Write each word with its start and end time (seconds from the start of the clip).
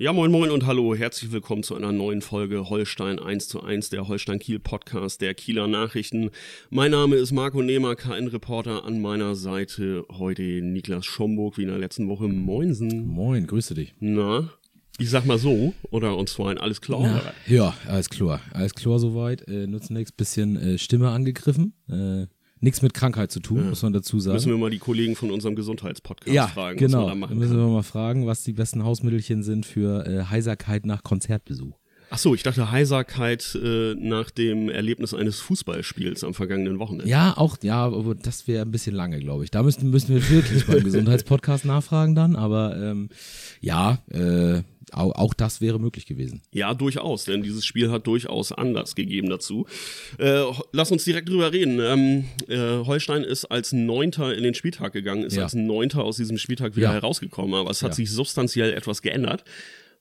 Ja, 0.00 0.14
moin 0.14 0.30
moin 0.30 0.50
und 0.50 0.64
hallo, 0.64 0.94
herzlich 0.94 1.30
willkommen 1.30 1.62
zu 1.62 1.74
einer 1.74 1.92
neuen 1.92 2.22
Folge 2.22 2.70
Holstein 2.70 3.18
1 3.18 3.48
zu 3.48 3.62
1, 3.62 3.90
der 3.90 4.08
Holstein 4.08 4.38
Kiel 4.38 4.58
Podcast 4.58 5.20
der 5.20 5.34
Kieler 5.34 5.66
Nachrichten. 5.66 6.30
Mein 6.70 6.92
Name 6.92 7.16
ist 7.16 7.32
Marco 7.32 7.60
Nehmer, 7.60 7.96
KN-Reporter, 7.96 8.86
an 8.86 9.02
meiner 9.02 9.34
Seite 9.34 10.06
heute 10.10 10.40
Niklas 10.40 11.04
Schomburg, 11.04 11.58
wie 11.58 11.64
in 11.64 11.68
der 11.68 11.76
letzten 11.76 12.08
Woche. 12.08 12.28
Moinsen. 12.28 13.08
Moin, 13.08 13.46
grüße 13.46 13.74
dich. 13.74 13.92
Na, 14.00 14.48
ich 14.98 15.10
sag 15.10 15.26
mal 15.26 15.36
so, 15.36 15.74
oder 15.90 16.16
uns 16.16 16.32
zwei 16.32 16.56
alles 16.56 16.80
klar? 16.80 17.02
Ja, 17.46 17.54
ja, 17.54 17.74
alles 17.86 18.08
klar, 18.08 18.40
alles 18.54 18.72
klar 18.72 18.98
soweit. 18.98 19.46
Äh, 19.48 19.66
nutzen 19.66 19.92
nichts, 19.92 20.12
bisschen 20.12 20.56
äh, 20.56 20.78
Stimme 20.78 21.10
angegriffen. 21.10 21.74
Äh, 21.90 22.26
nichts 22.60 22.82
mit 22.82 22.94
Krankheit 22.94 23.30
zu 23.30 23.40
tun, 23.40 23.58
ja. 23.58 23.64
muss 23.64 23.82
man 23.82 23.92
dazu 23.92 24.20
sagen. 24.20 24.34
Müssen 24.34 24.50
wir 24.50 24.58
mal 24.58 24.70
die 24.70 24.78
Kollegen 24.78 25.16
von 25.16 25.30
unserem 25.30 25.56
Gesundheitspodcast 25.56 26.34
ja, 26.34 26.46
fragen, 26.46 26.78
genau. 26.78 26.98
was 26.98 27.04
wir 27.04 27.08
da 27.08 27.14
machen. 27.14 27.38
Müssen 27.38 27.56
wir 27.56 27.66
mal 27.66 27.82
fragen, 27.82 28.26
was 28.26 28.42
die 28.42 28.52
besten 28.52 28.84
Hausmittelchen 28.84 29.42
sind 29.42 29.66
für 29.66 30.06
äh, 30.06 30.24
Heiserkeit 30.24 30.86
nach 30.86 31.02
Konzertbesuch. 31.02 31.80
Ach 32.12 32.18
so, 32.18 32.34
ich 32.34 32.42
dachte 32.42 32.72
Heiserkeit 32.72 33.56
äh, 33.62 33.94
nach 33.94 34.32
dem 34.32 34.68
Erlebnis 34.68 35.14
eines 35.14 35.38
Fußballspiels 35.40 36.24
am 36.24 36.34
vergangenen 36.34 36.80
Wochenende. 36.80 37.08
Ja, 37.08 37.36
auch, 37.36 37.56
ja, 37.62 37.84
aber 37.84 38.16
das 38.16 38.48
wäre 38.48 38.62
ein 38.62 38.72
bisschen 38.72 38.96
lange, 38.96 39.20
glaube 39.20 39.44
ich. 39.44 39.52
Da 39.52 39.62
müssen, 39.62 39.90
müssen 39.90 40.08
wir 40.08 40.28
wirklich 40.28 40.66
beim 40.66 40.82
Gesundheitspodcast 40.84 41.64
nachfragen 41.64 42.16
dann, 42.16 42.34
aber 42.34 42.76
ähm, 42.76 43.10
ja, 43.60 43.98
äh, 44.10 44.62
auch, 44.92 45.14
auch 45.14 45.34
das 45.34 45.60
wäre 45.60 45.78
möglich 45.78 46.06
gewesen. 46.06 46.42
Ja, 46.52 46.74
durchaus, 46.74 47.24
denn 47.24 47.42
dieses 47.42 47.64
Spiel 47.64 47.90
hat 47.90 48.06
durchaus 48.06 48.52
Anlass 48.52 48.94
gegeben 48.94 49.30
dazu. 49.30 49.66
Äh, 50.18 50.42
lass 50.72 50.90
uns 50.90 51.04
direkt 51.04 51.28
drüber 51.28 51.52
reden. 51.52 51.80
Ähm, 51.80 52.24
äh, 52.48 52.84
Holstein 52.84 53.22
ist 53.22 53.44
als 53.46 53.72
Neunter 53.72 54.34
in 54.34 54.42
den 54.42 54.54
Spieltag 54.54 54.92
gegangen, 54.92 55.24
ist 55.24 55.36
ja. 55.36 55.44
als 55.44 55.54
Neunter 55.54 56.04
aus 56.04 56.16
diesem 56.16 56.38
Spieltag 56.38 56.76
wieder 56.76 56.88
ja. 56.88 56.94
herausgekommen, 56.94 57.54
aber 57.54 57.70
es 57.70 57.82
hat 57.82 57.90
ja. 57.92 57.96
sich 57.96 58.10
substanziell 58.10 58.72
etwas 58.72 59.02
geändert. 59.02 59.44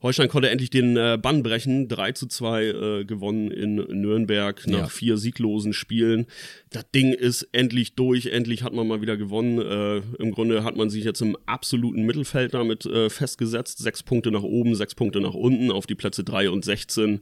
Holstein 0.01 0.29
konnte 0.29 0.49
endlich 0.49 0.69
den 0.69 0.95
äh, 0.95 1.17
Bann 1.21 1.43
brechen. 1.43 1.89
3 1.89 2.13
zu 2.13 2.27
2 2.27 2.63
äh, 2.63 3.05
gewonnen 3.05 3.51
in 3.51 3.75
Nürnberg 3.75 4.65
nach 4.67 4.79
ja. 4.79 4.87
vier 4.87 5.17
sieglosen 5.17 5.73
Spielen. 5.73 6.25
Das 6.69 6.89
Ding 6.91 7.11
ist 7.11 7.49
endlich 7.51 7.95
durch. 7.95 8.27
Endlich 8.27 8.63
hat 8.63 8.73
man 8.73 8.87
mal 8.87 9.01
wieder 9.01 9.17
gewonnen. 9.17 9.59
Äh, 9.59 9.97
Im 10.21 10.31
Grunde 10.31 10.63
hat 10.63 10.77
man 10.77 10.89
sich 10.89 11.03
jetzt 11.03 11.21
im 11.21 11.37
absoluten 11.45 12.03
Mittelfeld 12.03 12.53
damit 12.53 12.85
äh, 12.85 13.09
festgesetzt. 13.09 13.79
Sechs 13.79 14.01
Punkte 14.01 14.31
nach 14.31 14.43
oben, 14.43 14.73
sechs 14.75 14.95
Punkte 14.95 15.19
nach 15.19 15.33
unten 15.33 15.69
auf 15.69 15.85
die 15.85 15.95
Plätze 15.95 16.23
3 16.23 16.49
und 16.49 16.63
16 16.63 17.19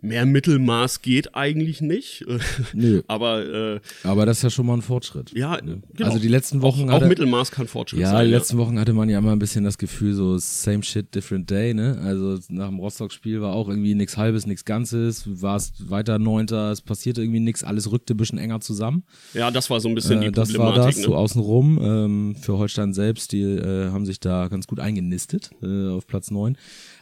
mehr 0.00 0.26
Mittelmaß 0.26 1.02
geht 1.02 1.34
eigentlich 1.34 1.80
nicht. 1.80 2.24
Nö. 2.72 3.02
aber, 3.08 3.74
äh, 3.74 3.80
aber 4.04 4.26
das 4.26 4.38
ist 4.38 4.42
ja 4.44 4.50
schon 4.50 4.66
mal 4.66 4.74
ein 4.74 4.82
Fortschritt. 4.82 5.32
Ja, 5.32 5.60
ne? 5.62 5.82
genau. 5.94 6.08
Also 6.08 6.20
die 6.20 6.28
letzten 6.28 6.62
Wochen. 6.62 6.88
Auch, 6.88 6.94
hatte, 6.94 7.06
auch 7.06 7.08
Mittelmaß 7.08 7.50
kann 7.50 7.66
Fortschritt 7.66 8.00
ja, 8.00 8.10
sein. 8.10 8.16
Ja, 8.16 8.24
die 8.24 8.30
letzten 8.30 8.58
Wochen 8.58 8.78
hatte 8.78 8.92
man 8.92 9.08
ja 9.08 9.18
immer 9.18 9.32
ein 9.32 9.38
bisschen 9.38 9.64
das 9.64 9.78
Gefühl, 9.78 10.14
so 10.14 10.38
same 10.38 10.82
shit, 10.82 11.14
different 11.14 11.50
day, 11.50 11.74
ne? 11.74 11.98
Also 12.02 12.38
nach 12.48 12.68
dem 12.68 12.78
Rostock-Spiel 12.78 13.40
war 13.40 13.54
auch 13.54 13.68
irgendwie 13.68 13.94
nichts 13.94 14.16
Halbes, 14.16 14.46
nichts 14.46 14.64
Ganzes, 14.64 15.24
war 15.42 15.56
es 15.56 15.72
weiter 15.88 16.18
Neunter, 16.18 16.70
es 16.70 16.80
passierte 16.80 17.22
irgendwie 17.22 17.40
nichts, 17.40 17.64
alles 17.64 17.90
rückte 17.90 18.14
ein 18.14 18.16
bisschen 18.16 18.38
enger 18.38 18.60
zusammen. 18.60 19.04
Ja, 19.34 19.50
das 19.50 19.70
war 19.70 19.80
so 19.80 19.88
ein 19.88 19.94
bisschen 19.94 20.20
die 20.20 20.28
äh, 20.28 20.32
das 20.32 20.52
Problematik. 20.52 20.76
Das 20.76 20.84
war 20.84 20.86
das, 20.86 20.96
ne? 20.98 21.02
so 21.04 21.16
außenrum. 21.16 21.80
Ähm, 21.82 22.36
für 22.40 22.58
Holstein 22.58 22.92
selbst, 22.92 23.32
die 23.32 23.42
äh, 23.42 23.90
haben 23.90 24.06
sich 24.06 24.20
da 24.20 24.48
ganz 24.48 24.66
gut 24.66 24.80
eingenistet 24.80 25.50
äh, 25.62 25.88
auf 25.88 26.06
Platz 26.06 26.30
neun. 26.30 26.56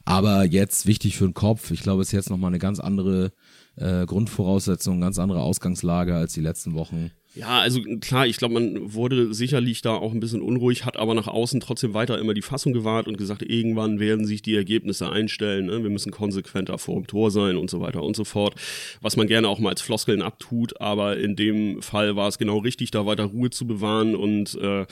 Aber 0.08 0.44
jetzt 0.44 0.86
wichtig 0.86 1.16
für 1.16 1.24
den 1.24 1.34
Kopf, 1.34 1.72
ich 1.72 1.82
glaube, 1.82 2.00
es 2.00 2.08
ist 2.08 2.12
jetzt 2.12 2.30
nochmal 2.30 2.50
eine 2.50 2.60
ganz 2.60 2.78
andere 2.86 3.32
äh, 3.76 4.06
Grundvoraussetzungen, 4.06 5.00
ganz 5.00 5.18
andere 5.18 5.42
Ausgangslage 5.42 6.14
als 6.14 6.32
die 6.32 6.40
letzten 6.40 6.74
Wochen. 6.74 7.10
Ja, 7.36 7.60
also 7.60 7.82
klar, 8.00 8.26
ich 8.26 8.38
glaube, 8.38 8.54
man 8.54 8.94
wurde 8.94 9.34
sicherlich 9.34 9.82
da 9.82 9.94
auch 9.94 10.12
ein 10.12 10.20
bisschen 10.20 10.40
unruhig, 10.40 10.86
hat 10.86 10.96
aber 10.96 11.12
nach 11.12 11.28
außen 11.28 11.60
trotzdem 11.60 11.92
weiter 11.92 12.18
immer 12.18 12.32
die 12.32 12.40
Fassung 12.40 12.72
gewahrt 12.72 13.08
und 13.08 13.18
gesagt, 13.18 13.42
irgendwann 13.42 14.00
werden 14.00 14.24
sich 14.24 14.40
die 14.40 14.56
Ergebnisse 14.56 15.10
einstellen, 15.10 15.66
ne? 15.66 15.82
wir 15.82 15.90
müssen 15.90 16.12
konsequenter 16.12 16.78
vor 16.78 16.94
dem 16.94 17.06
Tor 17.06 17.30
sein 17.30 17.58
und 17.58 17.68
so 17.68 17.82
weiter 17.82 18.02
und 18.02 18.16
so 18.16 18.24
fort, 18.24 18.54
was 19.02 19.18
man 19.18 19.26
gerne 19.26 19.48
auch 19.48 19.58
mal 19.58 19.68
als 19.68 19.82
Floskeln 19.82 20.22
abtut, 20.22 20.80
aber 20.80 21.18
in 21.18 21.36
dem 21.36 21.82
Fall 21.82 22.16
war 22.16 22.28
es 22.28 22.38
genau 22.38 22.56
richtig, 22.56 22.90
da 22.90 23.04
weiter 23.04 23.24
Ruhe 23.24 23.50
zu 23.50 23.66
bewahren 23.66 24.14
und 24.16 24.54
äh, 24.54 24.86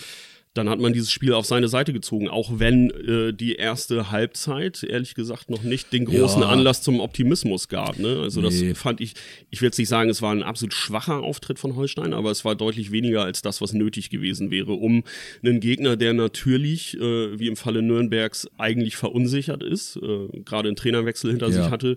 dann 0.55 0.69
hat 0.69 0.79
man 0.79 0.93
dieses 0.93 1.11
Spiel 1.11 1.33
auf 1.33 1.47
seine 1.47 1.69
Seite 1.69 1.93
gezogen, 1.93 2.29
auch 2.29 2.61
wenn 2.61 2.91
äh, 2.91 3.33
die 3.33 3.57
erste 3.57 4.13
Halbzeit, 4.13 4.85
ehrlich 4.85 5.17
gesagt, 5.17 5.51
noch 5.51 5.65
nicht 5.65 5.93
den 5.93 6.05
großen 6.05 6.43
ja. 6.43 6.49
Anlass 6.49 6.81
zum 6.81 7.01
Optimismus 7.01 7.69
gab. 7.69 7.99
Ne? 7.99 8.21
Also 8.23 8.41
nee. 8.41 8.69
das 8.71 8.79
fand 8.79 9.01
ich, 9.01 9.15
ich 9.51 9.61
will 9.61 9.67
jetzt 9.67 9.79
nicht 9.79 9.89
sagen, 9.89 10.09
es 10.09 10.23
war 10.23 10.33
ein 10.33 10.45
absolut 10.45 10.73
schwacher 10.73 11.25
Auftritt 11.25 11.59
von 11.59 11.75
Holstein, 11.75 12.13
aber 12.13 12.31
es 12.31 12.45
war 12.45 12.55
deutlich 12.55 12.93
weniger 12.93 13.25
als 13.25 13.43
das, 13.43 13.61
was 13.61 13.73
nötig 13.73 14.11
gewesen 14.11 14.53
wäre, 14.53 14.73
um 14.73 15.03
einen 15.43 15.59
Gegner, 15.59 15.97
der 15.97 16.15
natürlich, 16.15 16.97
äh, 17.01 17.39
wie 17.39 17.49
im 17.49 17.57
Falle 17.57 17.83
Nürnbergs, 17.83 18.49
eigentlich 18.57 18.95
verunsichert 18.95 19.65
ist, 19.65 19.97
äh, 19.97 20.29
gerade 20.45 20.69
einen 20.69 20.77
Trainerwechsel 20.77 21.31
hinter 21.31 21.49
ja. 21.49 21.53
sich 21.53 21.71
hatte 21.71 21.97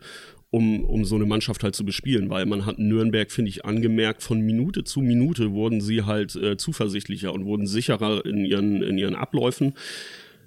um, 0.49 0.85
um 0.85 1.05
so 1.05 1.15
eine 1.15 1.25
Mannschaft 1.25 1.63
halt 1.63 1.75
zu 1.75 1.85
bespielen, 1.85 2.29
weil 2.29 2.45
man 2.45 2.65
hat 2.65 2.79
Nürnberg, 2.79 3.31
finde 3.31 3.49
ich, 3.49 3.65
angemerkt, 3.65 4.23
von 4.23 4.39
Minute 4.39 4.83
zu 4.83 5.01
Minute 5.01 5.51
wurden 5.51 5.81
sie 5.81 6.03
halt 6.03 6.35
äh, 6.35 6.57
zuversichtlicher 6.57 7.33
und 7.33 7.45
wurden 7.45 7.67
sicherer 7.67 8.25
in 8.25 8.45
ihren, 8.45 8.81
in 8.81 8.97
ihren 8.97 9.15
Abläufen 9.15 9.73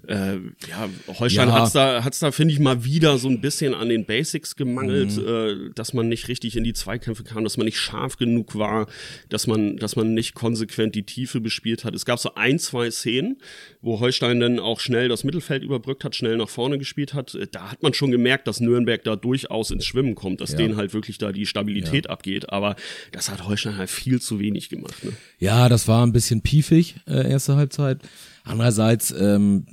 äh, 0.07 0.37
ja, 0.67 0.89
Holstein 1.19 1.49
ja. 1.49 1.53
hat's 1.53 1.73
da, 1.73 2.03
hat's 2.03 2.19
da 2.19 2.31
finde 2.31 2.53
ich 2.53 2.59
mal 2.59 2.83
wieder 2.83 3.17
so 3.17 3.29
ein 3.29 3.39
bisschen 3.39 3.73
an 3.73 3.89
den 3.89 4.05
Basics 4.05 4.55
gemangelt, 4.55 5.15
mhm. 5.15 5.27
äh, 5.27 5.73
dass 5.75 5.93
man 5.93 6.09
nicht 6.09 6.27
richtig 6.27 6.55
in 6.55 6.63
die 6.63 6.73
Zweikämpfe 6.73 7.23
kam, 7.23 7.43
dass 7.43 7.57
man 7.57 7.65
nicht 7.65 7.77
scharf 7.77 8.17
genug 8.17 8.55
war, 8.55 8.87
dass 9.29 9.45
man, 9.45 9.77
dass 9.77 9.95
man 9.95 10.13
nicht 10.13 10.33
konsequent 10.33 10.95
die 10.95 11.03
Tiefe 11.03 11.39
bespielt 11.39 11.85
hat. 11.85 11.93
Es 11.93 12.05
gab 12.05 12.19
so 12.19 12.33
ein, 12.35 12.57
zwei 12.57 12.89
Szenen, 12.89 13.37
wo 13.81 13.99
Holstein 13.99 14.39
dann 14.39 14.59
auch 14.59 14.79
schnell 14.79 15.07
das 15.07 15.23
Mittelfeld 15.23 15.63
überbrückt 15.63 16.03
hat, 16.03 16.15
schnell 16.15 16.37
nach 16.37 16.49
vorne 16.49 16.79
gespielt 16.79 17.13
hat. 17.13 17.35
Äh, 17.35 17.47
da 17.51 17.71
hat 17.71 17.83
man 17.83 17.93
schon 17.93 18.11
gemerkt, 18.11 18.47
dass 18.47 18.59
Nürnberg 18.59 19.03
da 19.03 19.15
durchaus 19.15 19.69
ins 19.69 19.85
Schwimmen 19.85 20.15
kommt, 20.15 20.41
dass 20.41 20.53
ja. 20.53 20.57
denen 20.57 20.77
halt 20.77 20.93
wirklich 20.93 21.19
da 21.19 21.31
die 21.31 21.45
Stabilität 21.45 22.05
ja. 22.05 22.11
abgeht. 22.11 22.49
Aber 22.49 22.75
das 23.11 23.29
hat 23.29 23.47
Holstein 23.47 23.77
halt 23.77 23.89
viel 23.89 24.19
zu 24.19 24.39
wenig 24.39 24.69
gemacht. 24.69 25.03
Ne? 25.03 25.13
Ja, 25.37 25.69
das 25.69 25.87
war 25.87 26.05
ein 26.05 26.11
bisschen 26.11 26.41
piefig, 26.41 26.95
äh, 27.07 27.29
erste 27.29 27.55
Halbzeit. 27.55 27.99
Andererseits, 28.43 29.11
ähm, 29.11 29.65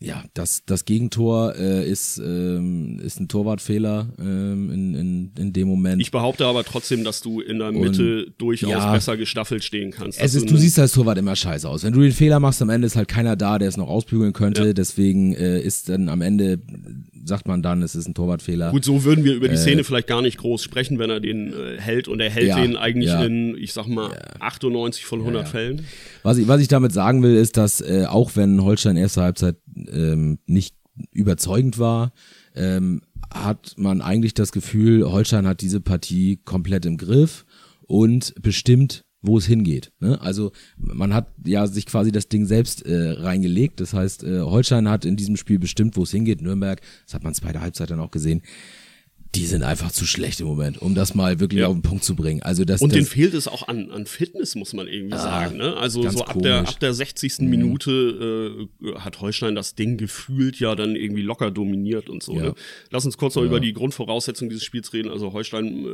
ja, 0.00 0.22
das, 0.34 0.62
das 0.64 0.84
Gegentor 0.84 1.56
äh, 1.56 1.88
ist, 1.88 2.18
ähm, 2.18 3.00
ist 3.00 3.18
ein 3.18 3.26
Torwartfehler 3.26 4.08
ähm, 4.18 4.70
in, 4.70 4.94
in, 4.94 5.30
in 5.36 5.52
dem 5.52 5.66
Moment. 5.66 6.00
Ich 6.00 6.12
behaupte 6.12 6.46
aber 6.46 6.64
trotzdem, 6.64 7.02
dass 7.02 7.20
du 7.20 7.40
in 7.40 7.58
der 7.58 7.72
Mitte 7.72 8.26
Und, 8.26 8.34
durchaus 8.40 8.70
ja, 8.70 8.92
besser 8.92 9.16
gestaffelt 9.16 9.64
stehen 9.64 9.90
kannst. 9.90 10.20
Es 10.20 10.34
ist, 10.34 10.48
du, 10.48 10.54
du 10.54 10.56
siehst 10.56 10.78
als 10.78 10.92
Torwart 10.92 11.18
immer 11.18 11.34
scheiße 11.34 11.68
aus. 11.68 11.82
Wenn 11.82 11.92
du 11.92 12.00
den 12.00 12.12
Fehler 12.12 12.38
machst, 12.38 12.62
am 12.62 12.70
Ende 12.70 12.86
ist 12.86 12.94
halt 12.94 13.08
keiner 13.08 13.34
da, 13.34 13.58
der 13.58 13.68
es 13.68 13.76
noch 13.76 13.88
ausbügeln 13.88 14.32
könnte. 14.32 14.66
Ja. 14.66 14.72
Deswegen 14.72 15.34
äh, 15.34 15.60
ist 15.60 15.88
dann 15.88 16.08
am 16.08 16.20
Ende 16.20 16.60
sagt 17.28 17.46
man 17.46 17.62
dann, 17.62 17.82
es 17.82 17.94
ist 17.94 18.08
ein 18.08 18.14
Torwartfehler. 18.14 18.70
Gut, 18.70 18.84
so 18.84 19.04
würden 19.04 19.24
wir 19.24 19.34
über 19.34 19.48
die 19.48 19.54
äh, 19.54 19.58
Szene 19.58 19.84
vielleicht 19.84 20.08
gar 20.08 20.22
nicht 20.22 20.38
groß 20.38 20.62
sprechen, 20.62 20.98
wenn 20.98 21.10
er 21.10 21.20
den 21.20 21.52
äh, 21.52 21.78
hält 21.78 22.08
und 22.08 22.20
er 22.20 22.30
hält 22.30 22.48
ja, 22.48 22.60
den 22.60 22.76
eigentlich 22.76 23.12
in, 23.12 23.56
ich 23.56 23.72
sag 23.72 23.86
mal, 23.86 24.10
ja. 24.10 24.40
98 24.40 25.04
von 25.04 25.20
100 25.20 25.48
Fällen. 25.48 25.86
Was 26.22 26.38
ich, 26.38 26.48
was 26.48 26.60
ich 26.60 26.68
damit 26.68 26.92
sagen 26.92 27.22
will, 27.22 27.36
ist, 27.36 27.56
dass 27.56 27.80
äh, 27.80 28.06
auch 28.08 28.32
wenn 28.34 28.62
Holstein 28.62 28.96
erste 28.96 29.22
Halbzeit 29.22 29.56
ähm, 29.92 30.38
nicht 30.46 30.76
überzeugend 31.12 31.78
war, 31.78 32.12
ähm, 32.54 33.02
hat 33.32 33.74
man 33.76 34.00
eigentlich 34.00 34.34
das 34.34 34.52
Gefühl, 34.52 35.10
Holstein 35.10 35.46
hat 35.46 35.60
diese 35.60 35.80
Partie 35.80 36.38
komplett 36.44 36.86
im 36.86 36.96
Griff 36.96 37.44
und 37.86 38.34
bestimmt 38.40 39.04
wo 39.20 39.38
es 39.38 39.46
hingeht. 39.46 39.92
Ne? 40.00 40.20
Also 40.20 40.52
man 40.76 41.12
hat 41.12 41.32
ja 41.44 41.66
sich 41.66 41.86
quasi 41.86 42.12
das 42.12 42.28
Ding 42.28 42.46
selbst 42.46 42.86
äh, 42.86 43.10
reingelegt. 43.10 43.80
Das 43.80 43.92
heißt, 43.92 44.22
äh, 44.22 44.40
Holstein 44.40 44.88
hat 44.88 45.04
in 45.04 45.16
diesem 45.16 45.36
Spiel 45.36 45.58
bestimmt, 45.58 45.96
wo 45.96 46.04
es 46.04 46.10
hingeht. 46.10 46.40
Nürnberg, 46.40 46.80
das 47.04 47.14
hat 47.14 47.24
man 47.24 47.34
der 47.34 47.60
Halbzeit 47.60 47.90
dann 47.90 48.00
auch 48.00 48.10
gesehen, 48.10 48.42
die 49.34 49.44
sind 49.44 49.62
einfach 49.62 49.92
zu 49.92 50.06
schlecht 50.06 50.40
im 50.40 50.46
Moment, 50.46 50.80
um 50.80 50.94
das 50.94 51.14
mal 51.14 51.38
wirklich 51.38 51.60
ja. 51.60 51.66
auf 51.66 51.74
den 51.74 51.82
Punkt 51.82 52.02
zu 52.02 52.16
bringen. 52.16 52.42
Also 52.42 52.64
das, 52.64 52.80
und 52.80 52.94
denen 52.94 53.04
fehlt 53.04 53.34
es 53.34 53.46
auch 53.46 53.68
an, 53.68 53.90
an 53.90 54.06
Fitness, 54.06 54.54
muss 54.54 54.72
man 54.72 54.88
irgendwie 54.88 55.14
ah, 55.14 55.18
sagen. 55.18 55.58
Ne? 55.58 55.76
Also 55.76 56.08
so 56.08 56.24
ab 56.24 56.38
der, 56.40 56.60
ab 56.60 56.80
der 56.80 56.94
60. 56.94 57.40
Mhm. 57.40 57.50
Minute 57.50 58.68
äh, 58.82 58.94
hat 58.98 59.20
Holstein 59.20 59.54
das 59.54 59.74
Ding 59.74 59.98
gefühlt 59.98 60.58
ja 60.60 60.74
dann 60.74 60.96
irgendwie 60.96 61.22
locker 61.22 61.50
dominiert 61.50 62.08
und 62.08 62.22
so. 62.22 62.34
Ja. 62.34 62.42
Ne? 62.42 62.54
Lass 62.90 63.04
uns 63.04 63.18
kurz 63.18 63.34
noch 63.34 63.42
ja. 63.42 63.48
über 63.48 63.60
die 63.60 63.74
Grundvoraussetzungen 63.74 64.48
dieses 64.48 64.64
Spiels 64.64 64.92
reden. 64.94 65.10
Also 65.10 65.32
Holstein, 65.32 65.84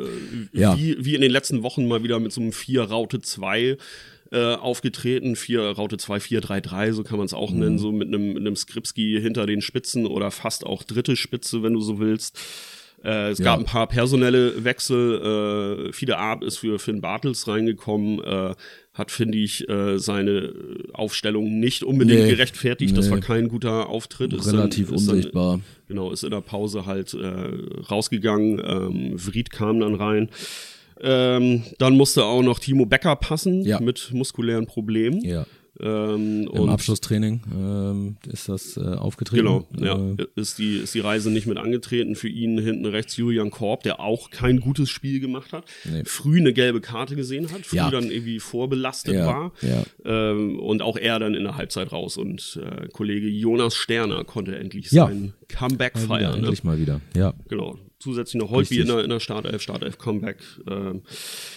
äh, 0.53 0.77
wie, 0.77 1.05
wie 1.05 1.15
in 1.17 1.21
den 1.21 1.33
letzten 1.33 1.63
Wochen 1.65 1.89
mal 1.89 2.05
wieder 2.05 2.21
mit 2.21 2.33
so 2.33 2.41
einem 2.41 2.51
4-Raute 2.51 3.21
2 3.21 3.77
äh, 4.35 4.55
aufgetreten, 4.55 5.37
vier 5.37 5.63
Raute 5.63 5.97
2, 5.97 6.19
4, 6.21 6.41
3, 6.41 6.61
3, 6.61 6.93
so 6.93 7.05
kann 7.05 7.19
man 7.19 7.27
es 7.27 7.35
auch 7.35 7.51
mhm. 7.51 7.59
nennen, 7.59 7.79
so 7.79 7.93
mit 7.93 8.09
einem 8.09 8.33
mit 8.33 8.39
einem 8.39 8.57
Skripski 8.57 9.19
hinter 9.21 9.47
den 9.47 9.61
Spitzen 9.61 10.07
oder 10.07 10.31
fast 10.31 10.65
auch 10.67 10.83
dritte 10.83 11.15
Spitze, 11.17 11.63
wenn 11.63 11.75
du 11.75 11.81
so 11.81 11.99
willst. 11.99 12.39
Äh, 13.05 13.31
es 13.31 13.39
ja. 13.39 13.45
gab 13.45 13.59
ein 13.59 13.67
paar 13.67 13.87
personelle 13.87 14.65
Wechsel. 14.65 15.89
Äh, 15.89 15.93
Fide 15.93 16.19
Art 16.19 16.43
ist 16.43 16.59
für 16.59 16.79
Finn 16.79 17.01
Bartels 17.01 17.47
reingekommen, 17.47 18.23
äh, 18.25 18.55
hat, 18.95 19.11
finde 19.11 19.39
ich, 19.39 19.69
äh, 19.69 19.99
seine 19.99 20.55
Aufstellung 20.93 21.61
nicht 21.61 21.83
unbedingt 21.83 22.23
nee, 22.23 22.31
gerechtfertigt. 22.31 22.93
Nee. 22.93 22.97
Das 22.97 23.11
war 23.11 23.21
kein 23.21 23.49
guter 23.49 23.89
Auftritt. 23.89 24.33
Relativ 24.33 24.91
ist 24.91 25.07
dann, 25.07 25.17
unsichtbar. 25.17 25.53
Dann, 25.53 25.65
genau, 25.89 26.13
ist 26.13 26.25
in 26.25 26.31
der 26.31 26.41
Pause 26.41 26.87
halt 26.87 27.13
äh, 27.15 27.83
rausgegangen. 27.91 28.63
Ähm, 28.65 29.19
Vried 29.19 29.51
kam 29.51 29.81
dann 29.81 29.95
rein. 29.95 30.31
Ähm, 31.01 31.65
dann 31.79 31.97
musste 31.97 32.25
auch 32.25 32.43
noch 32.43 32.59
Timo 32.59 32.87
Becker 32.87 33.17
passen 33.17 33.63
ja. 33.63 33.81
mit 33.81 34.11
muskulären 34.13 34.67
Problemen. 34.67 35.23
Ja. 35.23 35.45
Ähm, 35.81 36.49
Im 36.53 36.69
Abschlusstraining 36.69 37.43
ähm, 37.53 38.17
ist 38.31 38.49
das 38.49 38.77
äh, 38.77 38.81
aufgetreten. 38.81 39.45
Genau, 39.45 39.67
ja. 39.77 40.25
Äh, 40.25 40.27
ist, 40.37 40.59
die, 40.59 40.77
ist 40.77 40.95
die 40.95 41.01
Reise 41.01 41.31
nicht 41.31 41.47
mit 41.47 41.59
angetreten. 41.59 42.15
Für 42.15 42.29
ihn 42.29 42.59
hinten 42.59 42.87
rechts 42.87 43.17
Julian 43.17 43.51
Korb, 43.51 43.83
der 43.83 43.99
auch 43.99 44.31
kein 44.31 44.61
gutes 44.61 44.89
Spiel 44.91 45.19
gemacht 45.19 45.53
hat. 45.53 45.65
Nee. 45.85 46.05
Früh 46.05 46.39
eine 46.39 46.53
gelbe 46.53 46.81
Karte 46.81 47.17
gesehen 47.17 47.51
hat, 47.51 47.67
früh 47.67 47.79
ja. 47.79 47.91
dann 47.91 48.11
irgendwie 48.11 48.39
vorbelastet 48.39 49.15
ja, 49.15 49.27
war. 49.27 49.53
Ja. 49.63 49.83
Ähm, 50.05 50.61
und 50.61 50.81
auch 50.83 50.97
er 50.97 51.19
dann 51.19 51.35
in 51.35 51.43
der 51.43 51.57
Halbzeit 51.57 51.91
raus. 51.91 52.17
Und 52.17 52.61
äh, 52.63 52.89
Kollege 52.89 53.27
Jonas 53.27 53.75
Sterner 53.75 54.25
konnte 54.25 54.57
endlich 54.57 54.91
sein 54.91 55.35
Comeback 55.49 55.99
feiern. 55.99 56.33
Ne? 56.33 56.39
Endlich 56.39 56.63
mal 56.63 56.79
wieder, 56.79 57.01
ja. 57.17 57.35
Genau 57.49 57.79
zusätzlich 58.05 58.41
noch 58.41 58.51
Holtby 58.51 58.81
in 58.81 58.87
der, 58.87 59.03
in 59.03 59.09
der 59.09 59.19
Startelf, 59.19 59.63
Startelf 59.63 59.97
Comeback. 59.97 60.37
Ähm, 60.71 61.03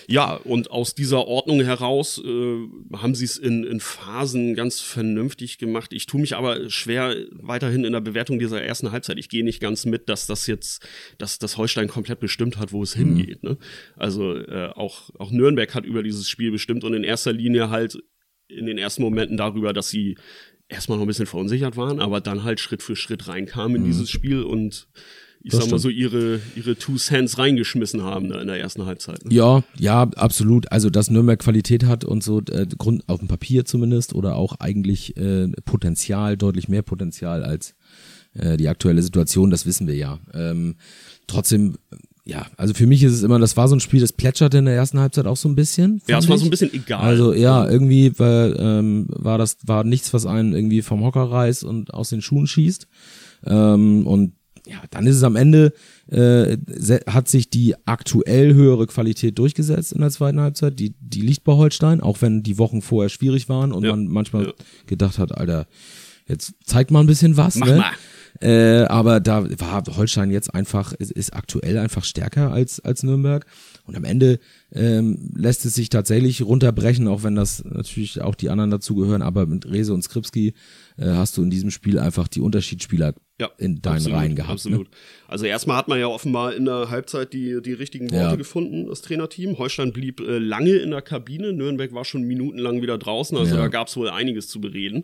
ja, 0.07 0.33
und 0.33 0.71
aus 0.71 0.95
dieser 0.95 1.27
Ordnung 1.27 1.61
heraus 1.61 2.21
äh, 2.23 2.57
haben 2.95 3.15
sie 3.15 3.25
es 3.25 3.37
in, 3.37 3.65
in 3.65 3.81
Phasen 3.81 4.55
ganz 4.55 4.79
vernünftig 4.79 5.57
gemacht. 5.57 5.91
Ich 5.91 6.05
tue 6.05 6.21
mich 6.21 6.37
aber 6.37 6.69
schwer 6.69 7.15
weiterhin 7.31 7.83
in 7.83 7.91
der 7.91 7.99
Bewertung 7.99 8.39
dieser 8.39 8.61
ersten 8.61 8.93
Halbzeit. 8.93 9.19
Ich 9.19 9.27
gehe 9.27 9.43
nicht 9.43 9.59
ganz 9.59 9.85
mit, 9.85 10.07
dass 10.07 10.25
das 10.25 10.47
jetzt, 10.47 10.87
dass 11.17 11.37
das 11.37 11.57
Holstein 11.57 11.89
komplett 11.89 12.21
bestimmt 12.21 12.57
hat, 12.57 12.71
wo 12.71 12.81
es 12.81 12.95
mhm. 12.95 13.17
hingeht. 13.17 13.43
Ne? 13.43 13.57
Also 13.97 14.37
äh, 14.37 14.69
auch, 14.73 15.09
auch 15.19 15.31
Nürnberg 15.31 15.75
hat 15.75 15.85
über 15.85 16.01
dieses 16.01 16.29
Spiel 16.29 16.51
bestimmt 16.51 16.85
und 16.85 16.93
in 16.93 17.03
erster 17.03 17.33
Linie 17.33 17.69
halt 17.69 17.99
in 18.47 18.65
den 18.65 18.77
ersten 18.77 19.01
Momenten 19.01 19.35
darüber, 19.35 19.73
dass 19.73 19.89
sie 19.89 20.15
erstmal 20.69 20.97
noch 20.97 21.03
ein 21.03 21.09
bisschen 21.09 21.25
verunsichert 21.25 21.75
waren, 21.75 21.99
aber 21.99 22.21
dann 22.21 22.45
halt 22.45 22.61
Schritt 22.61 22.81
für 22.81 22.95
Schritt 22.95 23.27
reinkamen 23.27 23.75
in 23.75 23.81
mhm. 23.81 23.87
dieses 23.87 24.09
Spiel 24.09 24.43
und 24.43 24.87
ich 25.43 25.51
das 25.51 25.61
sag 25.61 25.71
mal 25.71 25.79
so, 25.79 25.89
ihre, 25.89 26.39
ihre 26.55 26.75
Two 26.75 26.97
Cents 26.97 27.37
reingeschmissen 27.37 28.03
haben 28.03 28.29
da 28.29 28.41
in 28.41 28.47
der 28.47 28.59
ersten 28.59 28.85
Halbzeit. 28.85 29.25
Ne? 29.25 29.33
Ja, 29.33 29.63
ja, 29.77 30.03
absolut. 30.03 30.71
Also, 30.71 30.89
dass 30.89 31.09
Nürnberg 31.09 31.39
Qualität 31.39 31.85
hat 31.85 32.03
und 32.03 32.23
so, 32.23 32.41
äh, 32.49 32.65
Grund 32.77 33.07
auf 33.07 33.19
dem 33.19 33.27
Papier 33.27 33.65
zumindest, 33.65 34.13
oder 34.13 34.35
auch 34.35 34.59
eigentlich 34.59 35.15
äh, 35.17 35.47
Potenzial, 35.65 36.37
deutlich 36.37 36.67
mehr 36.67 36.81
Potenzial 36.81 37.43
als 37.43 37.75
äh, 38.33 38.57
die 38.57 38.69
aktuelle 38.69 39.01
Situation, 39.01 39.49
das 39.49 39.65
wissen 39.65 39.87
wir 39.87 39.95
ja. 39.95 40.19
Ähm, 40.33 40.75
trotzdem, 41.27 41.77
ja, 42.25 42.45
also 42.57 42.73
für 42.73 42.87
mich 42.87 43.03
ist 43.03 43.13
es 43.13 43.23
immer, 43.23 43.39
das 43.39 43.55
war 43.55 43.67
so 43.67 43.75
ein 43.75 43.79
Spiel, 43.79 44.01
das 44.01 44.11
plätscherte 44.11 44.57
in 44.57 44.65
der 44.65 44.75
ersten 44.75 44.99
Halbzeit 44.99 45.27
auch 45.27 45.37
so 45.37 45.47
ein 45.47 45.55
bisschen. 45.55 46.01
Ja, 46.07 46.17
es 46.17 46.27
war 46.27 46.37
so 46.37 46.45
ein 46.45 46.49
bisschen 46.49 46.73
egal. 46.73 46.99
Also 46.99 47.33
ja, 47.33 47.67
irgendwie 47.69 48.17
war, 48.19 48.59
ähm, 48.59 49.07
war 49.09 49.37
das 49.37 49.57
war 49.63 49.83
nichts, 49.83 50.13
was 50.13 50.25
einen 50.25 50.53
irgendwie 50.53 50.81
vom 50.81 51.03
Hocker 51.03 51.23
reißt 51.23 51.63
und 51.63 51.93
aus 51.93 52.09
den 52.09 52.21
Schuhen 52.21 52.47
schießt. 52.47 52.87
Ähm, 53.45 54.05
und 54.05 54.33
ja, 54.69 54.81
dann 54.89 55.07
ist 55.07 55.15
es 55.15 55.23
am 55.23 55.35
Ende, 55.35 55.73
äh, 56.09 56.57
hat 57.07 57.27
sich 57.27 57.49
die 57.49 57.75
aktuell 57.85 58.53
höhere 58.53 58.87
Qualität 58.87 59.37
durchgesetzt 59.39 59.93
in 59.93 60.01
der 60.01 60.11
zweiten 60.11 60.39
Halbzeit. 60.39 60.79
Die, 60.79 60.95
die 60.99 61.21
liegt 61.21 61.43
bei 61.43 61.53
Holstein, 61.53 62.01
auch 62.01 62.21
wenn 62.21 62.43
die 62.43 62.57
Wochen 62.57 62.81
vorher 62.81 63.09
schwierig 63.09 63.49
waren 63.49 63.71
und 63.71 63.83
ja. 63.83 63.91
man 63.91 64.07
manchmal 64.07 64.47
ja. 64.47 64.53
gedacht 64.85 65.19
hat, 65.19 65.37
Alter, 65.37 65.67
jetzt 66.27 66.53
zeigt 66.63 66.91
mal 66.91 66.99
ein 66.99 67.07
bisschen 67.07 67.37
was. 67.37 67.55
Mach 67.55 67.67
ne? 67.67 67.77
mal. 67.77 67.91
Äh, 68.39 68.85
aber 68.85 69.19
da 69.19 69.47
war 69.59 69.83
Holstein 69.95 70.29
jetzt 70.29 70.53
einfach, 70.53 70.93
ist, 70.93 71.11
ist 71.11 71.33
aktuell 71.33 71.77
einfach 71.79 72.03
stärker 72.03 72.51
als, 72.51 72.79
als 72.79 73.03
Nürnberg. 73.03 73.45
Und 73.85 73.95
am 73.95 74.03
Ende 74.03 74.39
ähm, 74.71 75.31
lässt 75.35 75.65
es 75.65 75.73
sich 75.73 75.89
tatsächlich 75.89 76.43
runterbrechen, 76.43 77.07
auch 77.07 77.23
wenn 77.23 77.35
das 77.35 77.63
natürlich 77.63 78.21
auch 78.21 78.35
die 78.35 78.49
anderen 78.49 78.69
dazugehören. 78.69 79.21
Aber 79.21 79.45
mit 79.47 79.65
Rese 79.65 79.93
und 79.93 80.03
Skripski 80.03 80.53
äh, 80.97 81.05
hast 81.05 81.37
du 81.37 81.43
in 81.43 81.49
diesem 81.49 81.71
Spiel 81.71 81.97
einfach 81.97 82.27
die 82.27 82.41
Unterschiedsspieler 82.41 83.13
ja, 83.39 83.51
in 83.57 83.81
deinen 83.81 83.95
absolut, 83.97 84.17
Reihen 84.17 84.35
gehabt. 84.35 84.49
Ne? 84.49 84.53
Absolut. 84.53 84.89
Ne? 84.89 84.97
Also 85.27 85.45
erstmal 85.45 85.77
hat 85.77 85.87
man 85.87 85.99
ja 85.99 86.07
offenbar 86.07 86.55
in 86.55 86.65
der 86.65 86.89
Halbzeit 86.89 87.33
die, 87.33 87.61
die 87.61 87.73
richtigen 87.73 88.09
Worte 88.11 88.23
ja. 88.23 88.35
gefunden, 88.35 88.87
das 88.87 89.01
Trainerteam. 89.01 89.57
Holstein 89.57 89.91
blieb 89.91 90.21
äh, 90.21 90.39
lange 90.39 90.71
in 90.71 90.91
der 90.91 91.01
Kabine, 91.01 91.53
Nürnberg 91.53 91.93
war 91.93 92.05
schon 92.05 92.23
minutenlang 92.23 92.81
wieder 92.81 92.97
draußen, 92.97 93.37
also 93.37 93.55
ja. 93.55 93.61
da 93.61 93.67
gab 93.67 93.89
es 93.89 93.97
wohl 93.97 94.09
einiges 94.09 94.47
zu 94.47 94.59
bereden. 94.59 95.03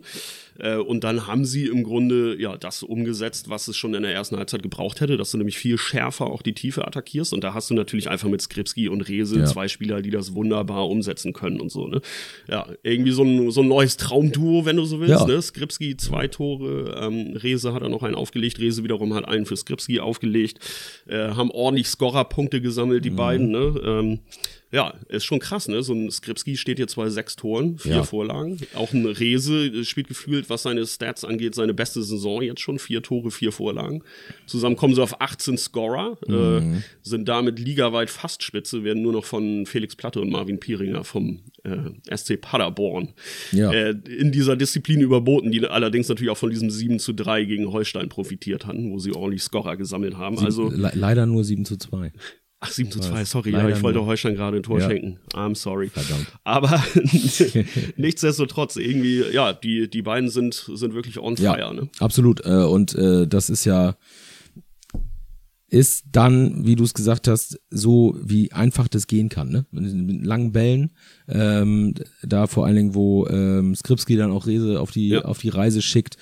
Äh, 0.58 0.76
und 0.76 1.04
dann 1.04 1.26
haben 1.26 1.44
sie 1.44 1.66
im 1.66 1.84
Grunde 1.84 2.40
ja 2.40 2.56
das 2.56 2.82
umgesetzt, 2.82 3.48
was 3.50 3.68
es 3.68 3.76
schon 3.76 3.94
in 3.94 4.02
der 4.02 4.12
ersten 4.12 4.36
Halbzeit 4.36 4.62
gebraucht 4.62 5.00
hätte, 5.00 5.16
dass 5.16 5.30
du 5.30 5.38
nämlich 5.38 5.58
viel 5.58 5.78
schärfer 5.78 6.26
auch 6.26 6.42
die 6.42 6.54
Tiefe 6.54 6.86
attackierst. 6.86 7.32
Und 7.32 7.44
da 7.44 7.54
hast 7.54 7.70
du 7.70 7.74
natürlich 7.74 8.08
einfach 8.08 8.28
mit 8.28 8.40
Skripski 8.40 8.88
und 8.88 9.02
Rese 9.02 9.40
ja. 9.40 9.44
zwei 9.44 9.68
Spieler, 9.68 10.02
die 10.02 10.10
das 10.10 10.34
wunderbar 10.34 10.88
umsetzen 10.88 11.32
können 11.32 11.60
und 11.60 11.70
so. 11.70 11.88
Ne? 11.88 12.00
Ja, 12.48 12.66
irgendwie 12.82 13.12
so 13.12 13.22
ein, 13.22 13.50
so 13.50 13.62
ein 13.62 13.68
neues 13.68 13.96
Traumduo, 13.96 14.64
wenn 14.64 14.76
du 14.76 14.84
so 14.84 15.00
willst. 15.00 15.26
Ne? 15.26 15.40
Skripski 15.40 15.96
zwei 15.96 16.28
Tore, 16.28 16.96
ähm, 17.00 17.36
Rese 17.36 17.72
hat 17.72 17.82
er 17.82 17.88
noch 17.88 18.02
einen 18.02 18.14
aufgelegt, 18.24 18.58
Rese 18.58 18.82
wiederum 18.82 19.12
hat 19.12 19.28
einen 19.28 19.44
für 19.44 19.56
Skripski 19.56 20.00
aufgelegt, 20.00 20.58
äh, 21.06 21.28
haben 21.28 21.50
ordentlich 21.50 21.88
Scorer-Punkte 21.88 22.62
gesammelt, 22.62 23.04
die 23.04 23.10
mhm. 23.10 23.16
beiden. 23.16 23.50
Ne? 23.50 23.80
Ähm, 23.84 24.18
ja, 24.74 24.92
ist 25.08 25.24
schon 25.24 25.38
krass, 25.38 25.68
ne? 25.68 25.84
So 25.84 25.94
ein 25.94 26.10
Skripski 26.10 26.56
steht 26.56 26.80
jetzt 26.80 26.96
bei 26.96 27.08
sechs 27.08 27.36
Toren, 27.36 27.78
vier 27.78 27.92
ja. 27.92 28.02
Vorlagen. 28.02 28.58
Auch 28.74 28.92
ein 28.92 29.06
Rese 29.06 29.84
spielt 29.84 30.08
gefühlt, 30.08 30.50
was 30.50 30.64
seine 30.64 30.84
Stats 30.84 31.24
angeht, 31.24 31.54
seine 31.54 31.74
beste 31.74 32.02
Saison 32.02 32.42
jetzt 32.42 32.60
schon. 32.60 32.80
Vier 32.80 33.00
Tore, 33.00 33.30
vier 33.30 33.52
Vorlagen. 33.52 34.02
Zusammen 34.46 34.74
kommen 34.74 34.96
sie 34.96 35.02
auf 35.02 35.20
18 35.20 35.58
Scorer, 35.58 36.18
äh, 36.26 36.32
mhm. 36.32 36.74
äh, 36.74 36.82
sind 37.02 37.28
damit 37.28 37.60
ligaweit 37.60 38.10
fast 38.10 38.42
Spitze, 38.42 38.82
werden 38.82 39.00
nur 39.00 39.12
noch 39.12 39.24
von 39.24 39.64
Felix 39.64 39.94
Platte 39.94 40.20
und 40.20 40.30
Marvin 40.30 40.58
Pieringer 40.58 41.04
vom 41.04 41.38
äh, 41.62 42.16
SC 42.16 42.40
Paderborn 42.40 43.10
ja. 43.52 43.72
äh, 43.72 43.90
in 43.90 44.32
dieser 44.32 44.56
Disziplin 44.56 45.00
überboten, 45.00 45.52
die 45.52 45.64
allerdings 45.64 46.08
natürlich 46.08 46.30
auch 46.30 46.36
von 46.36 46.50
diesem 46.50 46.70
7 46.70 46.98
zu 46.98 47.12
3 47.12 47.44
gegen 47.44 47.70
Holstein 47.70 48.08
profitiert 48.08 48.66
hatten, 48.66 48.90
wo 48.90 48.98
sie 48.98 49.12
ordentlich 49.12 49.44
Scorer 49.44 49.76
gesammelt 49.76 50.16
haben. 50.16 50.36
Sie, 50.36 50.44
also 50.44 50.68
le 50.68 50.90
leider 50.94 51.26
nur 51.26 51.44
7 51.44 51.64
zu 51.64 51.76
2. 51.76 52.12
Ach, 52.66 52.70
7 52.70 52.90
zu 52.90 53.00
2, 53.00 53.24
sorry, 53.24 53.50
ja, 53.50 53.68
ich 53.68 53.82
wollte 53.82 54.04
Holstein 54.04 54.34
gerade 54.34 54.56
ein 54.56 54.62
Tor 54.62 54.80
ja. 54.80 54.88
schenken. 54.88 55.18
I'm 55.34 55.54
sorry. 55.54 55.90
Verdammt. 55.90 56.26
Aber 56.44 56.82
nichtsdestotrotz, 57.96 58.76
irgendwie, 58.76 59.22
ja, 59.32 59.52
die, 59.52 59.88
die 59.88 60.02
beiden 60.02 60.30
sind, 60.30 60.70
sind 60.72 60.94
wirklich 60.94 61.18
on 61.18 61.36
fire. 61.36 61.58
Ja, 61.58 61.72
ne? 61.72 61.88
Absolut. 61.98 62.44
Äh, 62.46 62.64
und 62.64 62.94
äh, 62.94 63.26
das 63.26 63.50
ist 63.50 63.66
ja, 63.66 63.96
ist 65.68 66.04
dann, 66.12 66.64
wie 66.64 66.76
du 66.76 66.84
es 66.84 66.94
gesagt 66.94 67.28
hast, 67.28 67.60
so 67.68 68.16
wie 68.22 68.52
einfach 68.52 68.88
das 68.88 69.06
gehen 69.06 69.28
kann, 69.28 69.48
ne? 69.50 69.66
Mit 69.72 70.24
langen 70.24 70.52
Bällen, 70.52 70.92
ähm, 71.28 71.94
da 72.22 72.46
vor 72.46 72.66
allen 72.66 72.76
Dingen, 72.76 72.94
wo 72.94 73.26
ähm, 73.28 73.74
Skripski 73.74 74.16
dann 74.16 74.30
auch 74.30 74.46
Rese 74.46 74.80
auf 74.80 74.90
die, 74.90 75.16
auf 75.16 75.38
die 75.38 75.48
Reise 75.48 75.82
schickt, 75.82 76.16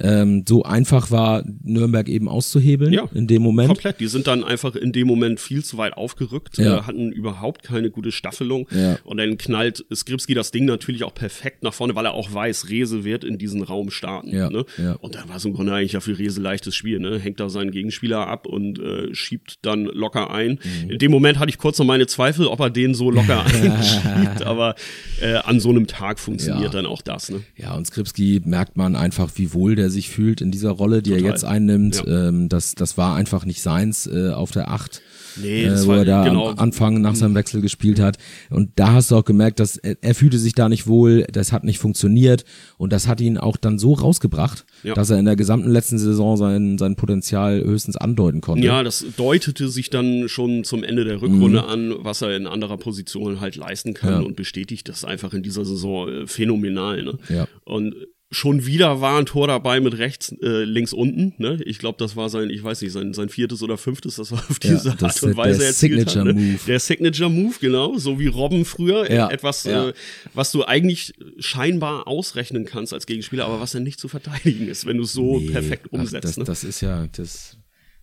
ähm, 0.00 0.44
so 0.48 0.62
einfach 0.62 1.10
war, 1.10 1.44
Nürnberg 1.62 2.08
eben 2.08 2.28
auszuhebeln 2.28 2.92
ja, 2.92 3.08
in 3.14 3.26
dem 3.26 3.42
Moment. 3.42 3.68
Komplett. 3.68 4.00
Die 4.00 4.06
sind 4.06 4.26
dann 4.26 4.44
einfach 4.44 4.74
in 4.76 4.92
dem 4.92 5.06
Moment 5.06 5.40
viel 5.40 5.64
zu 5.64 5.76
weit 5.78 5.96
aufgerückt, 5.96 6.58
ja. 6.58 6.78
äh, 6.78 6.82
hatten 6.82 7.12
überhaupt 7.12 7.62
keine 7.62 7.90
gute 7.90 8.12
Staffelung. 8.12 8.68
Ja. 8.70 8.98
Und 9.04 9.18
dann 9.18 9.38
knallt 9.38 9.84
Skripski 9.94 10.34
das 10.34 10.50
Ding 10.50 10.64
natürlich 10.64 11.04
auch 11.04 11.14
perfekt 11.14 11.62
nach 11.62 11.74
vorne, 11.74 11.94
weil 11.94 12.06
er 12.06 12.14
auch 12.14 12.32
weiß, 12.32 12.68
Rese 12.68 13.04
wird 13.04 13.24
in 13.24 13.38
diesen 13.38 13.62
Raum 13.62 13.90
starten. 13.90 14.34
Ja. 14.34 14.50
Ne? 14.50 14.64
Ja. 14.76 14.94
Und 14.94 15.14
dann 15.14 15.28
war 15.28 15.36
es 15.36 15.44
im 15.44 15.52
Grunde 15.52 15.72
eigentlich 15.72 15.92
ja 15.92 16.00
für 16.00 16.18
Rese 16.18 16.40
leichtes 16.40 16.74
Spiel. 16.74 16.98
Ne? 17.00 17.18
Hängt 17.18 17.40
da 17.40 17.48
seinen 17.48 17.70
Gegenspieler 17.70 18.26
ab 18.26 18.46
und 18.46 18.78
äh, 18.78 19.14
schiebt 19.14 19.58
dann 19.62 19.84
locker 19.84 20.30
ein. 20.30 20.58
Mhm. 20.84 20.90
In 20.90 20.98
dem 20.98 21.10
Moment 21.10 21.38
hatte 21.38 21.50
ich 21.50 21.58
kurz 21.58 21.78
noch 21.78 21.86
meine 21.86 22.06
Zweifel, 22.06 22.46
ob 22.46 22.60
er 22.60 22.70
den 22.70 22.94
so 22.94 23.10
locker 23.10 23.44
einschiebt, 23.62 24.42
aber 24.48 24.74
äh, 25.20 25.34
an 25.34 25.60
so 25.60 25.70
einem 25.70 25.86
Tag 25.86 26.20
funktioniert 26.20 26.74
dann 26.74 26.86
auch 26.86 27.02
das. 27.02 27.30
Ne? 27.30 27.42
Ja, 27.56 27.74
und 27.74 27.86
Skripski 27.86 28.42
merkt 28.44 28.76
man 28.76 28.96
einfach, 28.96 29.30
wie 29.34 29.52
wohl 29.52 29.74
der 29.74 29.88
er 29.88 29.90
sich 29.90 30.10
fühlt 30.10 30.40
in 30.40 30.50
dieser 30.50 30.70
Rolle, 30.70 31.02
die 31.02 31.10
Total. 31.10 31.24
er 31.24 31.30
jetzt 31.30 31.44
einnimmt. 31.44 32.04
Ja. 32.06 32.28
Ähm, 32.28 32.48
das, 32.48 32.74
das 32.74 32.96
war 32.96 33.16
einfach 33.16 33.44
nicht 33.44 33.62
seins 33.62 34.06
äh, 34.06 34.30
auf 34.30 34.50
der 34.50 34.70
Acht. 34.70 35.02
Nee, 35.42 35.64
äh, 35.64 35.86
wo 35.86 35.92
er 35.92 36.04
da 36.04 36.24
genau. 36.24 36.50
am 36.50 36.58
Anfang 36.58 37.00
nach 37.00 37.14
seinem 37.14 37.34
Wechsel 37.34 37.60
gespielt 37.60 38.00
hat. 38.00 38.18
Und 38.50 38.70
da 38.76 38.92
hast 38.92 39.10
du 39.10 39.16
auch 39.16 39.24
gemerkt, 39.24 39.60
dass 39.60 39.76
er, 39.76 39.96
er 40.00 40.14
fühlte 40.14 40.38
sich 40.38 40.54
da 40.54 40.68
nicht 40.68 40.86
wohl, 40.86 41.24
das 41.32 41.52
hat 41.52 41.64
nicht 41.64 41.78
funktioniert 41.78 42.44
und 42.76 42.92
das 42.92 43.08
hat 43.08 43.20
ihn 43.20 43.38
auch 43.38 43.56
dann 43.56 43.78
so 43.78 43.94
rausgebracht, 43.94 44.64
ja. 44.82 44.94
dass 44.94 45.10
er 45.10 45.18
in 45.18 45.24
der 45.24 45.36
gesamten 45.36 45.70
letzten 45.70 45.98
Saison 45.98 46.36
sein, 46.36 46.78
sein 46.78 46.96
Potenzial 46.96 47.62
höchstens 47.62 47.96
andeuten 47.96 48.40
konnte. 48.40 48.64
Ja, 48.64 48.82
das 48.82 49.04
deutete 49.16 49.68
sich 49.68 49.90
dann 49.90 50.28
schon 50.28 50.64
zum 50.64 50.84
Ende 50.84 51.04
der 51.04 51.22
Rückrunde 51.22 51.62
mhm. 51.62 51.68
an, 51.68 51.94
was 51.98 52.22
er 52.22 52.36
in 52.36 52.46
anderer 52.46 52.76
Position 52.76 53.40
halt 53.40 53.56
leisten 53.56 53.94
kann 53.94 54.12
ja. 54.12 54.18
und 54.20 54.36
bestätigt 54.36 54.88
das 54.88 55.04
einfach 55.04 55.32
in 55.34 55.42
dieser 55.42 55.64
Saison 55.64 56.08
äh, 56.08 56.26
phänomenal. 56.26 57.02
Ne? 57.02 57.18
Ja. 57.28 57.48
Und 57.64 57.94
Schon 58.30 58.66
wieder 58.66 59.00
war 59.00 59.18
ein 59.18 59.24
Tor 59.24 59.46
dabei 59.46 59.80
mit 59.80 59.96
rechts, 59.96 60.34
äh, 60.42 60.64
links 60.64 60.92
unten. 60.92 61.32
Ne? 61.38 61.58
Ich 61.64 61.78
glaube, 61.78 61.96
das 61.98 62.14
war 62.14 62.28
sein, 62.28 62.50
ich 62.50 62.62
weiß 62.62 62.82
nicht, 62.82 62.92
sein, 62.92 63.14
sein 63.14 63.30
viertes 63.30 63.62
oder 63.62 63.78
fünftes, 63.78 64.16
das 64.16 64.32
war 64.32 64.38
auf 64.50 64.58
diese 64.58 64.90
ja, 64.90 64.96
Art 65.00 65.22
und 65.22 65.36
Weise 65.36 65.60
der 65.60 65.68
erzielt 65.68 65.92
Signature 66.08 66.28
hat. 66.28 66.36
Ne? 66.36 66.42
Move. 66.42 66.58
Der 66.66 66.78
Signature 66.78 67.30
Move, 67.30 67.54
genau, 67.58 67.96
so 67.96 68.20
wie 68.20 68.26
Robben 68.26 68.66
früher. 68.66 69.10
Ja, 69.10 69.30
Etwas, 69.30 69.64
ja. 69.64 69.88
Äh, 69.88 69.92
was 70.34 70.52
du 70.52 70.64
eigentlich 70.64 71.14
scheinbar 71.38 72.06
ausrechnen 72.06 72.66
kannst 72.66 72.92
als 72.92 73.06
Gegenspieler, 73.06 73.46
aber 73.46 73.60
was 73.60 73.72
dann 73.72 73.82
nicht 73.82 73.98
zu 73.98 74.08
verteidigen 74.08 74.68
ist, 74.68 74.84
wenn 74.84 74.98
du 74.98 75.04
es 75.04 75.12
so 75.14 75.38
Nee, 75.38 75.48
perfekt 75.50 75.86
ach, 75.88 75.92
umsetzt. 75.98 76.24
das, 76.24 76.36
ne? 76.36 76.44
das 76.44 76.64
ist 76.64 76.82
ja 76.82 77.06
das 77.16 77.56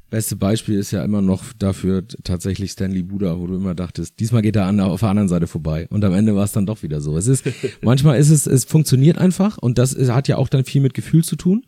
beste 0.09 0.35
Beispiel 0.35 0.77
ist 0.77 0.91
ja 0.91 1.03
immer 1.03 1.21
noch 1.21 1.53
dafür 1.57 2.07
tatsächlich 2.24 2.71
Stanley 2.71 3.03
Buda, 3.03 3.39
wo 3.39 3.47
du 3.47 3.55
immer 3.55 3.75
dachtest, 3.75 4.19
diesmal 4.19 4.41
geht 4.41 4.55
er 4.55 4.65
an, 4.65 4.79
auf 4.79 5.00
der 5.00 5.09
anderen 5.09 5.29
Seite 5.29 5.47
vorbei 5.47 5.88
und 5.89 6.03
am 6.03 6.13
Ende 6.13 6.35
war 6.35 6.43
es 6.43 6.51
dann 6.51 6.65
doch 6.65 6.83
wieder 6.83 7.01
so. 7.01 7.17
Es 7.17 7.27
ist 7.27 7.43
manchmal 7.81 8.19
ist 8.19 8.29
es 8.29 8.47
es 8.47 8.65
funktioniert 8.65 9.17
einfach 9.17 9.57
und 9.57 9.77
das 9.77 9.93
ist, 9.93 10.12
hat 10.12 10.27
ja 10.27 10.38
auch 10.38 10.50
dann 10.50 10.65
viel 10.65 10.81
mit 10.81 10.93
Gefühl 10.93 11.24
zu 11.24 11.35
tun. 11.35 11.65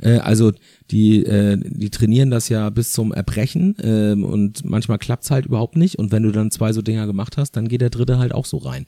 Äh, 0.00 0.18
also 0.18 0.52
die 0.90 1.24
äh, 1.24 1.56
die 1.58 1.90
trainieren 1.90 2.30
das 2.30 2.48
ja 2.48 2.70
bis 2.70 2.92
zum 2.92 3.12
Erbrechen 3.12 3.74
ähm, 3.82 4.24
und 4.24 4.64
manchmal 4.64 4.98
klappt's 4.98 5.30
halt 5.30 5.46
überhaupt 5.46 5.76
nicht 5.76 5.98
und 5.98 6.12
wenn 6.12 6.22
du 6.22 6.30
dann 6.30 6.50
zwei 6.50 6.72
so 6.72 6.82
Dinger 6.82 7.06
gemacht 7.06 7.36
hast, 7.36 7.52
dann 7.52 7.68
geht 7.68 7.80
der 7.80 7.90
dritte 7.90 8.18
halt 8.18 8.32
auch 8.32 8.46
so 8.46 8.58
rein. 8.58 8.86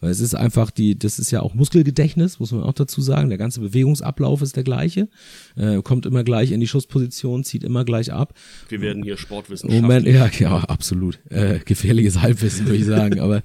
Weil 0.00 0.10
es 0.10 0.20
ist 0.20 0.34
einfach 0.34 0.70
die, 0.70 0.98
das 0.98 1.18
ist 1.18 1.30
ja 1.30 1.42
auch 1.42 1.54
Muskelgedächtnis, 1.54 2.40
muss 2.40 2.52
man 2.52 2.62
auch 2.62 2.72
dazu 2.72 3.00
sagen. 3.02 3.28
Der 3.28 3.38
ganze 3.38 3.60
Bewegungsablauf 3.60 4.40
ist 4.42 4.56
der 4.56 4.64
gleiche, 4.64 5.08
äh, 5.56 5.82
kommt 5.82 6.06
immer 6.06 6.24
gleich 6.24 6.52
in 6.52 6.60
die 6.60 6.66
Schussposition, 6.68 7.44
zieht 7.44 7.64
immer 7.64 7.84
gleich 7.84 8.12
ab. 8.12 8.34
Wir 8.68 8.80
werden 8.80 9.02
hier 9.02 9.16
Sportwissenschaftler. 9.16 9.82
Moment, 9.86 10.06
ja, 10.06 10.30
ja, 10.38 10.58
absolut. 10.64 11.18
Äh, 11.28 11.58
gefährliches 11.64 12.22
Halbwissen, 12.22 12.66
würde 12.66 12.78
ich 12.78 12.86
sagen. 12.86 13.20
Aber 13.20 13.42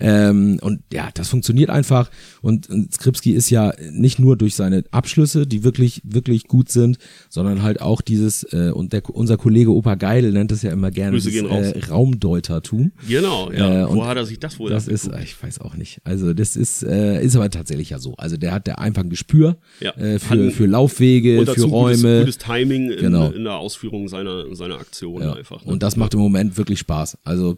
ähm, 0.00 0.58
und 0.60 0.82
ja, 0.92 1.10
das 1.14 1.28
funktioniert 1.28 1.70
einfach. 1.70 2.10
Und, 2.40 2.68
und 2.68 2.92
Skripski 2.92 3.32
ist 3.32 3.50
ja 3.50 3.72
nicht 3.90 4.18
nur 4.18 4.36
durch 4.36 4.56
seine 4.56 4.84
Abschlüsse, 4.90 5.46
die 5.46 5.62
wirklich, 5.62 6.02
wirklich 6.04 6.48
gut 6.52 6.68
sind, 6.70 6.98
sondern 7.30 7.62
halt 7.62 7.80
auch 7.80 8.02
dieses, 8.02 8.44
äh, 8.52 8.70
und 8.72 8.92
der, 8.92 9.02
unser 9.08 9.38
Kollege 9.38 9.72
Opa 9.74 9.94
Geidel 9.94 10.32
nennt 10.32 10.52
es 10.52 10.60
ja 10.60 10.70
immer 10.70 10.90
gerne, 10.90 11.12
Grüße 11.16 11.30
dieses, 11.30 11.50
äh, 11.72 11.84
Raumdeutertum. 11.90 12.92
Genau, 13.08 13.50
ja. 13.50 13.82
Äh, 13.82 13.84
und 13.86 13.96
Wo 13.96 14.04
hat 14.06 14.16
er 14.18 14.26
sich 14.26 14.38
das 14.38 14.58
wohl 14.58 14.70
Das 14.70 14.86
ist, 14.86 15.06
abgeguckt? 15.06 15.22
äh, 15.22 15.24
ich 15.24 15.42
weiß 15.42 15.60
auch 15.62 15.74
nicht. 15.76 15.98
Also 16.04 16.34
das 16.34 16.56
ist, 16.56 16.82
äh, 16.82 17.22
ist 17.24 17.36
aber 17.36 17.48
tatsächlich 17.50 17.90
ja 17.90 17.98
so. 17.98 18.14
Also 18.16 18.36
der 18.36 18.52
hat 18.52 18.66
der 18.66 18.78
einfach 18.80 19.02
ein 19.02 19.10
Gespür 19.10 19.56
Ja. 19.80 19.92
äh, 19.96 20.18
für, 20.18 20.50
für 20.50 20.66
Laufwege, 20.66 21.38
für 21.40 21.46
gutes, 21.46 21.70
Räume. 21.70 22.20
gutes 22.20 22.38
Timing 22.38 22.90
in, 22.90 22.98
Genau. 22.98 23.30
in 23.30 23.44
der 23.44 23.54
Ausführung 23.56 24.08
seiner, 24.08 24.54
seiner 24.54 24.78
Aktion 24.78 25.22
Ja. 25.22 25.32
einfach. 25.34 25.64
ne? 25.64 25.72
Und 25.72 25.82
das 25.82 25.96
macht 25.96 26.12
im 26.14 26.20
Moment 26.20 26.56
wirklich 26.58 26.78
Spaß. 26.80 27.18
Also 27.24 27.56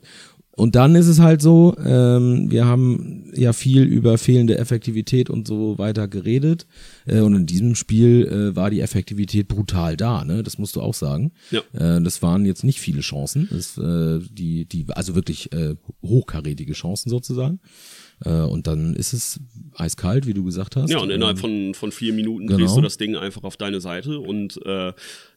und 0.57 0.77
dann 0.77 0.95
ist 0.95 1.09
es 1.09 1.19
halt 1.19 1.43
so, 1.43 1.75
ähm, 1.85 2.51
wir 2.51 2.65
haben 2.65 3.33
ja 3.35 3.53
viel 3.53 3.83
über 3.83 4.19
fehlende 4.19 4.57
Effektivität 4.57 5.29
und 5.29 5.49
so 5.49 5.79
weiter 5.79 6.07
geredet. 6.07 6.67
Äh, 7.07 7.21
und 7.21 7.35
in 7.35 7.47
diesem 7.47 7.75
Spiel 7.75 8.27
äh, 8.27 8.55
war 8.57 8.71
die 8.71 8.81
Effektivität 8.81 9.49
brutal 9.49 9.97
da, 9.97 10.25
ne? 10.25 10.45
Das 10.45 10.59
musst 10.59 10.77
du 10.77 10.81
auch 10.81 10.95
sagen. 10.95 11.33
Ja. 11.51 11.61
Äh, 11.73 12.01
das 12.03 12.23
waren 12.23 12.47
jetzt 12.47 12.63
nicht 12.63 12.79
viele 12.79 13.01
Chancen. 13.01 13.49
Das, 13.51 13.77
äh, 13.79 14.21
die, 14.31 14.65
die, 14.67 14.87
also 14.91 15.17
wirklich 15.17 15.53
äh, 15.53 15.75
hochkarätige 16.03 16.73
Chancen 16.75 17.11
sozusagen. 17.11 17.59
Äh, 18.25 18.43
und 18.43 18.69
dann 18.69 18.95
ist 18.95 19.13
es 19.13 19.41
eiskalt, 19.77 20.27
wie 20.27 20.35
du 20.35 20.45
gesagt 20.45 20.77
hast. 20.77 20.89
Ja, 20.89 20.99
und 20.99 21.11
innerhalb 21.11 21.39
von, 21.41 21.75
von 21.75 21.91
vier 21.91 22.13
Minuten 22.13 22.47
Genau. 22.47 22.59
drehst 22.61 22.77
du 22.77 22.81
das 22.81 22.97
Ding 22.97 23.17
einfach 23.17 23.43
auf 23.43 23.57
deine 23.57 23.81
Seite 23.81 24.21
und 24.21 24.61
äh, 24.65 24.93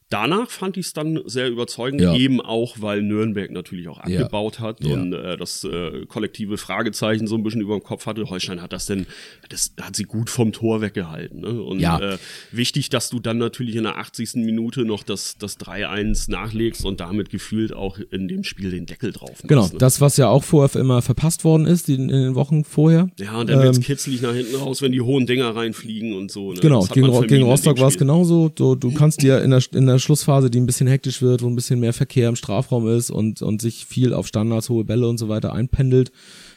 Danach 0.10 0.50
fand 0.50 0.78
ich 0.78 0.86
es 0.86 0.94
dann 0.94 1.20
sehr 1.26 1.50
überzeugend, 1.50 2.00
Ja. 2.02 2.16
eben 2.16 2.40
auch, 2.40 2.78
weil 2.80 3.02
Nürnberg 3.02 3.52
natürlich 3.52 3.90
auch 3.90 3.98
Ja. 4.08 4.20
abgebaut 4.22 4.60
hat 4.62 4.82
Ja. 4.84 4.94
und 4.94 5.12
äh, 5.12 5.36
das 5.36 5.66
äh, 5.66 6.06
kollektive 6.08 6.58
Fragezeichen 6.58 7.28
so 7.28 7.36
ein 7.36 7.44
bisschen 7.44 7.60
über 7.60 7.78
dem 7.78 7.84
Kopf 7.84 8.06
hatte. 8.06 8.30
Holstein 8.30 8.62
hat 8.62 8.72
das 8.72 8.86
denn, 8.86 9.06
das 9.50 9.74
hat 9.82 9.98
sie 9.98 10.06
gut 10.06 10.30
vom 10.30 10.54
Tor 10.54 10.80
weggehalten. 10.80 11.42
Ne? 11.42 11.62
Und 11.62 11.80
Ja. 11.82 12.00
äh, 12.00 12.18
wichtig, 12.54 12.90
dass 12.90 13.10
du 13.10 13.20
dann 13.20 13.38
natürlich 13.38 13.76
in 13.76 13.84
der 13.84 13.98
80. 13.98 14.46
Minute 14.46 14.86
noch 14.86 15.04
das, 15.04 15.36
das 15.38 15.58
3-1 15.60 16.32
nachlegst 16.32 16.86
und 16.86 17.02
damit 17.02 17.30
gefühlt 17.30 17.74
auch 17.74 18.00
in 18.12 18.30
dem 18.30 18.46
Spiel 18.46 18.72
den 18.72 18.86
Deckel 18.86 19.12
drauf 19.12 19.32
machst. 19.32 19.48
Genau, 19.50 19.68
ne? 19.68 19.74
das, 19.78 20.00
was 20.00 20.16
ja 20.16 20.30
auch 20.30 20.44
vorher 20.46 20.80
immer 20.80 21.02
verpasst 21.02 21.44
worden 21.44 21.66
ist, 21.66 21.90
in 21.90 22.08
den 22.08 22.36
Wochen 22.36 22.64
vorher. 22.64 23.10
Ja, 23.20 23.40
und 23.42 23.50
dann 23.50 23.62
wird's 23.62 23.78
Ähm, 23.80 23.84
kitzlig 23.84 24.22
nach 24.22 24.34
hinten 24.34 24.56
raus, 24.56 24.82
wenn 24.82 24.94
die 24.94 25.02
hohen 25.02 25.26
Dinger 25.26 25.54
reinfliegen 25.56 26.14
und 26.14 26.32
so. 26.32 26.54
Ne? 26.54 26.60
Genau, 26.62 26.86
gegen, 26.86 27.28
gegen 27.28 27.44
Rostock 27.44 27.78
war 27.80 27.90
es 27.90 27.98
genauso. 27.98 28.48
Du, 28.50 28.76
du 28.76 28.94
kannst 28.94 29.22
dir 29.22 29.42
in 29.44 29.52
der, 29.52 29.62
in 29.74 29.86
der 29.86 29.97
Schlussphase, 30.00 30.50
die 30.50 30.60
ein 30.60 30.66
bisschen 30.66 30.88
hektisch 30.88 31.22
wird, 31.22 31.42
wo 31.42 31.48
ein 31.48 31.56
bisschen 31.56 31.80
mehr 31.80 31.94
Verkehr 31.94 32.30
im 32.30 32.36
Strafraum 32.36 32.88
ist 32.88 33.10
und, 33.10 33.42
und 33.42 33.62
sich 33.62 33.86
viel 33.86 34.14
auf 34.14 34.28
Standards, 34.28 34.70
hohe 34.70 34.84
Bälle 34.84 35.08
und 35.08 35.18
so 35.18 35.30
weiter 35.30 35.54
einpendelt, 35.54 36.12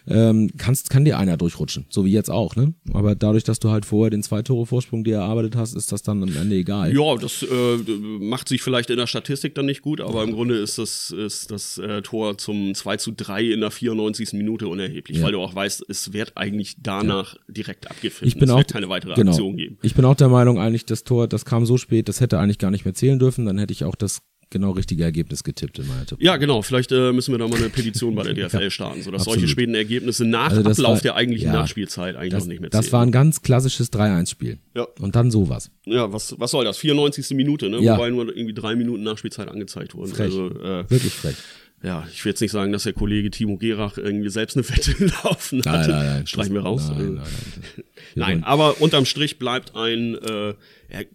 ähm, 0.06 0.50
kannst, 0.56 0.90
kann 0.90 1.04
dir 1.04 1.18
einer 1.18 1.36
durchrutschen. 1.36 1.86
So 1.88 2.04
wie 2.04 2.12
jetzt 2.12 2.30
auch, 2.30 2.56
ne? 2.56 2.74
Aber 2.92 3.14
dadurch, 3.14 3.44
dass 3.44 3.58
du 3.58 3.70
halt 3.70 3.84
vorher 3.84 4.10
den 4.10 4.22
zwei 4.22 4.42
Tore 4.42 4.66
Vorsprung 4.66 5.04
dir 5.04 5.16
erarbeitet 5.16 5.56
hast, 5.56 5.74
ist 5.74 5.92
das 5.92 6.02
dann 6.02 6.22
am 6.22 6.34
Ende 6.36 6.56
egal. 6.56 6.94
Ja, 6.94 7.16
das 7.16 7.42
äh, 7.42 7.76
macht 8.20 8.48
sich 8.48 8.62
vielleicht 8.62 8.90
in 8.90 8.96
der 8.96 9.06
Statistik 9.06 9.54
dann 9.54 9.66
nicht 9.66 9.82
gut, 9.82 10.00
aber 10.00 10.22
im 10.24 10.32
Grunde 10.32 10.56
ist 10.56 10.78
das, 10.78 11.10
ist 11.10 11.50
das 11.50 11.78
äh, 11.78 12.02
Tor 12.02 12.38
zum 12.38 12.74
2 12.74 12.96
zu 12.96 13.12
3 13.12 13.42
in 13.44 13.60
der 13.60 13.70
94. 13.70 14.32
Minute 14.34 14.68
unerheblich, 14.68 15.18
Ja. 15.18 15.24
weil 15.24 15.32
du 15.32 15.40
auch 15.40 15.54
weißt, 15.54 15.84
es 15.88 16.12
wird 16.12 16.32
eigentlich 16.36 16.76
danach 16.82 17.36
direkt 17.48 17.90
abgepfiffen. 17.90 18.26
Ich 18.28 18.34
bin 18.34 18.44
es 18.44 18.50
auch 18.50 18.58
wird 18.58 18.72
keine 18.72 18.88
weitere 18.88 19.14
genau. 19.14 19.30
Aktion 19.32 19.56
geben. 19.56 19.78
Ich 19.82 19.94
bin 19.94 20.04
auch 20.04 20.14
der 20.14 20.28
Meinung, 20.28 20.58
eigentlich 20.58 20.86
das 20.86 21.04
Tor, 21.04 21.28
das 21.28 21.44
kam 21.44 21.66
so 21.66 21.76
spät, 21.76 22.08
das 22.08 22.20
hätte 22.20 22.38
eigentlich 22.38 22.58
gar 22.58 22.70
nicht 22.70 22.84
mehr 22.84 22.94
zählen 22.94 23.18
dürfen. 23.18 23.44
Dann 23.46 23.58
hätte 23.58 23.72
ich 23.72 23.84
auch 23.84 23.94
das 23.94 24.22
genau 24.50 24.72
richtige 24.72 25.04
Ergebnis 25.04 25.44
getippt 25.44 25.78
in 25.78 25.86
meiner 25.88 26.04
Tipp. 26.06 26.18
Ja, 26.20 26.36
genau. 26.36 26.62
Vielleicht 26.62 26.92
äh, 26.92 27.12
müssen 27.12 27.32
wir 27.32 27.38
da 27.38 27.48
mal 27.48 27.56
eine 27.56 27.68
Petition 27.70 28.14
bei 28.14 28.24
der 28.24 28.34
DFL 28.48 28.70
starten, 28.70 29.02
sodass 29.02 29.24
solche 29.24 29.38
absolut. 29.38 29.50
späten 29.50 29.74
Ergebnisse 29.74 30.24
nach 30.24 30.50
Also 30.50 30.62
das 30.62 30.78
Ablauf 30.78 30.94
war- 30.96 31.00
der 31.02 31.14
eigentlichen 31.16 31.46
ja, 31.48 31.52
Nachspielzeit 31.54 32.16
eigentlich 32.16 32.30
Das, 32.32 32.44
noch 32.44 32.48
nicht 32.50 32.60
mehr 32.60 32.70
das 32.70 32.86
zählen. 32.86 32.92
war 32.92 33.02
ein 33.06 33.12
ganz 33.12 33.42
klassisches 33.42 33.92
3-1-Spiel. 33.92 34.58
Ja. 34.76 34.86
Und 35.00 35.14
dann 35.16 35.30
sowas. 35.30 35.70
ja, 35.86 36.12
was, 36.12 36.34
was 36.38 36.50
soll 36.50 36.64
das? 36.64 36.78
94. 36.78 37.30
Minute, 37.36 37.70
ne? 37.70 37.80
Ja. 37.80 37.96
Wobei 37.96 38.10
nur 38.10 38.28
irgendwie 38.28 38.54
drei 38.54 38.74
Minuten 38.76 39.02
Nachspielzeit 39.04 39.48
angezeigt 39.48 39.94
wurden. 39.94 40.10
Frech. 40.12 40.26
Also, 40.26 40.48
äh, 40.60 40.90
Wirklich 40.90 41.12
frech. 41.14 41.36
ja, 41.82 42.06
ich 42.12 42.24
will 42.24 42.30
jetzt 42.30 42.40
nicht 42.40 42.50
sagen, 42.50 42.72
dass 42.72 42.82
der 42.82 42.92
Kollege 42.92 43.30
Timo 43.30 43.56
Gerach 43.56 43.96
irgendwie 43.98 44.28
selbst 44.30 44.56
eine 44.56 44.68
Wette 44.68 44.92
laufen 45.24 45.60
Nein, 45.64 45.74
hatte. 45.78 45.90
nein, 45.90 46.06
nein. 46.06 46.26
Streichen 46.26 46.54
wir 46.54 46.62
raus. 46.62 46.88
Nein, 46.88 46.96
Also, 46.98 47.12
nein, 47.12 47.22
nein. 47.22 47.64
Wir 47.76 47.84
Nein, 48.22 48.30
wollen- 48.32 48.44
aber 48.44 48.80
unterm 48.80 49.04
Strich 49.06 49.38
bleibt 49.38 49.76
ein 49.76 50.16
äh, 50.16 50.54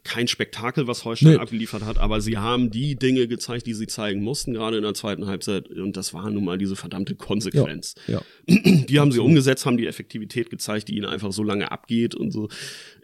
kein 0.03 0.27
Spektakel, 0.27 0.87
was 0.87 1.05
Holstein 1.05 1.33
Nee. 1.33 1.37
abgeliefert 1.37 1.83
hat, 1.83 1.97
aber 1.97 2.21
sie 2.21 2.37
haben 2.37 2.71
die 2.71 2.95
Dinge 2.95 3.27
gezeigt, 3.27 3.67
die 3.67 3.73
sie 3.73 3.87
zeigen 3.87 4.21
mussten, 4.23 4.53
gerade 4.53 4.77
in 4.77 4.83
der 4.83 4.93
zweiten 4.93 5.27
Halbzeit. 5.27 5.69
Und 5.69 5.97
das 5.97 6.13
war 6.13 6.29
nun 6.29 6.45
mal 6.45 6.57
diese 6.57 6.75
verdammte 6.75 7.15
Konsequenz. 7.15 7.95
Ja. 8.07 8.21
Die 8.47 8.99
haben 8.99 9.11
sie 9.11 9.19
umgesetzt, 9.19 9.65
haben 9.65 9.77
die 9.77 9.87
Effektivität 9.87 10.49
gezeigt, 10.49 10.87
die 10.89 10.95
ihnen 10.97 11.05
einfach 11.05 11.31
so 11.31 11.43
lange 11.43 11.71
abgeht 11.71 12.13
und 12.15 12.31
so. 12.31 12.49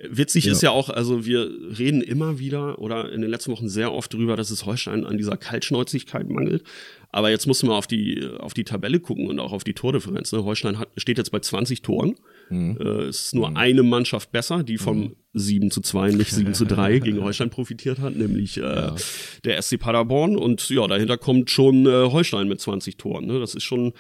Witzig 0.09 0.45
Ja. 0.45 0.51
ist 0.51 0.61
ja 0.61 0.69
auch, 0.71 0.89
also 0.89 1.25
wir 1.25 1.49
reden 1.79 2.01
immer 2.01 2.39
wieder 2.39 2.79
oder 2.79 3.11
in 3.11 3.21
den 3.21 3.29
letzten 3.29 3.51
Wochen 3.51 3.67
sehr 3.67 3.91
oft 3.91 4.13
drüber, 4.13 4.35
dass 4.35 4.51
es 4.51 4.65
Holstein 4.65 5.05
an 5.05 5.17
dieser 5.17 5.37
Kaltschnäuzigkeit 5.37 6.29
mangelt. 6.29 6.63
Aber 7.11 7.29
jetzt 7.29 7.45
muss 7.47 7.61
man 7.63 7.73
auf 7.73 7.87
die, 7.87 8.25
auf 8.39 8.53
die 8.53 8.63
Tabelle 8.63 8.99
gucken 8.99 9.27
und 9.27 9.39
auch 9.39 9.51
auf 9.51 9.63
die 9.63 9.73
Tordifferenz. 9.73 10.31
Ne? 10.31 10.43
Holstein 10.45 10.79
hat, 10.79 10.89
steht 10.95 11.17
jetzt 11.17 11.31
bei 11.31 11.39
20 11.39 11.81
Toren. 11.81 12.15
Mhm. 12.49 12.77
Äh, 12.79 12.83
es 13.07 13.25
ist 13.25 13.35
nur 13.35 13.57
eine 13.57 13.83
Mannschaft 13.83 14.31
besser, 14.31 14.63
die 14.63 14.77
vom 14.77 15.15
7 15.33 15.71
zu 15.71 15.81
2, 15.81 16.11
nicht 16.11 16.31
7 16.31 16.53
zu 16.53 16.65
3 16.65 17.00
gegen 17.00 17.21
Holstein 17.23 17.50
profitiert 17.50 18.00
hat, 18.00 18.15
nämlich 18.15 18.57
äh, 18.57 18.91
der 19.45 19.61
SC 19.61 19.79
Paderborn. 19.79 20.35
Und 20.35 20.69
ja, 20.69 20.85
dahinter 20.88 21.17
kommt 21.17 21.50
schon 21.50 21.85
äh, 21.85 22.09
Holstein 22.11 22.47
mit 22.47 22.59
20 22.59 22.97
Toren. 22.97 23.25
Ne? 23.27 23.39
Das 23.39 23.55
ist 23.55 23.63
schon 23.63 23.93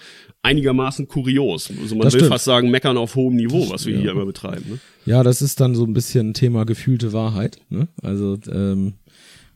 einigermaßen 0.43 1.07
kurios. 1.07 1.71
Also 1.81 1.95
man 1.95 2.03
Das 2.05 2.13
will 2.13 2.21
stimmt. 2.21 2.33
fast 2.33 2.45
sagen, 2.45 2.69
meckern 2.69 2.97
auf 2.97 3.15
hohem 3.15 3.35
Niveau, 3.35 3.69
was 3.69 3.85
wir 3.85 3.97
hier 3.97 4.11
immer 4.11 4.25
betreiben. 4.25 4.65
Ne? 4.71 4.79
Ja, 5.05 5.23
das 5.23 5.41
ist 5.41 5.59
dann 5.61 5.73
so 5.75 5.85
ein 5.85 5.93
bisschen 5.93 6.33
Thema 6.33 6.65
gefühlte 6.65 7.13
Wahrheit. 7.13 7.59
Ne? 7.69 7.87
Also 8.01 8.37
ähm, 8.51 8.93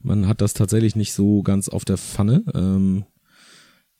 man 0.02 0.28
hat 0.28 0.42
das 0.42 0.54
tatsächlich 0.54 0.96
nicht 0.96 1.14
so 1.14 1.44
ganz 1.44 1.68
auf 1.68 1.84
der 1.84 1.98
Pfanne. 1.98 2.44
Ähm, 2.54 3.04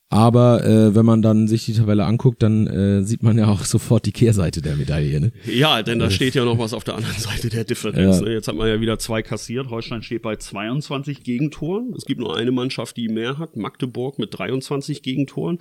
aber 0.08 0.64
äh, 0.64 0.94
wenn 0.94 1.04
man 1.04 1.20
dann 1.20 1.48
sich 1.48 1.64
die 1.64 1.72
Tabelle 1.72 2.04
anguckt, 2.04 2.40
dann 2.42 2.68
äh, 2.68 3.02
sieht 3.02 3.24
man 3.24 3.36
ja 3.38 3.48
auch 3.48 3.60
sofort 3.64 4.06
die 4.06 4.12
Kehrseite 4.12 4.62
der 4.62 4.76
Medaille. 4.76 5.20
Ne? 5.20 5.32
Ja, 5.46 5.82
denn 5.82 5.98
da 5.98 6.10
steht 6.10 6.34
ja 6.36 6.44
noch 6.44 6.58
was 6.58 6.72
auf 6.72 6.84
der 6.84 6.94
anderen 6.94 7.16
Seite 7.18 7.48
der 7.48 7.64
Differenz. 7.64 8.20
Ja. 8.20 8.24
Ne? 8.24 8.32
Jetzt 8.32 8.46
hat 8.46 8.54
man 8.54 8.68
ja 8.68 8.80
wieder 8.80 9.00
zwei 9.00 9.22
kassiert. 9.22 9.68
Holstein 9.68 10.02
steht 10.02 10.22
bei 10.22 10.36
22 10.36 11.24
Gegentoren. 11.24 11.92
Es 11.96 12.04
gibt 12.04 12.20
nur 12.20 12.36
eine 12.36 12.52
Mannschaft, 12.52 12.96
die 12.96 13.08
mehr 13.08 13.38
hat. 13.38 13.56
Magdeburg 13.56 14.18
mit 14.20 14.38
23 14.38 15.02
Gegentoren. 15.02 15.58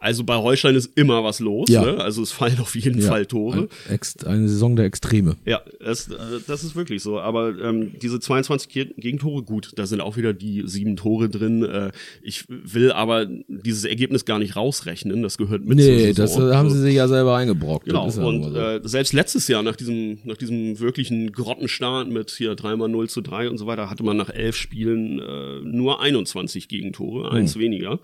Also 0.00 0.22
bei 0.22 0.36
Holstein 0.36 0.76
ist 0.76 0.96
immer 0.96 1.24
was 1.24 1.40
los. 1.40 1.68
Ja. 1.68 1.84
Ne? 1.84 1.98
Also 1.98 2.22
es 2.22 2.30
fallen 2.30 2.60
auf 2.60 2.76
jeden 2.76 3.00
Ja, 3.00 3.08
Fall 3.08 3.26
Tore. 3.26 3.68
Ein, 3.90 3.98
eine 4.26 4.48
Saison 4.48 4.76
der 4.76 4.84
Extreme. 4.84 5.34
Ja, 5.44 5.60
das, 5.80 6.06
äh, 6.06 6.14
das 6.46 6.62
ist 6.62 6.76
wirklich 6.76 7.02
so. 7.02 7.18
Aber 7.18 7.48
ähm, 7.58 7.90
diese 8.00 8.20
22 8.20 8.68
Ge- 8.68 8.94
Gegentore, 8.96 9.42
gut, 9.42 9.72
da 9.74 9.86
sind 9.86 10.00
auch 10.00 10.16
wieder 10.16 10.32
die 10.32 10.62
sieben 10.66 10.94
Tore 10.96 11.28
drin. 11.28 11.64
Äh, 11.64 11.90
ich 12.22 12.44
will 12.48 12.92
aber 12.92 13.26
dieses 13.48 13.84
Ergebnis 13.84 14.24
gar 14.24 14.38
nicht 14.38 14.54
rausrechnen. 14.54 15.20
Das 15.24 15.36
gehört 15.36 15.64
mit 15.64 15.76
Nee, 15.78 16.12
das 16.12 16.36
äh, 16.36 16.54
haben 16.54 16.68
So. 16.68 16.76
sie 16.76 16.82
sich 16.82 16.94
ja 16.94 17.08
selber 17.08 17.36
eingebrockt. 17.36 17.86
Genau, 17.86 18.08
ja 18.08 18.22
und 18.22 18.40
mal 18.40 18.50
so. 18.52 18.56
äh, 18.56 18.80
selbst 18.88 19.12
letztes 19.12 19.48
Jahr 19.48 19.64
nach 19.64 19.74
diesem, 19.74 20.18
nach 20.22 20.36
diesem 20.36 20.78
wirklichen 20.78 21.32
Grottenstart 21.32 22.08
mit 22.08 22.30
hier 22.30 22.54
dreimal 22.54 22.88
0 22.88 23.08
zu 23.08 23.20
3 23.20 23.50
und 23.50 23.58
so 23.58 23.66
weiter, 23.66 23.90
hatte 23.90 24.04
man 24.04 24.16
nach 24.16 24.30
elf 24.30 24.54
Spielen 24.54 25.18
äh, 25.18 25.60
nur 25.64 26.00
21 26.00 26.68
Gegentore, 26.68 27.32
eins 27.32 27.56
Hm. 27.56 27.62
weniger. 27.62 27.98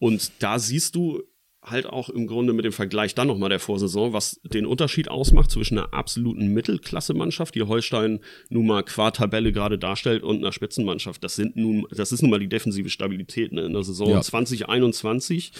Und 0.00 0.32
da 0.40 0.58
siehst 0.58 0.96
du, 0.96 1.22
halt 1.62 1.86
auch 1.86 2.08
im 2.08 2.26
Grunde 2.26 2.52
mit 2.52 2.64
dem 2.64 2.72
Vergleich 2.72 3.14
dann 3.14 3.28
nochmal 3.28 3.50
der 3.50 3.60
Vorsaison, 3.60 4.12
was 4.12 4.40
den 4.44 4.64
Unterschied 4.64 5.10
ausmacht 5.10 5.50
zwischen 5.50 5.78
einer 5.78 5.92
absoluten 5.92 6.48
Mittelklasse-Mannschaft, 6.54 7.54
die 7.54 7.62
Holstein 7.62 8.20
nun 8.48 8.66
mal 8.66 8.82
qua 8.82 9.10
Tabelle 9.10 9.52
gerade 9.52 9.78
darstellt, 9.78 10.22
und 10.22 10.38
einer 10.38 10.52
Spitzenmannschaft. 10.52 11.22
Das 11.22 11.36
sind 11.36 11.56
nun, 11.56 11.86
das 11.90 12.12
ist 12.12 12.22
nun 12.22 12.30
mal 12.30 12.40
die 12.40 12.48
defensive 12.48 12.88
Stabilität 12.88 13.52
ne? 13.52 13.62
in 13.62 13.74
der 13.74 13.82
Saison 13.82 14.10
ja. 14.10 14.20
2021 14.22 15.52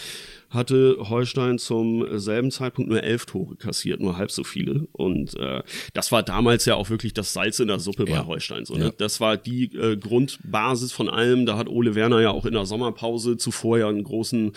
hatte 0.49 0.97
Holstein 0.99 1.59
zum 1.59 2.19
selben 2.19 2.51
Zeitpunkt 2.51 2.91
nur 2.91 3.03
elf 3.03 3.25
Tore 3.25 3.55
kassiert, 3.55 4.01
nur 4.01 4.17
halb 4.17 4.33
so 4.33 4.43
viele. 4.43 4.89
Und 4.93 5.37
äh, 5.39 5.63
das 5.95 6.11
war 6.11 6.25
damals 6.25 6.65
ja 6.65 6.75
auch 6.75 6.91
wirklich 6.91 7.15
das 7.15 7.33
Salz 7.33 7.61
in 7.61 7.69
der 7.69 7.79
Suppe 7.79 8.05
ja. 8.09 8.21
bei 8.21 8.27
Holstein. 8.27 8.65
So, 8.65 8.75
ne? 8.75 8.87
Ja. 8.87 8.93
Das 8.99 9.21
war 9.21 9.37
die 9.37 9.73
äh, 9.77 9.97
Grundbasis 9.97 10.91
von 10.91 11.09
allem. 11.09 11.47
Da 11.47 11.57
hat 11.57 11.69
Ole 11.69 11.95
Werner 11.95 12.21
ja 12.21 12.31
auch 12.31 12.47
in 12.47 12.55
der 12.55 12.67
Sommerpause 12.67 13.37
zuvor 13.37 13.79
ja 13.79 13.89
ein 13.89 14.03
großen, 14.03 14.53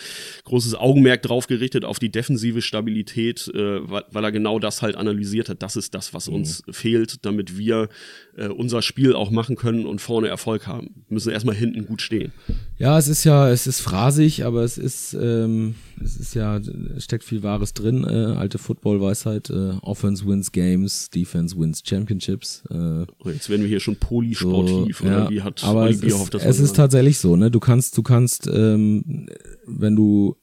großes 0.45 0.73
Augenmerk 0.73 1.21
drauf 1.21 1.32
gerichtet, 1.47 1.85
auf 1.85 1.99
die 1.99 2.09
defensive 2.09 2.61
Stabilität, 2.61 3.51
äh, 3.53 3.89
weil, 3.89 4.03
weil 4.11 4.23
er 4.23 4.31
genau 4.31 4.59
das 4.59 4.81
halt 4.81 4.95
analysiert 4.95 5.49
hat. 5.49 5.61
Das 5.61 5.75
ist 5.75 5.93
das, 5.93 6.13
was 6.13 6.27
mhm. 6.27 6.35
uns 6.35 6.63
fehlt, 6.69 7.25
damit 7.25 7.57
wir 7.57 7.89
äh, 8.35 8.47
unser 8.47 8.81
Spiel 8.81 9.13
auch 9.13 9.31
machen 9.31 9.55
können 9.55 9.85
und 9.85 9.99
vorne 9.99 10.27
Erfolg 10.27 10.67
haben. 10.67 11.05
Wir 11.07 11.15
müssen 11.15 11.31
erstmal 11.31 11.55
hinten 11.55 11.85
gut 11.85 12.01
stehen. 12.01 12.31
Ja, 12.77 12.97
es 12.97 13.07
ist 13.07 13.23
ja, 13.23 13.49
es 13.49 13.67
ist 13.67 13.81
phrasig, 13.81 14.45
aber 14.45 14.63
es 14.63 14.77
ist, 14.77 15.13
ähm, 15.13 15.75
es 16.03 16.17
ist 16.17 16.33
ja, 16.33 16.59
steckt 16.97 17.23
viel 17.23 17.43
Wahres 17.43 17.73
drin. 17.73 18.03
Äh, 18.03 18.37
alte 18.37 18.57
Football-Weisheit, 18.57 19.49
äh, 19.49 19.73
Offense 19.81 20.25
wins 20.25 20.51
Games, 20.51 21.09
Defense 21.09 21.57
wins 21.57 21.81
Championships. 21.85 22.63
Äh, 22.69 22.75
oh, 22.75 23.29
Jetzt 23.29 23.49
werden 23.49 23.61
wir 23.61 23.69
hier 23.69 23.79
schon 23.79 23.95
polysportiv, 23.95 24.97
so, 24.97 25.05
oder 25.05 25.23
ja, 25.23 25.29
wie 25.29 25.41
hat 25.41 25.63
aber 25.63 25.83
Oli 25.83 25.93
es 25.93 26.01
ist, 26.03 26.35
es 26.35 26.59
ist 26.59 26.75
tatsächlich 26.75 27.17
so, 27.19 27.35
ne? 27.35 27.51
Du 27.51 27.59
kannst, 27.59 27.97
du 27.97 28.03
kannst, 28.03 28.47
ähm, 28.47 29.27
wenn 29.65 29.95
du, 29.95 30.35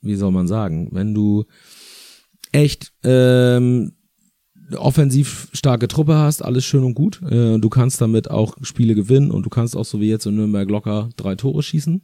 wie 0.00 0.16
soll 0.16 0.30
man 0.32 0.48
sagen, 0.48 0.88
wenn 0.92 1.14
du 1.14 1.44
echt 2.52 2.92
ähm, 3.04 3.92
offensiv 4.76 5.48
starke 5.52 5.88
Truppe 5.88 6.16
hast, 6.16 6.44
alles 6.44 6.64
schön 6.64 6.84
und 6.84 6.94
gut. 6.94 7.22
Äh, 7.22 7.58
du 7.58 7.68
kannst 7.68 8.00
damit 8.00 8.30
auch 8.30 8.56
Spiele 8.62 8.94
gewinnen 8.94 9.30
und 9.30 9.44
du 9.44 9.50
kannst 9.50 9.76
auch 9.76 9.84
so 9.84 10.00
wie 10.00 10.08
jetzt 10.08 10.26
in 10.26 10.36
Nürnberg 10.36 10.68
locker 10.68 11.08
drei 11.16 11.34
Tore 11.36 11.62
schießen. 11.62 12.02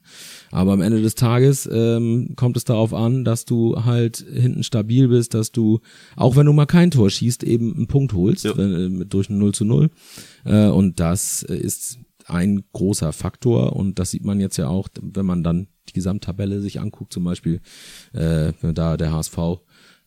Aber 0.50 0.72
am 0.72 0.80
Ende 0.80 1.02
des 1.02 1.14
Tages 1.14 1.68
ähm, 1.70 2.34
kommt 2.36 2.56
es 2.56 2.64
darauf 2.64 2.94
an, 2.94 3.24
dass 3.24 3.44
du 3.44 3.84
halt 3.84 4.24
hinten 4.32 4.62
stabil 4.62 5.08
bist, 5.08 5.34
dass 5.34 5.52
du, 5.52 5.80
auch 6.16 6.36
wenn 6.36 6.46
du 6.46 6.52
mal 6.52 6.66
kein 6.66 6.90
Tor 6.90 7.10
schießt, 7.10 7.44
eben 7.44 7.74
einen 7.74 7.86
Punkt 7.86 8.14
holst, 8.14 8.44
ja. 8.44 8.56
wenn, 8.56 9.02
äh, 9.02 9.06
durch 9.06 9.28
ein 9.28 9.38
0 9.38 9.52
zu 9.52 9.64
0. 9.64 9.90
Äh, 10.44 10.68
und 10.68 11.00
das 11.00 11.42
ist 11.42 11.98
ein 12.26 12.64
großer 12.72 13.12
Faktor 13.12 13.74
und 13.74 13.98
das 13.98 14.10
sieht 14.10 14.24
man 14.24 14.40
jetzt 14.40 14.56
ja 14.56 14.68
auch, 14.68 14.88
wenn 15.00 15.26
man 15.26 15.42
dann 15.42 15.68
die 15.88 15.92
Gesamttabelle 15.92 16.60
sich 16.60 16.80
anguckt, 16.80 17.12
zum 17.12 17.24
Beispiel 17.24 17.60
äh, 18.12 18.52
da 18.60 18.96
der 18.96 19.12
HSV 19.12 19.38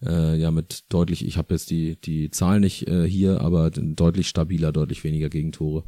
äh, 0.06 0.38
ja 0.38 0.52
mit 0.52 0.86
deutlich, 0.90 1.26
ich 1.26 1.38
habe 1.38 1.54
jetzt 1.54 1.70
die, 1.70 2.00
die 2.00 2.30
Zahl 2.32 2.60
nicht 2.60 2.88
äh, 2.88 3.08
hier, 3.08 3.42
aber 3.42 3.72
deutlich 3.72 4.28
stabiler, 4.28 4.72
deutlich 4.72 5.04
weniger 5.04 5.30
Gegentore. 5.30 5.84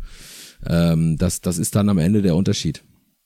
Ähm, 0.65 1.17
das, 1.17 1.41
das 1.41 1.57
ist 1.57 1.75
dann 1.75 1.89
am 1.89 1.97
Ende 1.97 2.21
der 2.21 2.35
Unterschied. 2.35 2.83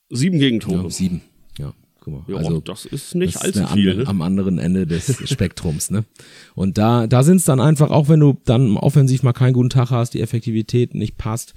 Sieben 0.09 0.39
Gegentore. 0.39 0.83
Ja, 0.83 0.89
sieben, 0.89 1.21
ja. 1.57 1.73
Guck 2.01 2.13
mal. 2.13 2.23
Ja, 2.27 2.35
also, 2.35 2.59
das 2.59 2.83
ist 2.83 3.15
nicht 3.15 3.35
das 3.35 3.43
allzu 3.43 3.59
ist 3.61 3.71
viel. 3.71 3.95
ne? 3.95 4.07
Am 4.07 4.21
anderen 4.21 4.59
Ende 4.59 4.85
des 4.85 5.05
Spektrums, 5.29 5.89
ne? 5.89 6.03
Und 6.53 6.77
da, 6.77 7.07
da 7.07 7.23
sind 7.23 7.37
es 7.37 7.45
dann 7.45 7.61
einfach, 7.61 7.91
auch 7.91 8.09
wenn 8.09 8.19
du 8.19 8.37
dann 8.43 8.75
offensiv 8.75 9.23
mal 9.23 9.31
keinen 9.31 9.53
guten 9.53 9.69
Tag 9.69 9.89
hast, 9.89 10.13
die 10.13 10.21
Effektivität 10.21 10.95
nicht 10.95 11.17
passt, 11.17 11.53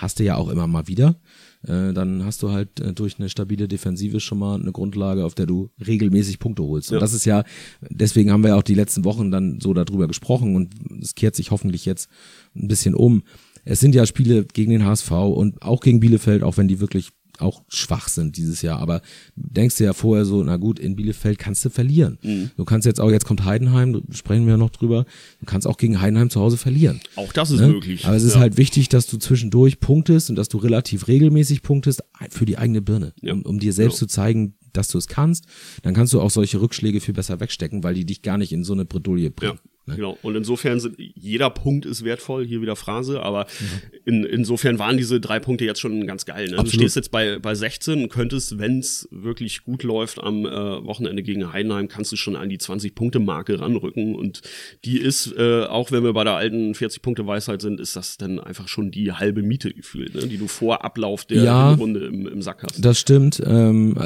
hast 0.00 0.18
du 0.18 0.24
ja 0.24 0.36
auch 0.36 0.48
immer 0.48 0.66
mal 0.66 0.88
wieder. 0.88 1.16
Äh, 1.62 1.92
dann 1.92 2.24
hast 2.24 2.42
du 2.42 2.50
halt 2.50 2.80
äh, 2.80 2.92
durch 2.94 3.18
eine 3.18 3.28
stabile 3.28 3.68
Defensive 3.68 4.20
schon 4.20 4.38
mal 4.38 4.58
eine 4.58 4.72
Grundlage, 4.72 5.24
auf 5.24 5.34
der 5.34 5.46
du 5.46 5.70
regelmäßig 5.86 6.38
Punkte 6.38 6.62
holst. 6.62 6.90
Ja. 6.90 6.96
Und 6.96 7.02
das 7.02 7.12
ist 7.12 7.26
ja, 7.26 7.44
deswegen 7.82 8.32
haben 8.32 8.42
wir 8.42 8.50
ja 8.50 8.56
auch 8.56 8.62
die 8.62 8.74
letzten 8.74 9.04
Wochen 9.04 9.30
dann 9.30 9.60
so 9.60 9.74
darüber 9.74 10.08
gesprochen 10.08 10.56
und 10.56 10.74
es 11.02 11.14
kehrt 11.14 11.36
sich 11.36 11.50
hoffentlich 11.50 11.84
jetzt 11.84 12.08
ein 12.56 12.68
bisschen 12.68 12.94
um. 12.94 13.22
Es 13.64 13.80
sind 13.80 13.94
ja 13.94 14.06
Spiele 14.06 14.46
gegen 14.46 14.70
den 14.70 14.86
HSV 14.86 15.10
und 15.10 15.60
auch 15.60 15.80
gegen 15.80 16.00
Bielefeld, 16.00 16.42
auch 16.42 16.56
wenn 16.56 16.68
die 16.68 16.80
wirklich 16.80 17.10
auch 17.40 17.62
schwach 17.68 18.08
sind 18.08 18.36
dieses 18.36 18.62
Jahr. 18.62 18.78
Aber 18.80 19.02
denkst 19.36 19.76
du 19.76 19.84
ja 19.84 19.92
vorher 19.92 20.24
so, 20.24 20.42
na 20.42 20.56
gut, 20.56 20.78
in 20.78 20.96
Bielefeld 20.96 21.38
kannst 21.38 21.64
du 21.64 21.70
verlieren. 21.70 22.18
Mhm. 22.22 22.50
Du 22.56 22.64
kannst 22.64 22.86
jetzt 22.86 23.00
auch, 23.00 23.10
jetzt 23.10 23.24
kommt 23.24 23.44
Heidenheim, 23.44 24.02
sprechen 24.10 24.46
wir 24.46 24.56
noch 24.56 24.70
drüber, 24.70 25.04
du 25.40 25.46
kannst 25.46 25.66
auch 25.66 25.76
gegen 25.76 26.00
Heidenheim 26.00 26.30
zu 26.30 26.40
Hause 26.40 26.56
verlieren. 26.56 27.00
Auch 27.16 27.32
das 27.32 27.50
ist 27.50 27.60
ne? 27.60 27.68
möglich. 27.68 28.04
Aber 28.06 28.16
es 28.16 28.22
ist 28.22 28.34
ja. 28.34 28.40
halt 28.40 28.56
wichtig, 28.56 28.88
dass 28.88 29.06
du 29.06 29.18
zwischendurch 29.18 29.80
punktest 29.80 30.30
und 30.30 30.36
dass 30.36 30.48
du 30.48 30.58
relativ 30.58 31.08
regelmäßig 31.08 31.62
punktest 31.62 32.02
für 32.30 32.46
die 32.46 32.58
eigene 32.58 32.82
Birne, 32.82 33.12
ja. 33.20 33.32
um, 33.32 33.42
um, 33.42 33.58
dir 33.58 33.72
selbst 33.72 33.96
ja. 33.96 34.00
zu 34.00 34.06
zeigen, 34.06 34.54
dass 34.72 34.88
du 34.88 34.98
es 34.98 35.08
kannst. 35.08 35.46
Dann 35.82 35.94
kannst 35.94 36.12
du 36.12 36.20
auch 36.20 36.30
solche 36.30 36.60
Rückschläge 36.60 37.00
viel 37.00 37.14
besser 37.14 37.40
wegstecken, 37.40 37.82
weil 37.82 37.94
die 37.94 38.04
dich 38.04 38.22
gar 38.22 38.38
nicht 38.38 38.52
in 38.52 38.64
so 38.64 38.72
eine 38.72 38.84
Bredouille 38.84 39.30
bringen. 39.30 39.58
Ne? 39.86 39.96
Genau. 39.96 40.18
Und 40.22 40.36
insofern 40.36 40.80
sind, 40.80 40.96
jeder 40.98 41.50
Punkt 41.50 41.86
ist 41.86 42.04
wertvoll, 42.04 42.46
hier 42.46 42.62
wieder 42.62 42.76
Phrase, 42.76 43.22
aber 43.22 43.46
mhm. 43.60 44.00
in, 44.04 44.24
insofern 44.24 44.78
waren 44.78 44.96
diese 44.96 45.20
drei 45.20 45.40
Punkte 45.40 45.64
jetzt 45.64 45.80
schon 45.80 46.06
ganz 46.06 46.26
geil. 46.26 46.48
Ne? 46.50 46.56
Du 46.56 46.66
stehst 46.66 46.96
jetzt 46.96 47.10
bei, 47.10 47.38
bei 47.38 47.54
16 47.54 48.04
und 48.04 48.08
könntest, 48.08 48.58
wenn 48.58 48.78
es 48.78 49.08
wirklich 49.10 49.64
gut 49.64 49.82
läuft 49.82 50.22
am 50.22 50.44
äh, 50.44 50.50
Wochenende 50.50 51.22
gegen 51.22 51.52
Heidenheim, 51.52 51.88
kannst 51.88 52.12
du 52.12 52.16
schon 52.16 52.36
an 52.36 52.48
die 52.48 52.58
20-Punkte-Marke 52.58 53.60
ranrücken. 53.60 54.14
Und 54.14 54.42
die 54.84 54.98
ist, 54.98 55.32
äh, 55.36 55.64
auch 55.64 55.90
wenn 55.92 56.04
wir 56.04 56.12
bei 56.12 56.24
der 56.24 56.34
alten 56.34 56.72
40-Punkte-Weisheit 56.72 57.60
sind, 57.60 57.80
ist 57.80 57.96
das 57.96 58.16
dann 58.16 58.38
einfach 58.38 58.68
schon 58.68 58.90
die 58.90 59.12
halbe 59.12 59.42
Miete 59.42 59.72
gefühlt, 59.72 60.14
ne? 60.14 60.26
die 60.26 60.38
du 60.38 60.46
vor 60.46 60.84
Ablauf 60.84 61.24
der 61.24 61.42
ja, 61.42 61.72
Runde 61.72 62.06
im, 62.06 62.26
im 62.26 62.42
Sack 62.42 62.62
hast. 62.62 62.84
Das 62.84 62.98
stimmt. 62.98 63.42
Ähm, 63.44 63.96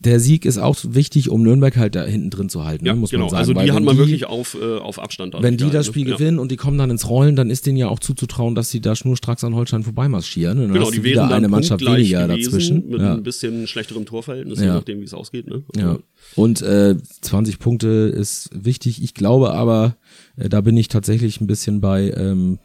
der 0.00 0.18
Sieg 0.18 0.46
ist 0.46 0.56
auch 0.56 0.76
wichtig, 0.82 1.28
um 1.28 1.42
Nürnberg 1.42 1.76
halt 1.76 1.94
da 1.94 2.04
hinten 2.04 2.30
drin 2.30 2.48
zu 2.48 2.64
halten, 2.64 2.86
ja, 2.86 2.94
muss 2.94 3.10
genau. 3.10 3.24
man 3.24 3.30
sagen. 3.30 3.40
Also 3.40 3.52
die 3.52 3.70
hat 3.70 3.82
man 3.82 3.96
die, 3.96 4.00
wirklich 4.00 4.24
auf, 4.24 4.56
äh, 4.60 4.78
auf 4.78 4.98
Abstand. 4.98 5.36
Wenn 5.38 5.58
die 5.58 5.68
das 5.68 5.86
Spiel 5.86 6.08
ja. 6.08 6.16
gewinnen 6.16 6.38
und 6.38 6.50
die 6.50 6.56
kommen 6.56 6.78
dann 6.78 6.90
ins 6.90 7.08
Rollen, 7.08 7.36
dann 7.36 7.50
ist 7.50 7.66
denen 7.66 7.76
ja 7.76 7.88
auch 7.88 7.98
zuzutrauen, 7.98 8.54
dass 8.54 8.70
sie 8.70 8.80
da 8.80 8.96
schnurstracks 8.96 9.44
an 9.44 9.54
Holstein 9.54 9.82
vorbeimarschieren. 9.82 10.58
Und 10.58 10.68
dann 10.68 10.72
genau, 10.72 10.90
die 10.90 11.04
wieder 11.04 11.30
eine 11.30 11.48
Mannschaft 11.48 11.84
weniger 11.84 12.26
dazwischen. 12.26 12.88
Mit 12.88 13.00
ja. 13.00 13.12
ein 13.12 13.22
bisschen 13.22 13.66
schlechterem 13.66 14.06
Torverhältnis, 14.06 14.60
je 14.60 14.68
nachdem, 14.68 15.00
wie 15.00 15.04
es 15.04 15.12
ausgeht. 15.12 15.46
Ne? 15.46 15.62
Ja. 15.76 15.98
Und 16.34 16.62
äh, 16.62 16.96
20 17.20 17.58
Punkte 17.58 17.88
ist 17.88 18.48
wichtig. 18.54 19.02
Ich 19.02 19.12
glaube 19.12 19.52
aber, 19.52 19.96
äh, 20.36 20.48
da 20.48 20.62
bin 20.62 20.78
ich 20.78 20.88
tatsächlich 20.88 21.42
ein 21.42 21.46
bisschen 21.46 21.82
bei 21.82 22.10
ähm, 22.16 22.58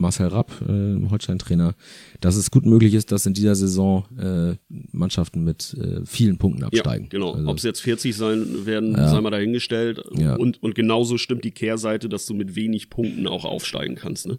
Marcel 0.00 0.28
Rapp, 0.28 0.50
äh, 0.68 1.08
Holstein-Trainer, 1.08 1.74
dass 2.20 2.36
es 2.36 2.50
gut 2.50 2.66
möglich 2.66 2.94
ist, 2.94 3.12
dass 3.12 3.26
in 3.26 3.34
dieser 3.34 3.54
Saison 3.54 4.04
äh, 4.18 4.56
Mannschaften 4.92 5.44
mit 5.44 5.76
äh, 5.80 6.04
vielen 6.04 6.38
Punkten 6.38 6.64
absteigen. 6.64 7.04
Ja, 7.04 7.10
genau. 7.10 7.34
Also, 7.34 7.48
Ob 7.48 7.58
es 7.58 7.62
jetzt 7.62 7.80
40 7.80 8.16
sein 8.16 8.66
werden, 8.66 8.92
ja. 8.92 9.08
sei 9.08 9.20
mal 9.20 9.30
dahingestellt. 9.30 10.02
Ja. 10.18 10.36
Und, 10.36 10.62
und 10.62 10.74
genauso 10.74 11.18
stimmt 11.18 11.44
die 11.44 11.50
Kehrseite, 11.50 12.08
dass 12.08 12.26
du 12.26 12.34
mit 12.34 12.56
wenig 12.56 12.90
Punkten 12.90 13.26
auch 13.26 13.44
aufsteigen 13.44 13.94
kannst. 13.94 14.26
Ne? 14.26 14.38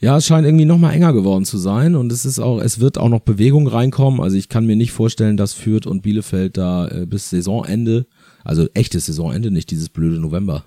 Ja, 0.00 0.16
es 0.16 0.26
scheint 0.26 0.46
irgendwie 0.46 0.64
noch 0.64 0.78
mal 0.78 0.92
enger 0.92 1.12
geworden 1.12 1.44
zu 1.44 1.58
sein 1.58 1.94
und 1.94 2.10
es 2.10 2.24
ist 2.24 2.38
auch, 2.38 2.60
es 2.60 2.80
wird 2.80 2.98
auch 2.98 3.08
noch 3.08 3.20
Bewegung 3.20 3.66
reinkommen. 3.68 4.20
Also 4.20 4.36
ich 4.36 4.48
kann 4.48 4.66
mir 4.66 4.76
nicht 4.76 4.92
vorstellen, 4.92 5.36
dass 5.36 5.52
Fürth 5.52 5.86
und 5.86 6.02
Bielefeld 6.02 6.56
da 6.56 6.88
äh, 6.88 7.06
bis 7.06 7.30
Saisonende, 7.30 8.06
also 8.44 8.66
echtes 8.74 9.06
Saisonende, 9.06 9.50
nicht 9.50 9.70
dieses 9.70 9.88
blöde 9.88 10.18
November, 10.18 10.64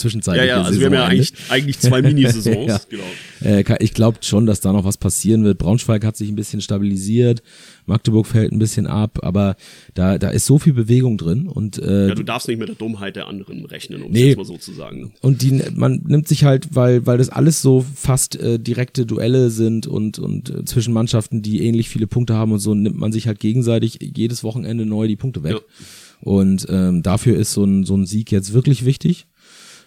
zwischenzeitliche 0.00 0.48
Ja, 0.48 0.56
ja, 0.58 0.62
also 0.62 0.78
wir 0.80 0.86
haben 0.86 0.94
ja 0.94 1.04
eigentlich, 1.04 1.32
eigentlich 1.48 1.78
zwei 1.78 2.02
Minisaisons. 2.02 2.66
ja. 2.66 2.80
genau. 2.88 3.04
Äh, 3.42 3.82
ich 3.82 3.94
glaube 3.94 4.18
schon, 4.22 4.46
dass 4.46 4.60
da 4.60 4.72
noch 4.72 4.84
was 4.84 4.96
passieren 4.96 5.44
wird. 5.44 5.58
Braunschweig 5.58 6.04
hat 6.04 6.16
sich 6.16 6.28
ein 6.28 6.34
bisschen 6.34 6.60
stabilisiert, 6.60 7.42
Magdeburg 7.86 8.26
fällt 8.26 8.52
ein 8.52 8.58
bisschen 8.58 8.86
ab, 8.86 9.20
aber 9.22 9.56
da, 9.94 10.18
da 10.18 10.30
ist 10.30 10.46
so 10.46 10.58
viel 10.58 10.72
Bewegung 10.72 11.18
drin 11.18 11.46
und 11.46 11.78
äh, 11.78 12.08
ja, 12.08 12.14
du 12.14 12.22
darfst 12.22 12.48
nicht 12.48 12.58
mit 12.58 12.68
der 12.68 12.76
Dummheit 12.76 13.16
der 13.16 13.28
anderen 13.28 13.64
rechnen, 13.64 14.02
um 14.02 14.10
nee. 14.12 14.20
es 14.20 14.26
jetzt 14.28 14.36
mal 14.38 14.44
so 14.44 14.56
zu 14.56 14.72
sagen. 14.72 15.12
Und 15.20 15.42
die, 15.42 15.62
man 15.74 16.02
nimmt 16.06 16.28
sich 16.28 16.44
halt, 16.44 16.74
weil, 16.74 17.06
weil 17.06 17.18
das 17.18 17.28
alles 17.28 17.62
so 17.62 17.84
fast 17.94 18.36
äh, 18.36 18.58
direkte 18.58 19.06
Duelle 19.06 19.50
sind 19.50 19.86
und, 19.86 20.18
und 20.18 20.50
äh, 20.50 20.64
zwischen 20.64 20.92
Mannschaften, 20.92 21.42
die 21.42 21.64
ähnlich 21.66 21.88
viele 21.88 22.06
Punkte 22.06 22.34
haben 22.34 22.52
und 22.52 22.58
so, 22.58 22.74
nimmt 22.74 22.98
man 22.98 23.12
sich 23.12 23.26
halt 23.26 23.40
gegenseitig 23.40 23.98
jedes 24.00 24.44
Wochenende 24.44 24.86
neu 24.86 25.06
die 25.08 25.16
Punkte 25.16 25.42
weg. 25.42 25.52
Ja. 25.52 25.84
Und 26.22 26.66
ähm, 26.68 27.02
dafür 27.02 27.36
ist 27.36 27.52
so 27.52 27.64
ein, 27.64 27.84
so 27.84 27.96
ein 27.96 28.06
Sieg 28.06 28.30
jetzt 28.30 28.52
wirklich 28.52 28.84
wichtig. 28.84 29.26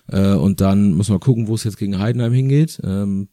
Äh, 0.08 0.34
und 0.34 0.62
dann 0.62 0.94
muss 0.94 1.10
man 1.10 1.20
gucken, 1.20 1.48
wo 1.48 1.56
es 1.56 1.64
jetzt 1.64 1.78
gegen 1.78 2.00
Heidenheim 2.00 2.34
hingeht. 2.34 2.80
Ähm, 2.84 3.30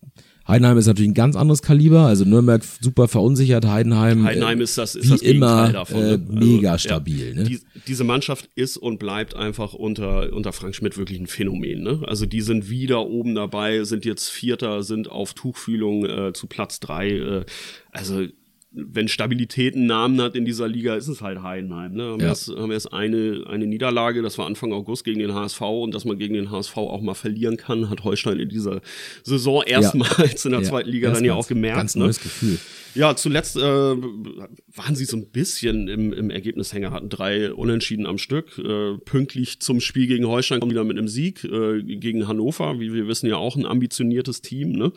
Heidenheim 0.51 0.79
ist 0.79 0.87
natürlich 0.87 1.11
ein 1.11 1.15
ganz 1.15 1.37
anderes 1.37 1.63
Kaliber, 1.63 2.07
also 2.07 2.25
Nürnberg 2.25 2.63
super 2.81 3.07
verunsichert, 3.09 3.67
Heidenheim, 3.67 4.25
Heidenheim 4.25 4.61
ist 4.61 4.77
das, 4.79 4.97
ist 4.97 5.07
wie 5.07 5.11
das 5.11 5.23
immer 5.23 5.71
davon, 5.71 6.01
äh, 6.01 6.03
ne? 6.03 6.27
also, 6.29 6.33
mega 6.33 6.79
stabil. 6.79 7.29
Ja, 7.29 7.35
ne? 7.35 7.45
Die, 7.45 7.61
diese 7.87 8.03
Mannschaft 8.03 8.49
ist 8.57 8.77
und 8.77 8.99
bleibt 8.99 9.37
einfach 9.37 9.75
unter, 9.75 10.33
unter 10.33 10.53
Frank 10.53 10.75
Schmidt 10.75 10.99
wirklich 10.99 11.21
ein 11.21 11.29
Phänomen. 11.29 11.83
Ne? 11.83 12.03
Also 12.07 12.27
die 12.27 12.41
sind 12.41 12.69
wieder 12.69 13.07
oben 13.07 13.37
dabei, 13.37 13.85
sind 13.85 14.05
jetzt 14.05 14.29
Vierter, 14.29 14.83
sind 14.83 15.09
auf 15.09 15.35
Tuchfühlung 15.35 16.05
äh, 16.05 16.33
zu 16.33 16.49
Platz 16.49 16.81
drei. 16.81 17.11
Äh, 17.11 17.45
also 17.93 18.27
wenn 18.73 19.09
Stabilität 19.09 19.75
einen 19.75 19.87
Namen 19.87 20.21
hat 20.21 20.37
in 20.37 20.45
dieser 20.45 20.69
Liga, 20.69 20.95
ist 20.95 21.09
es 21.09 21.21
halt 21.23 21.43
Heidenheim. 21.43 21.93
Ne? 21.95 22.05
Haben, 22.05 22.21
Ja. 22.21 22.29
erst, 22.29 22.49
haben 22.49 22.71
erst 22.71 22.93
eine, 22.93 23.45
eine 23.49 23.67
Niederlage, 23.67 24.23
das 24.23 24.39
war 24.39 24.47
Anfang 24.47 24.73
August 24.73 25.05
gegen 25.05 25.19
den 25.19 25.35
HSV 25.35 25.61
und 25.61 25.93
dass 25.95 26.05
man 26.05 26.19
gegen 26.19 26.35
den 26.35 26.51
HSV 26.53 26.77
auch 26.77 27.01
mal 27.01 27.15
verlieren 27.15 27.57
kann, 27.57 27.91
hat 27.91 28.05
Holstein 28.05 28.39
in 28.39 28.49
dieser 28.49 28.81
Saison 29.25 29.63
erstmals 29.67 30.45
in 30.45 30.53
der 30.53 30.61
Ja, 30.61 30.69
zweiten 30.69 30.89
Liga 30.89 31.11
dann 31.11 31.25
ja 31.25 31.35
auch 31.35 31.49
gemerkt. 31.49 31.79
Ganz 31.79 31.97
ne? 31.97 32.05
neues 32.05 32.21
Gefühl. 32.21 32.59
Ja, 32.95 33.15
zuletzt 33.15 33.57
äh, 33.57 33.61
waren 33.61 34.95
sie 34.95 35.05
so 35.05 35.17
ein 35.17 35.27
bisschen 35.31 35.87
im, 35.89 36.13
im 36.13 36.31
Ergebnishänger, 36.31 36.91
hatten 36.91 37.09
drei 37.09 37.53
Unentschieden 37.53 38.07
am 38.07 38.19
Stück. 38.19 38.59
Äh, 38.59 38.99
pünktlich 39.05 39.61
zum 39.61 39.81
Spiel 39.81 40.07
gegen 40.07 40.27
Holstein 40.27 40.61
kommen 40.61 40.73
wieder 40.73 40.85
mit 40.85 40.99
einem 40.99 41.09
Sieg 41.09 41.45
äh, 41.45 41.83
gegen 41.83 42.27
Hannover, 42.27 42.81
wie 42.81 42.93
wir 42.93 43.07
wissen 43.09 43.27
ja 43.29 43.37
auch 43.37 43.57
ein 43.57 43.67
ambitioniertes 43.67 44.43
Team. 44.43 44.73
Ne? 44.73 44.93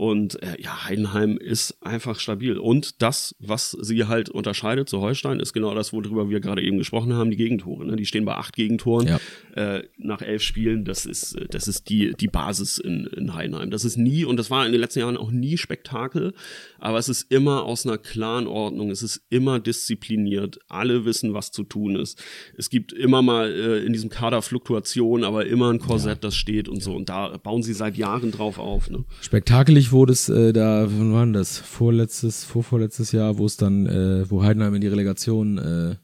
Und 0.00 0.42
äh, 0.42 0.56
ja, 0.58 0.86
Heidenheim 0.88 1.36
ist 1.36 1.76
einfach 1.82 2.20
stabil. 2.20 2.56
Und 2.56 3.02
das, 3.02 3.34
was 3.38 3.72
sie 3.72 4.06
halt 4.06 4.30
unterscheidet 4.30 4.88
zu 4.88 5.02
Holstein, 5.02 5.40
ist 5.40 5.52
genau 5.52 5.74
das, 5.74 5.92
worüber 5.92 6.30
wir 6.30 6.40
gerade 6.40 6.62
eben 6.62 6.78
gesprochen 6.78 7.12
haben, 7.12 7.30
die 7.30 7.36
Gegentore. 7.36 7.84
Ne? 7.84 7.96
Die 7.96 8.06
stehen 8.06 8.24
bei 8.24 8.34
acht 8.34 8.56
Gegentoren 8.56 9.06
Ja. 9.06 9.20
äh, 9.56 9.84
nach 9.98 10.22
elf 10.22 10.40
Spielen. 10.42 10.86
Das 10.86 11.04
ist, 11.04 11.34
äh, 11.34 11.48
das 11.50 11.68
ist 11.68 11.90
die, 11.90 12.14
die 12.18 12.28
Basis 12.28 12.78
in, 12.78 13.08
in 13.14 13.34
Heidenheim. 13.34 13.70
Das 13.70 13.84
ist 13.84 13.98
nie, 13.98 14.24
und 14.24 14.38
das 14.38 14.50
war 14.50 14.64
in 14.64 14.72
den 14.72 14.80
letzten 14.80 15.00
Jahren 15.00 15.18
auch 15.18 15.30
nie 15.30 15.58
Spektakel, 15.58 16.32
aber 16.78 16.96
es 16.96 17.10
ist 17.10 17.30
immer 17.30 17.64
aus 17.64 17.84
einer 17.86 17.98
klaren 17.98 18.46
Ordnung. 18.46 18.90
Es 18.90 19.02
ist 19.02 19.20
immer 19.28 19.60
diszipliniert. 19.60 20.60
Alle 20.68 21.04
wissen, 21.04 21.34
was 21.34 21.52
zu 21.52 21.62
tun 21.62 21.96
ist. 21.96 22.18
Es 22.56 22.70
gibt 22.70 22.94
immer 22.94 23.20
mal 23.20 23.50
äh, 23.50 23.84
in 23.84 23.92
diesem 23.92 24.08
Kader 24.08 24.40
Fluktuationen, 24.40 25.26
aber 25.26 25.44
immer 25.44 25.70
ein 25.70 25.78
Korsett, 25.78 26.24
das 26.24 26.36
steht 26.36 26.70
und 26.70 26.82
so. 26.82 26.94
Und 26.94 27.10
da 27.10 27.36
bauen 27.36 27.62
sie 27.62 27.74
seit 27.74 27.98
Jahren 27.98 28.30
drauf 28.30 28.58
auf. 28.58 28.88
Ne? 28.88 29.04
Spektakelig 29.20 29.89
wurde 29.92 30.12
es 30.12 30.28
äh, 30.28 30.52
da, 30.52 30.86
wann 30.88 31.12
war 31.12 31.26
das? 31.26 31.58
Vorletztes, 31.58 32.44
vorvorletztes 32.44 33.12
Jahr, 33.12 33.38
wo 33.38 33.46
es 33.46 33.56
dann, 33.56 33.86
äh, 33.86 34.30
wo 34.30 34.42
Heidenheim 34.42 34.74
in 34.74 34.80
die 34.80 34.88
Relegation 34.88 35.58
äh, 35.58 35.94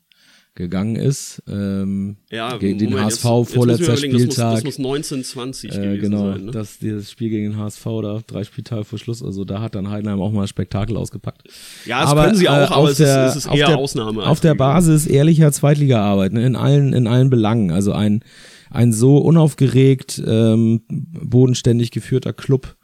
gegangen 0.55 0.97
ist. 0.97 1.43
Ähm, 1.47 2.17
Ja, 2.31 2.57
gegen 2.57 2.79
den 2.79 2.91
Moment, 2.91 3.07
HSV, 3.09 3.25
jetzt- 3.25 3.39
jetzt 3.49 3.55
vorletzter 3.55 3.87
das 3.93 4.01
muss- 4.01 4.01
Spieltag. 4.01 4.55
Das 4.55 4.65
muss 4.65 4.79
1920 4.79 5.71
äh, 5.71 5.77
gewesen 5.77 6.01
genau, 6.01 6.33
sein. 6.33 6.45
Ne? 6.47 6.51
das 6.51 6.79
dieses 6.79 7.11
Spiel 7.11 7.29
gegen 7.29 7.51
den 7.51 7.59
HSV 7.59 7.85
da, 8.03 8.21
drei 8.27 8.43
Spieltage 8.43 8.85
vor 8.85 8.99
Schluss, 8.99 9.23
also 9.23 9.45
da 9.45 9.61
hat 9.61 9.75
dann 9.75 9.91
Heidenheim 9.91 10.19
auch 10.23 10.33
mal 10.33 10.43
ein 10.43 10.49
Spektakel 10.49 10.97
ausgepackt. 10.97 11.43
Ja, 11.85 12.03
das 12.03 12.15
können 12.25 12.37
sie 12.37 12.49
auch, 12.49 12.55
äh, 12.55 12.57
aber 12.65 12.77
auf 12.79 12.89
es 12.91 13.01
ist- 13.01 13.07
es 13.09 13.37
ist 13.37 13.49
auf 13.49 13.59
eher 13.59 13.67
der, 13.67 13.77
Ausnahme 13.79 14.23
Auf 14.25 14.41
der 14.41 14.53
Regel. 14.53 14.59
Basis 14.59 15.07
ehrlicher 15.07 15.53
Zweitligaarbeit, 15.53 16.33
ne, 16.33 16.47
in 16.47 16.57
allen, 16.57 16.95
in 16.95 17.07
allen 17.07 17.29
Belangen. 17.29 17.71
Also 17.71 17.93
ein, 17.93 18.25
ein 18.71 18.95
so 18.95 19.19
unaufgeregt, 19.19 20.23
ähm, 20.27 20.81
bodenständig 20.89 21.91
geführter 21.91 22.33
Club, 22.33 22.76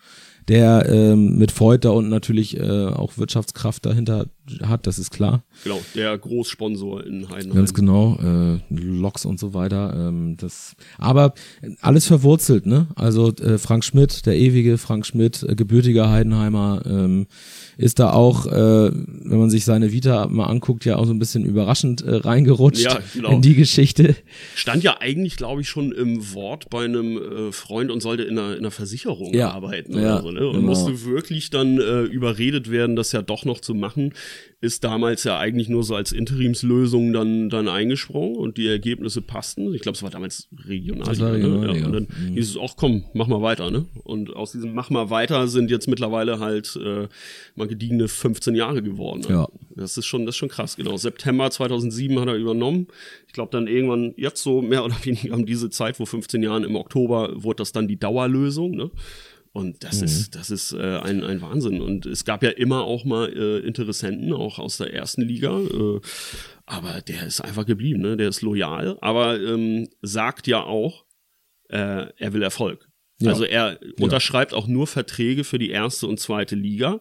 der 0.49 0.87
ähm, 0.89 1.37
mit 1.39 1.53
Freud 1.53 1.81
da 1.87 1.91
unten 1.91 2.11
natürlich 2.11 2.59
äh, 2.59 2.87
auch 2.87 3.17
Wirtschaftskraft 3.19 3.87
dahinter 3.87 4.27
hat, 4.63 4.87
das 4.87 4.99
ist 4.99 5.11
klar. 5.11 5.45
Genau, 5.63 5.81
der 5.95 6.19
Großsponsor 6.19 7.07
in 7.07 7.29
Heidenheim. 7.29 7.57
Ganz 7.57 7.75
genau, 7.75 8.19
äh, 8.19 8.59
Loks 8.71 9.25
und 9.25 9.39
so 9.39 9.55
weiter. 9.55 9.95
Ähm, 9.97 10.37
das, 10.37 10.75
aber 10.99 11.35
alles 11.81 12.07
verwurzelt, 12.07 12.67
ne? 12.67 12.89
Also 12.97 13.29
äh, 13.37 13.59
Frank 13.59 13.85
Schmidt, 13.85 14.27
der 14.27 14.37
ewige 14.37 14.79
Frank 14.79 15.07
Schmidt, 15.07 15.45
äh, 15.49 15.55
gebürtiger 15.55 16.11
Heidenheimer, 16.11 16.83
ähm, 16.87 17.27
ist 17.79 17.99
da 17.99 18.13
auch, 18.13 18.47
äh, 18.47 18.51
wenn 18.53 19.39
man 19.39 19.51
sich 19.51 19.65
seine 19.65 19.93
Vita 19.93 20.27
mal 20.29 20.47
anguckt, 20.47 20.85
ja 20.85 20.97
auch 20.97 21.07
so 21.07 21.13
ein 21.13 21.19
bisschen 21.19 21.45
überraschend 21.45 22.03
äh, 22.03 22.15
reingerutscht 22.17 22.83
Ja, 22.85 23.01
genau. 23.15 23.31
in 23.33 23.43
die 23.43 23.55
Geschichte. 23.55 24.15
Stand 24.55 24.83
ja 24.83 24.97
eigentlich, 25.01 25.37
glaube 25.37 25.61
ich, 25.63 25.69
schon 25.69 25.93
im 25.93 26.35
Wort 26.35 26.71
bei 26.71 26.85
einem 26.85 27.17
äh, 27.17 27.53
Freund 27.53 27.91
und 27.91 28.01
sollte 28.01 28.23
in 28.25 28.39
einer, 28.39 28.53
in 28.53 28.59
einer 28.61 28.71
Versicherung 28.71 29.33
Ja, 29.35 29.51
arbeiten 29.51 29.93
ja, 29.95 29.99
oder 30.17 30.23
so, 30.23 30.31
ne? 30.31 30.47
Und 30.47 30.55
genau. 30.57 30.67
musste 30.69 31.05
wirklich 31.05 31.51
dann 31.51 31.79
äh, 31.79 32.03
überredet 32.03 32.71
werden, 32.71 32.97
das 32.97 33.13
ja 33.13 33.23
doch 33.23 33.45
noch 33.45 33.61
zu 33.61 33.75
machen. 33.75 34.13
Ist 34.61 34.85
damals 34.85 35.25
ja 35.25 35.39
eigentlich 35.41 35.69
nur 35.69 35.83
so 35.83 35.97
als 35.97 36.13
Interimslösung 36.13 37.13
dann, 37.13 37.49
dann 37.51 37.67
eingesprungen 37.67 38.37
und 38.37 38.59
die 38.59 38.69
Ergebnisse 38.69 39.21
passten. 39.21 39.75
Ich 39.75 39.83
glaube, 39.83 39.97
es 39.97 40.03
war 40.05 40.11
damals 40.11 40.47
Regionalliga. 40.67 41.11
Das 41.11 41.19
war 41.21 41.31
ne? 41.31 41.35
Regionalliga. 41.39 41.79
Ja, 41.81 41.87
und 41.87 41.93
dann 41.93 42.03
Mhm. 42.31 42.35
hieß 42.35 42.51
es 42.51 42.57
auch, 42.57 42.77
komm, 42.77 43.05
mach 43.15 43.27
mal 43.27 43.43
weiter. 43.43 43.71
Ne? 43.73 43.87
Und 44.05 44.35
aus 44.37 44.53
diesem 44.53 44.73
Mach 44.75 44.89
mal 44.91 45.11
weiter 45.11 45.49
sind 45.49 45.71
jetzt 45.71 45.89
mittlerweile 45.89 46.39
halt 46.39 46.77
äh, 46.77 47.09
mal 47.63 47.69
gediegene 47.69 48.09
15 48.09 48.55
Jahre 48.55 48.83
geworden. 48.83 49.25
Ja. 49.29 49.49
Das 49.75 49.97
ist 49.97 50.07
schon, 50.07 50.27
das 50.27 50.35
ist 50.35 50.39
schon 50.39 50.49
krass, 50.49 50.77
genau. 50.77 50.97
September 50.97 51.51
2007 51.51 52.19
hat 52.21 52.29
er 52.29 52.35
übernommen. 52.35 52.89
Ich 53.27 53.33
glaube 53.33 53.51
dann 53.53 53.67
irgendwann, 53.67 54.15
jetzt 54.17 54.43
so 54.43 54.61
mehr 54.61 54.85
oder 54.85 54.97
weniger 55.05 55.35
um 55.35 55.47
diese 55.47 55.71
Zeit, 55.71 55.97
vor 55.97 56.07
15 56.07 56.43
Jahren, 56.43 56.65
im 56.65 56.77
Oktober, 56.77 57.43
wurde 57.43 57.57
das 57.57 57.73
dann 57.73 57.89
die 57.89 57.99
Dauerlösung, 57.99 58.73
ne? 58.73 58.91
Und 59.55 59.85
das 59.85 60.01
ist, 60.01 60.35
das 60.35 60.51
ist 60.51 60.73
äh, 60.73 60.99
ein, 61.03 61.23
ein 61.23 61.43
Wahnsinn. 61.43 61.83
Und 61.83 62.07
es 62.07 62.25
gab 62.25 62.43
ja 62.43 62.49
immer 62.49 62.85
auch 62.85 63.05
mal 63.05 63.31
äh, 63.31 63.59
Interessenten, 63.59 64.33
auch 64.33 64.59
aus 64.59 64.79
der 64.79 64.95
ersten 64.95 65.21
Liga. 65.21 65.61
Äh, 65.61 66.01
aber 66.65 67.03
der 67.03 67.27
ist 67.27 67.43
einfach 67.43 67.67
geblieben, 67.67 68.01
ne? 68.01 68.17
Der 68.17 68.31
ist 68.31 68.41
loyal, 68.41 68.97
aber 69.03 69.39
ähm, 69.39 69.89
sagt 70.01 70.47
ja 70.47 70.63
auch, 70.63 71.05
äh, 71.69 72.07
er 72.17 72.33
will 72.33 72.43
Erfolg. 72.43 72.89
Ja. 73.23 73.31
Also 73.31 73.45
er 73.45 73.79
unterschreibt 74.01 74.53
auch 74.53 74.67
nur 74.67 74.87
Verträge 74.87 75.45
für 75.45 75.59
die 75.59 75.71
erste 75.71 76.07
und 76.07 76.19
zweite 76.19 76.57
Liga, 76.57 77.01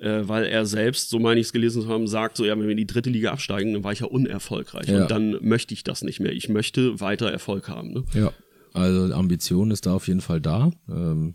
äh, 0.00 0.28
weil 0.28 0.44
er 0.44 0.66
selbst, 0.66 1.10
so 1.10 1.18
meine 1.18 1.40
ich 1.40 1.46
es 1.46 1.52
gelesen 1.52 1.82
zu 1.82 1.88
haben, 1.88 2.06
sagt 2.06 2.36
so, 2.36 2.44
ja, 2.44 2.56
wenn 2.56 2.64
wir 2.64 2.70
in 2.70 2.76
die 2.76 2.86
dritte 2.86 3.10
Liga 3.10 3.32
absteigen, 3.32 3.74
dann 3.74 3.84
war 3.84 3.92
ich 3.92 4.00
ja 4.00 4.06
unerfolgreich. 4.06 4.88
Ja. 4.88 5.02
Und 5.02 5.10
dann 5.10 5.36
möchte 5.40 5.74
ich 5.74 5.84
das 5.84 6.02
nicht 6.02 6.20
mehr. 6.20 6.32
Ich 6.32 6.48
möchte 6.48 7.00
weiter 7.00 7.30
Erfolg 7.30 7.68
haben. 7.68 7.92
Ne? 7.92 8.04
Ja. 8.14 8.32
Also 8.74 9.12
Ambition 9.14 9.70
ist 9.70 9.86
da 9.86 9.94
auf 9.94 10.08
jeden 10.08 10.20
Fall 10.20 10.40
da. 10.40 10.70
Ähm, 10.88 11.34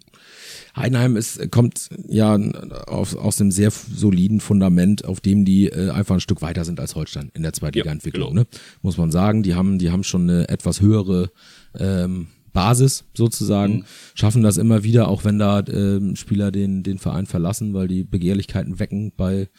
Heidenheim 0.76 1.17
ist, 1.17 1.52
kommt 1.52 1.89
ja 2.08 2.36
auf, 2.36 3.15
aus 3.15 3.41
einem 3.41 3.52
sehr 3.52 3.71
soliden 3.71 4.39
Fundament, 4.39 5.04
auf 5.06 5.19
dem 5.19 5.43
die 5.43 5.67
äh, 5.67 5.89
einfach 5.89 6.15
ein 6.15 6.21
Stück 6.21 6.41
weiter 6.41 6.63
sind 6.63 6.80
als 6.80 6.95
Holstein 6.95 7.32
in 7.34 7.43
der 7.43 7.54
Zweitliga-Entwicklung. 7.54 8.30
genau. 8.30 8.41
Ne? 8.41 8.47
Muss 8.82 8.97
man 8.97 9.12
sagen, 9.12 9.43
die 9.43 9.56
haben, 9.56 9.80
die 9.80 9.91
haben 9.91 10.04
schon 10.04 10.30
eine 10.30 10.47
etwas 10.47 10.80
höhere 10.80 11.32
ähm, 11.78 12.28
Basis 12.54 13.04
sozusagen, 13.16 13.78
Mhm. 13.78 13.84
schaffen 14.16 14.44
das 14.44 14.58
immer 14.58 14.84
wieder, 14.84 15.08
auch 15.08 15.26
wenn 15.26 15.39
da 15.39 15.63
ähm, 15.68 16.16
Spieler 16.16 16.52
den, 16.52 16.84
den 16.84 17.00
Verein 17.00 17.26
verlassen, 17.26 17.74
weil 17.74 17.88
die 17.88 18.04
Begehrlichkeiten 18.04 18.80
wecken 18.80 19.12
bei 19.18 19.50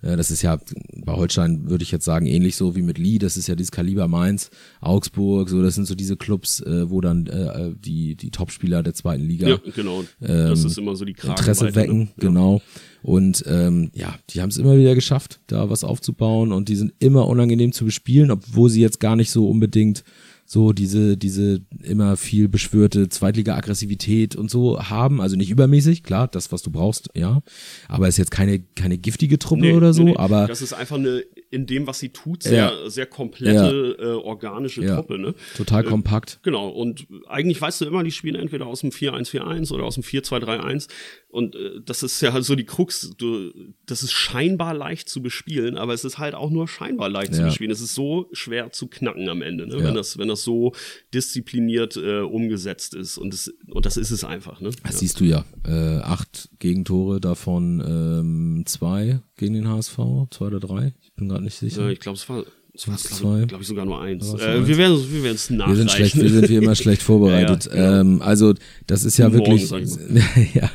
äh, 0.00 0.16
das 0.16 0.30
ist 0.30 0.42
ja 0.42 0.58
bei 1.04 1.12
Holstein, 1.12 1.68
würde 1.68 1.82
ich 1.82 1.90
jetzt 1.90 2.04
sagen, 2.04 2.26
ähnlich 2.26 2.54
so 2.54 2.76
wie 2.76 2.82
mit 2.82 2.98
Lee. 2.98 3.18
Das 3.18 3.36
ist 3.36 3.48
ja 3.48 3.56
dieses 3.56 3.72
Kaliber 3.72 4.06
Mainz, 4.06 4.48
Augsburg, 4.80 5.48
so 5.48 5.60
das 5.60 5.74
sind 5.74 5.86
so 5.86 5.94
diese 5.96 6.16
Clubs, 6.16 6.60
äh, 6.60 6.88
wo 6.88 7.00
dann 7.00 7.26
äh, 7.26 7.72
die 7.78 8.14
die 8.14 8.30
Topspieler 8.30 8.82
der 8.84 8.94
zweiten 8.94 9.24
Liga 9.24 9.48
Ja, 9.48 9.58
genau. 9.74 10.04
das 10.20 10.64
ist 10.64 10.78
immer 10.78 10.94
so 10.96 11.04
die. 11.04 11.16
Ähm, 11.22 11.30
Interesse 11.30 11.74
wecken, 11.74 11.98
ne? 11.98 12.08
Genau. 12.18 12.62
Und 13.02 13.44
ähm, 13.46 13.90
ja, 13.94 14.14
die 14.30 14.40
haben 14.40 14.48
es 14.50 14.56
immer 14.58 14.76
wieder 14.76 14.94
geschafft, 14.94 15.40
da 15.48 15.68
was 15.70 15.84
aufzubauen 15.84 16.52
und 16.52 16.68
die 16.68 16.76
sind 16.76 16.92
immer 17.00 17.26
unangenehm 17.28 17.72
zu 17.72 17.84
bespielen, 17.84 18.30
obwohl 18.30 18.70
sie 18.70 18.80
jetzt 18.80 19.00
gar 19.00 19.16
nicht 19.16 19.30
so 19.30 19.48
unbedingt 19.48 20.02
so 20.50 20.72
diese, 20.72 21.18
diese 21.18 21.60
immer 21.82 22.16
viel 22.16 22.48
beschwörte 22.48 23.10
Zweitliga-Aggressivität 23.10 24.34
und 24.34 24.50
so 24.50 24.80
haben. 24.82 25.20
Also 25.20 25.36
nicht 25.36 25.50
übermäßig, 25.50 26.02
klar, 26.02 26.26
das, 26.26 26.50
was 26.50 26.62
du 26.62 26.70
brauchst, 26.70 27.10
ja. 27.14 27.42
Aber 27.86 28.08
ist 28.08 28.16
jetzt 28.16 28.30
keine, 28.30 28.60
keine 28.74 28.96
giftige 28.96 29.38
Truppe 29.38 29.60
Nee, 29.60 29.72
oder 29.74 29.92
so, 29.92 30.04
nee, 30.04 30.12
nee. 30.12 30.16
aber 30.16 30.46
das 30.46 30.62
ist 30.62 30.72
einfach 30.72 30.96
eine 30.96 31.22
in 31.50 31.66
dem, 31.66 31.86
was 31.86 31.98
sie 31.98 32.10
tut, 32.10 32.42
sehr, 32.42 32.90
sehr 32.90 33.06
komplette 33.06 33.96
äh, 33.98 34.04
organische 34.06 34.82
Ja. 34.84 34.96
Truppe. 34.96 35.18
Ne? 35.18 35.34
total 35.56 35.82
kompakt. 35.84 36.40
Genau, 36.42 36.68
und 36.68 37.06
eigentlich 37.26 37.60
weißt 37.60 37.80
du 37.80 37.84
immer, 37.86 38.04
die 38.04 38.10
spielen 38.12 38.34
entweder 38.34 38.66
aus 38.66 38.80
dem 38.80 38.90
4-1-4-1 38.90 39.72
oder 39.72 39.84
aus 39.84 39.94
dem 39.94 40.02
4-2-3-1. 40.04 40.88
Und 41.28 41.56
äh, 41.56 41.80
das 41.84 42.02
ist 42.02 42.20
ja 42.20 42.32
halt 42.32 42.44
so 42.44 42.54
die 42.54 42.64
Krux. 42.64 43.14
Du, 43.18 43.50
das 43.86 44.02
ist 44.02 44.12
scheinbar 44.12 44.74
leicht 44.74 45.08
zu 45.08 45.22
bespielen, 45.22 45.76
aber 45.76 45.92
es 45.94 46.04
ist 46.04 46.18
halt 46.18 46.34
auch 46.34 46.50
nur 46.50 46.68
scheinbar 46.68 47.08
leicht 47.08 47.34
zu 47.34 47.40
Ja. 47.40 47.46
bespielen. 47.46 47.70
Es 47.70 47.80
ist 47.80 47.94
so 47.94 48.28
schwer 48.32 48.70
zu 48.72 48.86
knacken 48.88 49.28
am 49.28 49.42
Ende, 49.42 49.66
ne? 49.66 49.78
Ja. 49.78 49.84
wenn, 49.84 49.94
das, 49.94 50.16
wenn 50.18 50.28
das 50.28 50.42
so 50.42 50.72
diszipliniert 51.14 51.96
äh, 51.96 52.20
umgesetzt 52.20 52.94
ist. 52.94 53.18
Und 53.18 53.32
das, 53.32 53.52
und 53.70 53.84
das 53.86 53.96
ist 53.96 54.10
es 54.10 54.24
einfach. 54.24 54.60
Ne? 54.60 54.70
Das 54.84 54.98
siehst 55.00 55.20
du 55.20 55.24
ja. 55.24 55.44
Äh, 55.66 55.98
acht 56.02 56.50
Gegentore, 56.58 57.20
davon 57.20 57.82
ähm, 57.86 58.62
zwei 58.66 59.20
gegen 59.38 59.54
den 59.54 59.68
HSV, 59.68 59.96
zwei 60.30 60.46
oder 60.46 60.60
drei. 60.60 60.92
Ich 61.02 61.12
bin 61.14 61.28
gerade 61.28 61.44
nicht 61.44 61.56
sicher. 61.56 61.82
Ja, 61.82 61.88
ich 61.88 62.00
glaube, 62.00 62.18
es 62.18 62.28
war, 62.28 62.44
es 62.74 62.86
war 62.86 62.96
glaube 62.96 63.46
glaub 63.46 63.60
ich, 63.62 63.66
sogar 63.66 63.86
nur 63.86 64.00
eins. 64.00 64.34
Äh, 64.34 64.66
wir 64.66 64.76
werden 64.76 64.98
wir 65.10 65.22
werden 65.22 65.36
es 65.36 65.48
Wir 65.48 65.56
nachreichen. 65.56 65.76
sind 65.76 65.90
schlecht, 65.90 66.16
wir 66.20 66.30
sind 66.30 66.48
wie 66.48 66.56
immer 66.56 66.74
schlecht 66.74 67.02
vorbereitet. 67.10 67.66
Ja, 67.72 67.76
ja, 67.76 68.00
ähm, 68.00 68.20
also 68.20 68.54
das 68.86 69.04
ist 69.04 69.16
ja 69.16 69.28
Morgen, 69.30 69.46
wirklich, 69.46 69.72
ich 69.72 70.54
ja, 70.54 70.70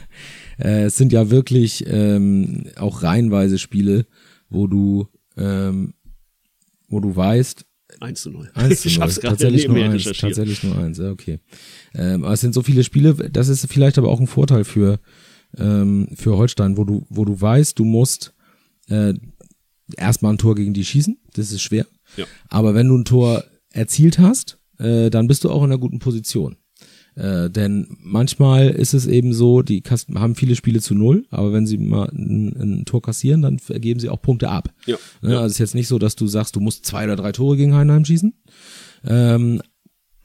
äh, 0.57 0.85
es 0.85 0.97
sind 0.97 1.13
ja 1.13 1.29
wirklich 1.29 1.83
ähm, 1.87 2.65
auch 2.77 3.03
reihenweise 3.03 3.59
Spiele, 3.59 4.07
wo 4.49 4.67
du, 4.67 5.07
ähm, 5.37 5.93
wo 6.89 6.99
du 6.99 7.15
weißt, 7.15 7.65
1 7.99 8.21
zu 8.21 8.31
0. 8.31 8.49
1 8.53 8.81
zu 8.81 8.87
ich 8.87 8.97
0. 8.97 9.03
hab's 9.03 9.19
gerade 9.19 9.33
tatsächlich 9.35 9.67
nur 9.67 9.77
eins, 9.77 10.03
tatsächlich 10.03 10.63
nur 10.63 10.77
eins, 10.77 10.97
ja, 10.97 11.11
okay. 11.11 11.39
Ähm, 11.93 12.23
aber 12.23 12.33
es 12.33 12.41
sind 12.41 12.53
so 12.53 12.61
viele 12.63 12.83
Spiele, 12.83 13.13
das 13.13 13.49
ist 13.49 13.67
vielleicht 13.67 13.97
aber 13.97 14.09
auch 14.09 14.19
ein 14.19 14.27
Vorteil 14.27 14.63
für, 14.63 14.99
ähm, 15.57 16.07
für 16.15 16.37
Holstein, 16.37 16.77
wo 16.77 16.85
du, 16.85 17.05
wo 17.09 17.25
du 17.25 17.39
weißt, 17.39 17.77
du 17.77 17.85
musst 17.85 18.33
äh, 18.89 19.13
erstmal 19.97 20.33
ein 20.33 20.37
Tor 20.37 20.55
gegen 20.55 20.73
die 20.73 20.85
schießen, 20.85 21.19
das 21.33 21.51
ist 21.51 21.61
schwer. 21.61 21.85
Ja. 22.17 22.25
Aber 22.49 22.75
wenn 22.75 22.87
du 22.87 22.97
ein 22.97 23.05
Tor 23.05 23.43
erzielt 23.71 24.19
hast, 24.19 24.59
äh, 24.79 25.09
dann 25.09 25.27
bist 25.27 25.43
du 25.43 25.49
auch 25.49 25.63
in 25.63 25.71
einer 25.71 25.79
guten 25.79 25.99
Position. 25.99 26.57
Äh, 27.15 27.49
denn 27.49 27.95
manchmal 27.99 28.69
ist 28.69 28.93
es 28.93 29.05
eben 29.05 29.33
so, 29.33 29.61
die 29.61 29.83
haben 30.15 30.35
viele 30.35 30.55
Spiele 30.55 30.81
zu 30.81 30.95
null, 30.95 31.25
aber 31.29 31.53
wenn 31.53 31.67
sie 31.67 31.77
mal 31.77 32.09
ein, 32.09 32.55
ein 32.59 32.85
Tor 32.85 33.03
kassieren, 33.03 33.43
dann 33.43 33.59
ergeben 33.69 33.99
sie 33.99 34.09
auch 34.09 34.21
Punkte 34.21 34.49
ab. 34.49 34.73
Ja, 34.87 34.97
ne? 35.21 35.35
Also 35.37 35.45
es 35.45 35.51
ist 35.53 35.59
jetzt 35.59 35.75
nicht 35.75 35.87
so, 35.87 35.99
dass 35.99 36.15
du 36.15 36.25
sagst, 36.25 36.55
du 36.55 36.59
musst 36.59 36.85
zwei 36.85 37.03
oder 37.03 37.15
drei 37.15 37.31
Tore 37.31 37.55
gegen 37.55 37.75
Heidenheim 37.75 38.03
schießen. 38.03 38.33
Ähm, 39.05 39.61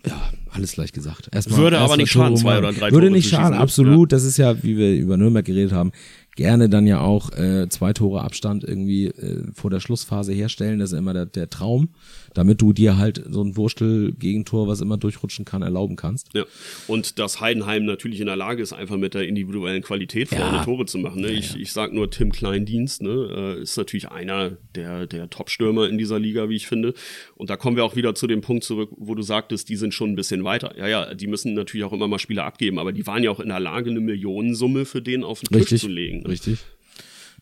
ja, 0.07 0.31
alles 0.51 0.73
gleich 0.73 0.93
gesagt. 0.93 1.29
Erstmal, 1.33 1.59
würde 1.59 1.79
aber 1.79 1.97
nicht 1.99 2.11
schaden, 2.11 2.37
zwei 2.37 2.59
oder 2.59 2.73
drei 2.73 2.91
Würde 2.91 3.09
Tore 3.09 3.11
nicht 3.11 3.29
schaden, 3.29 3.57
ne? 3.57 3.61
absolut. 3.61 4.13
Ja. 4.13 4.17
Das 4.17 4.25
ist 4.25 4.39
ja, 4.39 4.63
wie 4.63 4.79
wir 4.79 4.95
über 4.95 5.19
Nürnberg 5.19 5.45
geredet 5.45 5.73
haben, 5.73 5.93
gerne 6.39 6.69
dann 6.69 6.87
ja 6.87 7.01
auch 7.01 7.33
äh, 7.37 7.69
zwei 7.69 7.93
Tore 7.93 8.23
Abstand 8.23 8.63
irgendwie 8.63 9.07
äh, 9.07 9.43
vor 9.53 9.71
der 9.71 9.81
Schlussphase 9.81 10.33
herstellen. 10.33 10.79
Das 10.79 10.93
ist 10.93 10.99
immer 10.99 11.13
der, 11.13 11.27
der 11.27 11.51
Traum, 11.51 11.89
damit 12.33 12.63
du 12.63 12.73
dir 12.73 12.97
halt 12.97 13.21
so 13.29 13.43
ein 13.43 13.57
Wurstel-Gegentor, 13.57 14.69
was 14.69 14.81
immer 14.81 14.99
durchrutschen 14.99 15.45
kann, 15.45 15.63
erlauben 15.63 15.97
kannst. 15.97 16.29
Ja, 16.35 16.45
und 16.87 17.19
dass 17.19 17.41
Heidenheim 17.41 17.85
natürlich 17.85 18.21
in 18.21 18.27
der 18.27 18.37
Lage 18.37 18.63
ist, 18.63 18.73
einfach 18.73 18.97
mit 18.97 19.15
der 19.15 19.27
individuellen 19.27 19.83
Qualität 19.83 20.29
vorne 20.29 20.59
ja. 20.59 20.65
Tore 20.65 20.87
zu 20.87 20.99
machen. 20.99 21.23
Ne? 21.23 21.33
Ja, 21.33 21.39
ich, 21.39 21.57
ich 21.57 21.73
sag 21.73 21.93
nur 21.93 22.09
Tim 22.09 22.31
Kleindienst, 22.31 23.03
ne? 23.03 23.57
Äh, 23.59 23.63
ist 23.63 23.77
natürlich 23.77 24.09
einer 24.09 24.53
der, 24.77 25.09
der 25.09 25.31
Top-Stürmer 25.31 25.89
in 25.89 25.99
dieser 25.99 26.21
Liga, 26.21 26.49
wie 26.49 26.55
ich 26.55 26.69
finde. 26.69 26.95
Und 27.35 27.51
da 27.51 27.57
kommen 27.57 27.75
wir 27.75 27.85
auch 27.85 27.97
wieder 27.97 28.15
zu 28.15 28.29
dem 28.29 28.43
Punkt 28.43 28.63
zurück, 28.63 28.91
wo 28.97 29.17
du 29.17 29.23
sagtest, 29.23 29.69
die 29.69 29.77
sind 29.77 29.93
schon 29.93 30.11
ein 30.11 30.17
bisschen 30.17 30.45
weiter. 30.45 30.79
Ja, 30.79 30.87
ja, 30.87 31.15
die 31.15 31.27
müssen 31.27 31.55
natürlich 31.55 31.85
auch 31.85 31.93
immer 31.93 32.07
mal 32.07 32.21
Spiele 32.21 32.45
abgeben, 32.45 32.79
aber 32.79 32.93
die 32.93 33.09
waren 33.09 33.25
ja 33.25 33.33
auch 33.33 33.41
in 33.41 33.49
der 33.49 33.59
Lage, 33.59 33.91
eine 33.91 33.99
Millionensumme 33.99 34.85
für 34.85 35.03
den 35.03 35.25
auf 35.25 35.41
den 35.41 35.67
Tisch 35.67 35.81
zu 35.81 35.89
legen. 35.89 36.28
Richtig. 36.29 36.61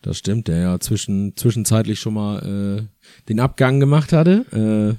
Das 0.02 0.18
stimmt, 0.18 0.48
der 0.48 0.58
ja 0.58 0.78
zwischen, 0.78 1.36
zwischenzeitlich 1.36 1.98
schon 1.98 2.14
mal 2.14 2.78
äh, 2.80 3.04
den 3.28 3.40
Abgang 3.40 3.80
gemacht 3.80 4.12
hatte. 4.12 4.96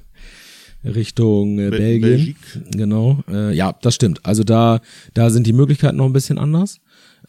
Äh, 0.83 0.89
Richtung 0.89 1.59
äh, 1.59 1.69
Belgien. 1.69 2.01
Belgik. 2.01 2.37
Genau. 2.71 3.23
Äh, 3.29 3.53
ja, 3.53 3.73
das 3.81 3.95
stimmt. 3.95 4.25
Also 4.25 4.43
da, 4.43 4.81
da 5.13 5.29
sind 5.29 5.47
die 5.47 5.53
Möglichkeiten 5.53 5.97
noch 5.97 6.05
ein 6.05 6.13
bisschen 6.13 6.37
anders. 6.37 6.79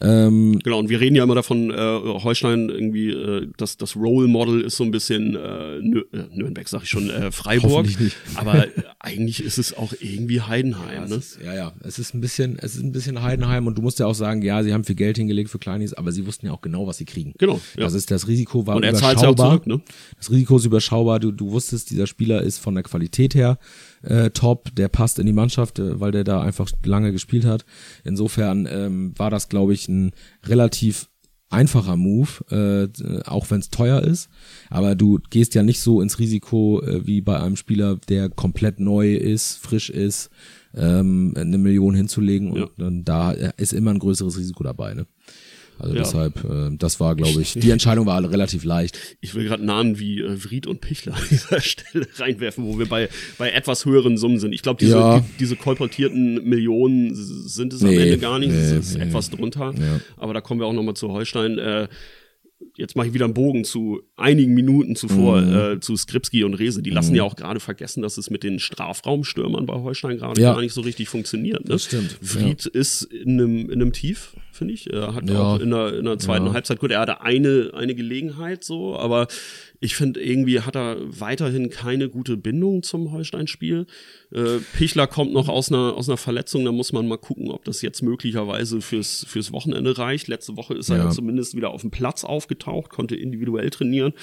Ähm, 0.01 0.59
genau, 0.63 0.79
und 0.79 0.87
wir 0.89 1.01
reden 1.01 1.15
ja 1.15 1.23
immer 1.23 1.35
davon, 1.35 1.71
äh, 1.71 1.75
Holstein 1.75 2.69
irgendwie, 2.69 3.09
äh, 3.09 3.47
das, 3.57 3.75
das 3.75 3.97
Role 3.97 4.29
Model 4.29 4.61
ist 4.61 4.77
so 4.77 4.85
ein 4.85 4.91
bisschen 4.91 5.35
äh, 5.35 5.79
Nür 5.81 6.05
äh, 6.13 6.23
Nürnberg, 6.33 6.69
sag 6.69 6.83
ich 6.83 6.89
schon, 6.89 7.09
äh, 7.09 7.31
Freiburg. 7.31 7.85
nicht. 7.99 8.15
Aber 8.35 8.67
eigentlich 8.99 9.43
ist 9.43 9.57
es 9.57 9.75
auch 9.75 9.93
irgendwie 9.99 10.39
Heidenheim. 10.39 11.03
Ja, 11.03 11.07
ne? 11.07 11.15
Ist, 11.15 11.39
ja, 11.43 11.53
ja. 11.53 11.73
Es 11.83 11.99
ist 11.99 12.13
ein 12.13 12.21
bisschen, 12.21 12.57
es 12.59 12.75
ist 12.75 12.83
ein 12.83 12.93
bisschen 12.93 13.21
Heidenheim 13.21 13.67
und 13.67 13.77
du 13.77 13.81
musst 13.81 13.99
ja 13.99 14.05
auch 14.05 14.13
sagen, 14.13 14.41
ja, 14.41 14.63
sie 14.63 14.73
haben 14.73 14.85
viel 14.85 14.95
Geld 14.95 15.17
hingelegt 15.17 15.49
für 15.49 15.59
Kleinis, 15.59 15.93
aber 15.93 16.13
sie 16.13 16.25
wussten 16.25 16.45
ja 16.45 16.53
auch 16.53 16.61
genau, 16.61 16.87
was 16.87 16.97
sie 16.97 17.05
kriegen. 17.05 17.33
Genau. 17.37 17.59
Ja. 17.75 17.83
Das 17.83 17.93
ist 17.93 18.09
das 18.09 18.27
Risiko 18.29 18.65
war 18.65 18.77
und 18.77 18.83
er 18.83 18.91
überschaubar. 18.91 19.23
Ja 19.23 19.29
auch 19.29 19.35
zurück, 19.35 19.67
ne? 19.67 19.81
Das 20.17 20.31
Risiko 20.31 20.57
ist 20.57 20.65
überschaubar. 20.65 21.19
Du, 21.19 21.31
du 21.31 21.51
wusstest, 21.51 21.89
dieser 21.89 22.07
Spieler 22.07 22.41
ist 22.41 22.59
von 22.59 22.73
der 22.73 22.83
Qualität 22.83 23.35
her 23.35 23.59
äh, 24.03 24.29
top, 24.31 24.73
der 24.75 24.87
passt 24.87 25.19
in 25.19 25.25
die 25.25 25.33
Mannschaft, 25.33 25.79
äh, 25.79 25.99
weil 25.99 26.11
der 26.11 26.23
da 26.23 26.41
einfach 26.41 26.69
lange 26.83 27.11
gespielt 27.11 27.45
hat. 27.45 27.65
Insofern 28.03 28.67
ähm, 28.69 29.13
war 29.17 29.29
das, 29.29 29.49
glaube 29.49 29.73
ich, 29.73 29.87
ein 29.87 30.11
relativ 30.45 31.09
einfacher 31.49 31.95
Move, 31.95 32.29
äh, 32.51 33.23
auch 33.23 33.49
wenn 33.49 33.59
es 33.59 33.69
teuer 33.69 34.01
ist. 34.01 34.29
Aber 34.69 34.95
du 34.95 35.19
gehst 35.29 35.55
ja 35.55 35.63
nicht 35.63 35.81
so 35.81 36.01
ins 36.01 36.19
Risiko 36.19 36.81
äh, 36.81 37.05
wie 37.05 37.21
bei 37.21 37.39
einem 37.39 37.55
Spieler, 37.55 37.97
der 38.07 38.29
komplett 38.29 38.79
neu 38.79 39.15
ist, 39.15 39.57
frisch 39.57 39.89
ist, 39.89 40.29
ähm, 40.75 41.33
eine 41.35 41.57
Million 41.57 41.95
hinzulegen. 41.95 42.51
Und 42.51 42.59
ja. 42.59 42.67
dann 42.77 43.03
da 43.03 43.31
ist 43.31 43.73
immer 43.73 43.91
ein 43.91 43.99
größeres 43.99 44.37
Risiko 44.37 44.63
dabei. 44.63 44.93
Ne? 44.93 45.07
Also 45.79 45.95
ja. 45.95 46.01
deshalb, 46.01 46.43
äh, 46.43 46.69
das 46.77 46.99
war, 46.99 47.15
glaube 47.15 47.41
ich, 47.41 47.53
die 47.53 47.71
Entscheidung 47.71 48.05
war 48.05 48.21
relativ 48.29 48.63
leicht. 48.63 48.99
Ich 49.21 49.33
will 49.33 49.45
gerade 49.45 49.63
Namen 49.63 49.97
wie 49.97 50.19
äh, 50.19 50.35
Vried 50.35 50.67
und 50.67 50.81
Pichler 50.81 51.15
an 51.15 51.23
dieser 51.29 51.61
Stelle 51.61 52.07
reinwerfen, 52.17 52.65
wo 52.65 52.77
wir 52.77 52.87
bei, 52.87 53.09
bei 53.37 53.51
etwas 53.51 53.85
höheren 53.85 54.17
Summen 54.17 54.39
sind. 54.39 54.53
Ich 54.53 54.61
glaube, 54.61 54.79
diese, 54.79 54.97
ja. 54.97 55.19
die, 55.19 55.25
diese 55.39 55.55
kolportierten 55.55 56.43
Millionen 56.43 57.15
sind 57.15 57.73
es 57.73 57.81
nee, 57.81 57.95
am 57.95 58.01
Ende 58.03 58.17
gar 58.17 58.39
nicht. 58.39 58.51
Nee, 58.51 58.57
es 58.57 58.71
ist 58.71 58.97
nee. 58.97 59.05
etwas 59.05 59.29
drunter. 59.29 59.73
Ja. 59.79 60.01
Aber 60.17 60.33
da 60.33 60.41
kommen 60.41 60.59
wir 60.59 60.67
auch 60.67 60.73
nochmal 60.73 60.95
zu 60.95 61.09
Holstein. 61.09 61.57
Äh, 61.57 61.87
jetzt 62.75 62.95
mache 62.95 63.07
ich 63.07 63.13
wieder 63.13 63.25
einen 63.25 63.33
Bogen 63.33 63.63
zu 63.63 64.01
einigen 64.15 64.53
Minuten 64.53 64.95
zuvor 64.95 65.41
mhm. 65.41 65.57
äh, 65.57 65.79
zu 65.79 65.95
Skripski 65.95 66.43
und 66.43 66.53
Rese. 66.53 66.81
Die 66.81 66.89
lassen 66.89 67.11
mhm. 67.11 67.17
ja 67.17 67.23
auch 67.23 67.35
gerade 67.35 67.59
vergessen, 67.59 68.01
dass 68.01 68.17
es 68.17 68.29
mit 68.29 68.43
den 68.43 68.59
Strafraumstürmern 68.59 69.65
bei 69.65 69.73
Holstein 69.73 70.17
gerade 70.17 70.41
ja. 70.41 70.53
gar 70.53 70.61
nicht 70.61 70.73
so 70.73 70.81
richtig 70.81 71.09
funktioniert. 71.09 71.63
Ne? 71.63 71.69
Das 71.69 71.85
stimmt. 71.85 72.17
Fried 72.21 72.65
ja. 72.65 72.71
ist 72.71 73.03
in 73.03 73.31
einem, 73.31 73.69
in 73.69 73.81
einem 73.81 73.93
Tief 73.93 74.33
finde 74.59 74.73
ich. 74.73 74.91
Er 74.91 75.15
hat 75.15 75.27
ja. 75.29 75.39
auch 75.39 75.59
in 75.59 75.71
der, 75.71 75.97
in 75.97 76.05
der 76.05 76.19
zweiten. 76.19 76.51
Halbzeit, 76.53 76.79
gut, 76.79 76.91
er 76.91 76.99
hatte 76.99 77.21
eine, 77.21 77.71
eine 77.73 77.95
Gelegenheit 77.95 78.63
so, 78.63 78.97
aber 78.97 79.27
ich 79.81 79.95
finde, 79.95 80.21
irgendwie 80.21 80.59
hat 80.59 80.75
er 80.75 80.97
weiterhin 80.99 81.69
keine 81.69 82.09
gute 82.09 82.35
Bindung 82.35 82.83
zum 82.83 83.11
Holstein-Spiel. 83.11 83.85
Äh, 84.31 84.57
Pichler 84.77 85.07
kommt 85.07 85.31
noch 85.31 85.47
aus 85.47 85.71
einer, 85.71 85.95
aus 85.95 86.09
einer 86.09 86.17
Verletzung, 86.17 86.65
da 86.65 86.71
muss 86.73 86.91
man 86.91 87.07
mal 87.07 87.17
gucken, 87.17 87.49
ob 87.49 87.63
das 87.63 87.81
jetzt 87.81 88.01
möglicherweise 88.01 88.81
fürs, 88.81 89.25
fürs 89.27 89.53
Wochenende 89.53 89.97
reicht. 89.97 90.27
Letzte 90.27 90.57
Woche 90.57 90.73
ist 90.73 90.89
er 90.89 90.97
ja. 90.97 91.09
zumindest 91.09 91.55
wieder 91.55 91.69
auf 91.69 91.81
dem 91.81 91.91
Platz 91.91 92.25
aufgetaucht, 92.25 92.89
konnte 92.89 93.15
individuell 93.15 93.69
trainieren. 93.69 94.13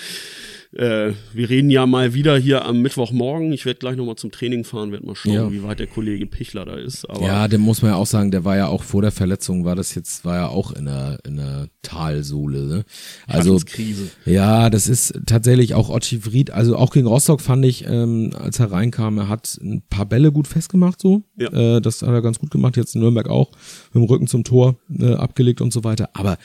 Äh, 0.72 1.12
wir 1.32 1.48
reden 1.48 1.70
ja 1.70 1.86
mal 1.86 2.12
wieder 2.12 2.36
hier 2.36 2.66
am 2.66 2.82
Mittwochmorgen. 2.82 3.52
Ich 3.52 3.64
werde 3.64 3.78
gleich 3.78 3.96
nochmal 3.96 4.16
zum 4.16 4.30
Training 4.30 4.64
fahren, 4.64 4.92
werde 4.92 5.06
mal 5.06 5.16
schauen, 5.16 5.32
ja. 5.32 5.52
wie 5.52 5.62
weit 5.62 5.78
der 5.78 5.86
Kollege 5.86 6.26
Pichler 6.26 6.66
da 6.66 6.76
ist. 6.76 7.08
Aber 7.08 7.24
ja, 7.24 7.48
dem 7.48 7.62
muss 7.62 7.80
man 7.80 7.92
ja 7.92 7.96
auch 7.96 8.06
sagen, 8.06 8.30
der 8.30 8.44
war 8.44 8.56
ja 8.56 8.66
auch 8.66 8.82
vor 8.82 9.00
der 9.00 9.12
Verletzung, 9.12 9.64
war 9.64 9.74
das 9.74 9.94
jetzt, 9.94 10.26
war 10.26 10.36
ja 10.36 10.48
auch 10.48 10.72
in 10.72 10.84
der, 10.84 11.18
in 11.26 11.36
der 11.36 11.68
Talsohle. 11.80 12.66
Ne? 12.66 12.84
Also, 13.26 13.58
Krise. 13.64 14.10
ja, 14.26 14.68
das 14.68 14.86
ist 14.86 15.18
tatsächlich 15.24 15.45
auch 15.74 15.90
Ochi 15.90 16.18
Fried, 16.18 16.50
also 16.50 16.76
auch 16.76 16.90
gegen 16.90 17.06
Rostock 17.06 17.40
fand 17.40 17.64
ich, 17.64 17.86
ähm, 17.86 18.30
als 18.38 18.58
er 18.58 18.70
reinkam, 18.72 19.18
er 19.18 19.28
hat 19.28 19.58
ein 19.62 19.82
paar 19.88 20.06
Bälle 20.06 20.32
gut 20.32 20.46
festgemacht, 20.46 21.00
so. 21.00 21.22
Ja. 21.36 21.76
Äh, 21.76 21.80
das 21.80 22.02
hat 22.02 22.10
er 22.10 22.22
ganz 22.22 22.38
gut 22.38 22.50
gemacht, 22.50 22.76
jetzt 22.76 22.94
in 22.94 23.00
Nürnberg 23.00 23.28
auch, 23.28 23.50
mit 23.92 24.02
dem 24.02 24.08
Rücken 24.08 24.26
zum 24.26 24.44
Tor 24.44 24.76
äh, 24.98 25.14
abgelegt 25.14 25.60
und 25.60 25.72
so 25.72 25.84
weiter. 25.84 26.10
Aber 26.14 26.38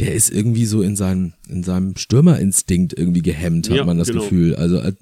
der 0.00 0.14
ist 0.14 0.30
irgendwie 0.30 0.64
so 0.64 0.82
in 0.82 0.94
seinem, 0.94 1.32
in 1.48 1.64
seinem 1.64 1.96
Stürmerinstinkt 1.96 2.96
irgendwie 2.96 3.22
gehemmt, 3.22 3.68
hat 3.68 3.76
ja, 3.76 3.84
man 3.84 3.98
das 3.98 4.08
genau. 4.08 4.22
Gefühl. 4.22 4.54
Also 4.54 4.76
äh, 4.78 4.92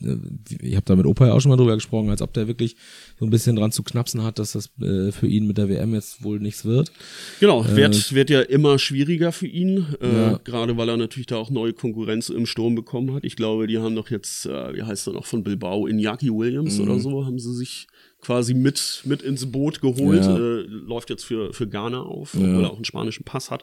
ich 0.63 0.75
habe 0.75 0.87
da 0.87 0.97
mit 0.97 1.05
Opa 1.05 1.27
ja 1.27 1.33
auch 1.35 1.41
schon 1.41 1.51
mal 1.51 1.57
drüber 1.57 1.75
gesprochen, 1.75 2.09
als 2.09 2.23
ob 2.23 2.33
der 2.33 2.49
wirklich 2.49 2.77
so 3.19 3.27
ein 3.27 3.31
bisschen 3.31 3.57
dran 3.57 3.73
zu 3.73 3.83
knapsen 3.83 4.23
hat, 4.23 4.39
dass 4.39 4.53
das 4.53 4.71
äh, 4.81 5.13
für 5.13 5.27
ihn 5.27 5.47
mit 5.47 5.59
der 5.59 5.69
WM 5.69 5.93
jetzt 5.93 6.25
wohl 6.25 6.41
nichts 6.41 6.65
wird. 6.65 6.93
Genau, 7.41 7.63
äh, 7.63 7.77
wird, 7.77 8.15
wird 8.15 8.31
ja 8.31 8.41
immer 8.41 8.79
schwieriger 8.79 9.33
für 9.33 9.47
ihn, 9.47 9.85
äh, 10.01 10.07
ja. 10.07 10.41
gerade 10.45 10.79
weil 10.79 10.89
er 10.89 10.97
natürlich 10.97 11.27
da 11.27 11.37
auch 11.37 11.51
neue 11.51 11.75
Konkurrenz 11.75 12.31
im 12.31 12.47
Sturm 12.47 12.75
bekommen 12.75 13.13
hat. 13.13 13.25
Ich 13.25 13.37
glaube, 13.37 13.67
die 13.67 13.79
haben 13.79 13.97
doch 13.97 14.11
jetzt, 14.11 14.47
äh, 14.47 14.75
wie 14.75 14.83
heißt 14.83 15.09
er 15.09 15.13
noch, 15.13 15.27
von 15.27 15.43
Bilbao, 15.43 15.87
Iñaki 15.87 16.31
Williams 16.31 16.79
mhm. 16.79 16.85
oder 16.85 17.01
so, 17.01 17.27
haben 17.27 17.39
sie 17.39 17.55
sich 17.55 17.87
quasi 18.27 18.55
mit, 18.55 19.03
mit 19.05 19.23
ins 19.23 19.47
Boot 19.53 19.81
geholt, 19.81 20.25
ja. 20.25 20.37
äh, 20.37 20.63
läuft 20.63 21.11
jetzt 21.11 21.25
für, 21.25 21.53
für 21.53 21.69
Ghana 21.69 22.01
auf, 22.01 22.35
ja. 22.35 22.61
er 22.61 22.71
auch 22.73 22.75
einen 22.75 22.85
spanischen 22.85 23.23
Pass 23.23 23.53
hat. 23.53 23.63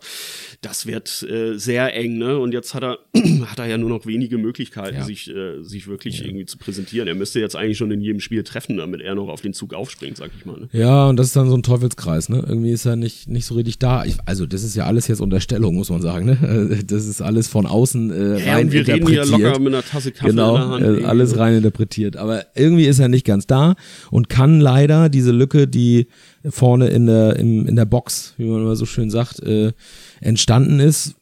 Das 0.62 0.86
wird 0.86 1.22
äh, 1.30 1.58
sehr 1.58 1.94
eng, 1.94 2.18
ne? 2.18 2.40
Und 2.40 2.54
jetzt 2.54 2.74
hat 2.74 2.82
er, 2.82 3.00
hat 3.48 3.60
er 3.60 3.66
ja 3.66 3.78
nur 3.78 3.90
noch 3.90 4.06
wenige 4.06 4.38
Möglichkeiten, 4.38 4.96
ja. 4.96 5.04
sich, 5.04 5.30
äh, 5.30 5.62
sich 5.64 5.88
wirklich 5.88 6.24
irgendwie 6.24 6.46
zu 6.46 6.58
präsentieren. 6.58 7.10
Er 7.10 7.16
müsste 7.16 7.42
jetzt 7.42 7.58
eigentlich 7.58 7.78
schon 7.78 7.92
in 7.92 8.00
jedem 8.00 8.22
Spiel 8.22 8.42
treffen, 8.44 8.78
damit 8.78 9.02
er 9.02 9.16
noch 9.16 9.28
auf 9.28 9.42
den 9.42 9.52
Zug 9.52 9.74
aufspringt, 9.74 10.16
sag 10.16 10.32
ich 10.38 10.46
mal. 10.46 10.58
Ne? 10.58 10.70
Ja, 10.72 11.10
und 11.10 11.18
das 11.18 11.28
ist 11.28 11.36
dann 11.36 11.50
so 11.50 11.58
ein 11.58 11.64
Teufelskreis, 11.64 12.30
ne? 12.30 12.46
Irgendwie 12.48 12.72
ist 12.72 12.86
er 12.86 12.96
nicht, 12.96 13.28
nicht 13.28 13.46
so 13.46 13.56
richtig 13.56 13.80
da. 13.80 14.06
Ich, 14.06 14.16
also, 14.26 14.46
das 14.46 14.64
ist 14.64 14.78
ja 14.78 14.86
alles 14.86 15.10
jetzt 15.10 15.20
Unterstellung, 15.20 15.76
muss 15.76 15.90
man 15.90 16.02
sagen, 16.02 16.26
ne? 16.26 16.80
Das 16.88 17.06
ist 17.06 17.22
alles 17.22 17.50
von 17.50 17.66
außen 17.66 18.12
äh, 18.12 18.50
rein 18.50 18.72
wir 18.72 18.80
interpretiert. 18.80 19.10
reden 19.10 19.26
hier 19.26 19.26
locker 19.26 19.60
mit 19.60 19.74
einer 19.74 19.84
Tasse 19.84 20.12
Kaffee 20.12 20.30
genau, 20.30 20.56
in 20.56 20.82
der 20.82 20.90
Hand. 20.90 21.02
Äh, 21.02 21.06
alles 21.06 21.38
rein 21.38 21.56
interpretiert. 21.56 22.16
Aber 22.16 22.46
irgendwie 22.56 22.86
ist 22.86 23.00
er 23.00 23.10
nicht 23.10 23.26
ganz 23.26 23.46
da 23.46 23.76
und 24.10 24.30
kann 24.30 24.53
leider 24.60 25.10
diese 25.10 25.32
Lücke, 25.32 25.68
die 25.68 26.08
vorne 26.48 26.88
in 26.88 27.06
der, 27.06 27.36
im, 27.38 27.68
in 27.68 27.76
der 27.76 27.86
Box, 27.86 28.34
wie 28.38 28.46
man 28.46 28.62
immer 28.62 28.76
so 28.76 28.86
schön 28.86 29.10
sagt, 29.10 29.42
äh, 29.42 29.74
entstanden 30.22 30.80
ist, 30.80 31.16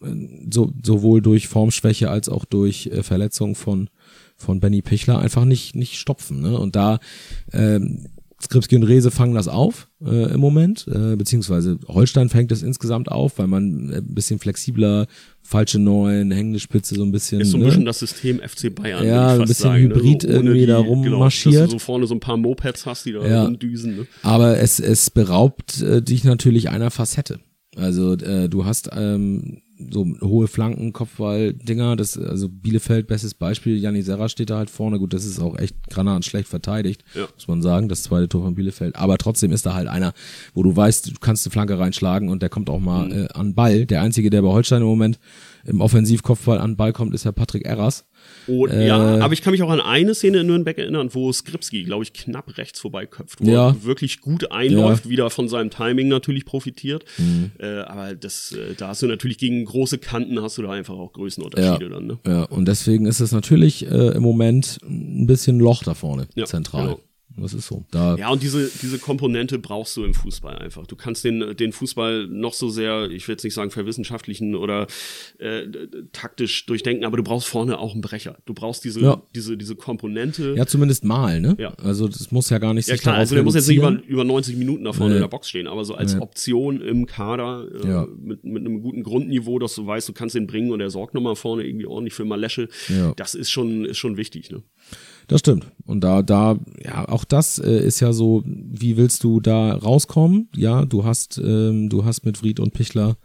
so, 0.50 0.72
sowohl 0.84 1.22
durch 1.22 1.48
Formschwäche 1.48 2.10
als 2.10 2.30
auch 2.30 2.46
durch 2.46 2.88
äh, 2.88 3.04
Verletzung 3.04 3.56
von, 3.56 3.90
von 4.38 4.60
Benny 4.60 4.82
Pichler 4.82 5.20
einfach 5.20 5.46
nicht, 5.46 5.76
nicht 5.76 5.98
stopfen. 5.98 6.42
Ne? 6.42 6.58
Und 6.58 6.76
da 6.76 7.00
ähm, 7.54 8.08
Skripski 8.42 8.76
und 8.76 8.84
Rese 8.84 9.12
fangen 9.12 9.36
das 9.36 9.48
auf 9.48 9.88
äh, 10.04 10.34
im 10.34 10.40
Moment, 10.40 10.88
äh, 10.88 11.16
beziehungsweise 11.16 11.78
Holstein 11.88 12.30
fängt 12.30 12.52
das 12.52 12.64
insgesamt 12.64 13.12
auf, 13.12 13.38
weil 13.38 13.48
man 13.48 13.92
ein 13.92 14.14
bisschen 14.14 14.40
flexibler, 14.40 15.08
falsche 15.42 15.80
Neun, 15.80 16.32
hängende 16.32 16.60
Spitze 16.60 16.96
so 16.96 17.04
ein 17.04 17.12
bisschen. 17.12 17.42
Ist 17.42 17.52
so 17.52 17.58
ein 17.58 17.62
ne? 17.62 17.68
bisschen 17.68 17.86
das 17.86 18.00
System 18.00 18.40
FC 18.40 18.74
Bayern. 18.74 19.06
Ja, 19.06 19.34
ein 19.34 19.42
bisschen 19.42 19.54
sagen, 19.56 19.84
Hybrid 19.84 20.24
ne? 20.24 20.30
so 20.30 20.36
irgendwie 20.36 20.60
die, 20.62 20.66
da 20.66 20.78
rummarschiert. 20.78 21.54
Genau, 21.54 21.64
dass 21.66 21.72
du 21.72 21.80
so 21.80 21.80
vorne 21.80 22.08
so 22.08 22.16
ein 22.16 22.20
paar 22.20 22.38
Mopeds 22.38 22.86
hast, 22.86 23.06
die 23.06 23.14
da 23.14 23.26
ja. 23.26 23.44
rumdüsen. 23.44 23.98
Ne? 23.98 24.08
Aber 24.24 24.58
es, 24.60 24.80
es 24.80 25.10
beraubt 25.10 25.82
äh, 25.82 26.02
dich 26.02 26.24
natürlich 26.24 26.70
einer 26.70 26.92
Facette. 26.92 27.40
Also 27.76 28.14
äh, 28.14 28.50
du 28.50 28.66
hast 28.66 28.90
ähm, 28.94 29.62
so 29.90 30.06
hohe 30.22 30.48
Flanken, 30.48 30.94
Kopfball, 30.94 31.54
Dinger, 31.54 31.96
das, 31.96 32.18
also 32.18 32.50
Bielefeld, 32.50 33.08
bestes 33.08 33.34
Beispiel, 33.34 33.78
Janni 33.78 34.02
Serra 34.02 34.30
steht 34.30 34.50
da 34.50 34.58
halt 34.58 34.70
vorne, 34.70 35.00
gut, 35.00 35.14
das 35.14 35.26
ist 35.26 35.40
auch 35.40 35.58
echt 35.58 35.76
granatenschlecht 35.90 36.48
verteidigt, 36.48 37.04
ja. 37.16 37.28
muss 37.34 37.48
man 37.48 37.62
sagen, 37.62 37.90
das 37.90 38.04
zweite 38.04 38.30
Tor 38.30 38.44
von 38.44 38.56
Bielefeld, 38.56 38.96
aber 38.96 39.18
trotzdem 39.18 39.52
ist 39.52 39.66
da 39.66 39.74
halt 39.74 39.88
einer, 39.88 40.14
wo 40.54 40.64
du 40.64 40.76
weißt, 40.76 41.08
du 41.08 41.20
kannst 41.20 41.46
eine 41.46 41.52
Flanke 41.52 41.80
reinschlagen 41.80 42.30
und 42.30 42.42
der 42.42 42.50
kommt 42.50 42.70
auch 42.70 42.80
mal 42.80 43.08
mhm. 43.08 43.12
äh, 43.12 43.28
an 43.34 43.54
Ball, 43.54 43.86
der 43.86 44.02
einzige, 44.02 44.30
der 44.30 44.42
bei 44.42 44.50
Holstein 44.50 44.82
im 44.82 44.88
Moment 44.88 45.20
im 45.66 45.82
Offensivkopfball 45.82 46.60
an 46.60 46.76
Ball 46.76 46.94
kommt, 46.94 47.14
ist 47.14 47.26
ja 47.26 47.32
Patrick 47.32 47.66
Erras, 47.66 48.06
Oh, 48.48 48.66
äh, 48.66 48.88
ja, 48.88 49.20
aber 49.20 49.34
ich 49.34 49.42
kann 49.44 49.52
mich 49.52 49.62
auch 49.62 49.70
an 49.70 49.80
eine 49.80 50.16
Szene 50.16 50.40
in 50.40 50.48
Nürnberg 50.48 50.78
erinnern, 50.78 51.10
wo 51.14 51.32
Skripski, 51.32 51.84
glaube 51.84 52.04
ich, 52.04 52.12
knapp 52.14 52.58
rechts 52.58 52.80
vorbeiköpft, 52.80 53.40
wo 53.40 53.50
Ja. 53.50 53.70
er 53.70 53.84
wirklich 53.84 54.20
gut 54.20 54.52
einläuft, 54.52 55.06
Ja. 55.06 55.12
wieder 55.12 55.30
von 55.30 55.48
seinem 55.48 55.70
Timing 55.70 56.08
natürlich 56.08 56.46
profitiert. 56.46 57.06
Mhm. 57.20 57.52
Äh, 57.60 57.82
aber 57.82 58.16
das, 58.16 58.52
äh, 58.54 58.74
da 58.76 58.88
hast 58.90 59.04
du 59.04 59.08
natürlich 59.08 59.38
gegen 59.38 59.64
große 59.66 60.00
Kanten 60.00 60.42
hast 60.42 60.58
du 60.58 60.64
da 60.64 60.72
einfach 60.72 60.96
auch 60.96 61.14
Größenunterschiede 61.14 61.90
dann. 61.90 62.08
Ne? 62.08 62.18
Ja, 62.26 62.44
und 62.46 62.68
deswegen 62.68 63.06
ist 63.06 63.20
es 63.20 63.32
natürlich 63.32 63.86
äh, 63.86 64.10
im 64.16 64.24
Moment 64.24 64.80
ein 64.84 65.28
bisschen 65.28 65.60
Loch 65.60 65.84
da 65.84 65.94
vorne, 65.94 66.28
Ja, 66.36 66.46
zentral. 66.46 66.84
genau. 66.86 67.00
Das 67.38 67.54
ist 67.54 67.68
so. 67.68 67.86
Da, 67.92 68.16
Ja, 68.18 68.30
und 68.30 68.44
diese, 68.44 68.70
diese 68.82 69.00
Komponente 69.00 69.58
brauchst 69.60 69.96
du 69.98 70.04
im 70.04 70.14
Fußball 70.14 70.58
einfach. 70.58 70.86
Du 70.88 70.96
kannst 70.96 71.24
den, 71.24 71.56
den 71.56 71.72
Fußball 71.72 72.28
noch 72.28 72.54
so 72.54 72.70
sehr, 72.70 73.10
ich 73.10 73.28
will 73.28 73.34
jetzt 73.34 73.44
nicht 73.44 73.54
sagen 73.54 73.72
verwissenschaftlichen 73.72 74.56
oder 74.56 74.88
äh, 75.40 75.68
taktisch 76.12 76.66
durchdenken, 76.66 77.06
aber 77.06 77.18
du 77.18 77.24
brauchst 77.24 77.48
vorne 77.48 77.80
auch 77.80 77.94
einen 77.94 78.02
Brecher. 78.02 78.38
Du 78.46 78.54
brauchst 78.54 78.84
diese, 78.84 79.02
Ja. 79.02 79.22
diese, 79.36 79.58
diese 79.58 79.76
Komponente. 79.76 80.54
ja, 80.58 80.66
zumindest 80.66 81.04
mal, 81.04 81.40
ne? 81.40 81.56
Ja. 81.60 81.74
Also 81.84 82.08
das 82.08 82.32
muss 82.32 82.50
ja 82.50 82.58
gar 82.58 82.74
nicht 82.74 82.88
Ja 82.88 82.96
sich 82.96 83.02
klar, 83.02 83.16
also 83.16 83.36
der 83.36 83.44
muss 83.44 83.56
jetzt 83.56 83.68
nicht 83.68 83.78
über, 83.78 83.92
über 84.08 84.24
90 84.24 84.58
Minuten 84.58 84.84
da 84.84 84.94
vorne 84.94 85.12
Nee. 85.14 85.18
in 85.18 85.22
der 85.24 85.30
Box 85.30 85.50
stehen, 85.50 85.68
aber 85.68 85.86
so 85.86 85.96
als 85.96 86.16
Nee. 86.16 86.22
Option 86.22 86.82
im 86.82 87.06
Kader 87.06 87.68
äh, 87.84 87.88
Ja. 87.88 88.08
mit, 88.20 88.44
mit 88.44 88.66
einem 88.66 88.82
guten 88.82 89.04
Grundniveau, 89.04 89.58
dass 89.60 89.76
du 89.76 89.86
weißt, 89.86 90.08
du 90.10 90.14
kannst 90.14 90.36
den 90.36 90.48
bringen 90.48 90.72
und 90.72 90.82
er 90.82 90.90
sorgt 90.90 91.14
nochmal 91.14 91.36
vorne 91.36 91.64
irgendwie 91.66 91.86
ordentlich 91.86 92.14
für 92.14 92.26
Malesche. 92.26 92.68
Ja. 92.90 93.14
Das 93.16 93.36
ist 93.36 93.50
schon, 93.52 93.86
ist 93.86 93.98
schon 93.98 94.18
wichtig. 94.18 94.52
Ne? 94.52 94.64
Das 95.32 95.40
stimmt. 95.40 95.66
Und 95.86 96.04
da, 96.04 96.22
da, 96.24 96.58
ja, 96.84 97.08
auch 97.08 97.24
das 97.24 97.58
äh, 97.58 97.80
ist 97.80 98.02
ja 98.02 98.12
so, 98.12 98.44
wie 98.46 98.98
willst 98.98 99.24
du 99.24 99.40
da 99.40 99.74
rauskommen? 99.76 100.50
Ja, 100.54 100.84
du 100.84 101.06
hast, 101.06 101.38
ähm, 101.38 101.88
du 101.88 102.04
hast 102.04 102.26
mit 102.26 102.38
Fried 102.38 102.60
und 102.60 102.74
Pichler 102.74 103.16